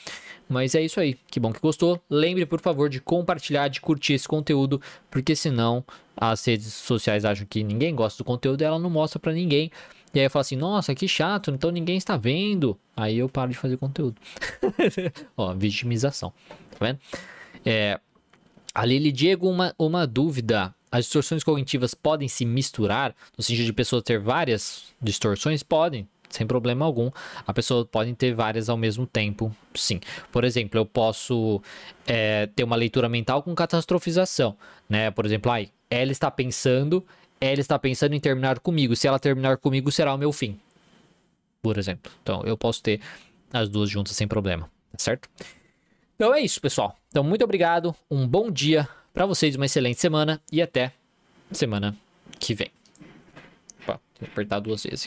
mas 0.47 0.73
é 0.73 0.81
isso 0.81 0.97
aí. 0.97 1.17
Que 1.29 1.37
bom 1.37 1.51
que 1.51 1.59
gostou. 1.59 2.01
Lembre, 2.09 2.45
por 2.45 2.61
favor, 2.61 2.89
de 2.89 3.01
compartilhar, 3.01 3.67
de 3.67 3.81
curtir 3.81 4.13
esse 4.13 4.25
conteúdo, 4.25 4.81
porque 5.09 5.35
senão 5.35 5.83
as 6.15 6.45
redes 6.45 6.73
sociais 6.73 7.25
acham 7.25 7.45
que 7.45 7.61
ninguém 7.61 7.93
gosta 7.93 8.23
do 8.23 8.25
conteúdo 8.25 8.61
e 8.61 8.63
ela 8.63 8.79
não 8.79 8.89
mostra 8.89 9.19
para 9.19 9.33
ninguém. 9.33 9.69
E 10.13 10.19
aí 10.19 10.25
eu 10.25 10.29
falo 10.29 10.41
assim, 10.41 10.55
nossa, 10.55 10.95
que 10.95 11.09
chato, 11.09 11.51
então 11.51 11.71
ninguém 11.71 11.97
está 11.97 12.15
vendo. 12.15 12.79
Aí 12.95 13.17
eu 13.17 13.27
paro 13.27 13.51
de 13.51 13.57
fazer 13.57 13.75
conteúdo. 13.75 14.15
Ó, 15.35 15.53
vitimização. 15.53 16.31
Tá 16.47 16.85
vendo? 16.85 16.99
É, 17.65 17.99
a 18.73 18.85
Lili 18.85 19.11
Diego, 19.11 19.49
uma, 19.49 19.75
uma 19.77 20.07
dúvida 20.07 20.73
as 20.91 21.05
distorções 21.05 21.43
cognitivas 21.43 21.93
podem 21.93 22.27
se 22.27 22.45
misturar, 22.45 23.15
no 23.37 23.43
sentido 23.43 23.65
de 23.65 23.73
pessoa 23.73 24.01
ter 24.01 24.19
várias 24.19 24.83
distorções? 25.01 25.63
Podem, 25.63 26.07
sem 26.29 26.45
problema 26.45 26.85
algum. 26.85 27.09
A 27.47 27.53
pessoa 27.53 27.85
pode 27.85 28.13
ter 28.13 28.33
várias 28.33 28.67
ao 28.67 28.75
mesmo 28.75 29.07
tempo, 29.07 29.55
sim. 29.73 30.01
Por 30.31 30.43
exemplo, 30.43 30.79
eu 30.79 30.85
posso 30.85 31.61
é, 32.05 32.47
ter 32.47 32.63
uma 32.63 32.75
leitura 32.75 33.07
mental 33.07 33.41
com 33.41 33.55
catastrofização, 33.55 34.57
né? 34.89 35.09
Por 35.11 35.25
exemplo, 35.25 35.51
ai, 35.51 35.69
ela 35.89 36.11
está 36.11 36.29
pensando, 36.29 37.05
ela 37.39 37.61
está 37.61 37.79
pensando 37.79 38.13
em 38.13 38.19
terminar 38.19 38.59
comigo. 38.59 38.95
Se 38.95 39.07
ela 39.07 39.17
terminar 39.19 39.57
comigo, 39.57 39.91
será 39.91 40.13
o 40.13 40.17
meu 40.17 40.33
fim. 40.33 40.59
Por 41.61 41.77
exemplo. 41.77 42.11
Então, 42.21 42.43
eu 42.43 42.57
posso 42.57 42.83
ter 42.83 42.99
as 43.53 43.69
duas 43.69 43.89
juntas 43.89 44.15
sem 44.15 44.27
problema, 44.27 44.69
tá 44.91 44.97
certo? 44.97 45.29
Então 46.15 46.33
é 46.33 46.41
isso, 46.41 46.59
pessoal. 46.59 46.95
Então, 47.09 47.23
muito 47.23 47.43
obrigado, 47.43 47.95
um 48.09 48.27
bom 48.27 48.51
dia 48.51 48.87
para 49.13 49.25
vocês, 49.25 49.55
uma 49.55 49.65
excelente 49.65 49.99
semana 49.99 50.41
e 50.51 50.61
até 50.61 50.93
semana 51.51 51.95
que 52.39 52.53
vem. 52.53 52.71
Opa, 53.83 53.99
apertar 54.21 54.59
duas 54.59 54.83
vezes. 54.83 54.99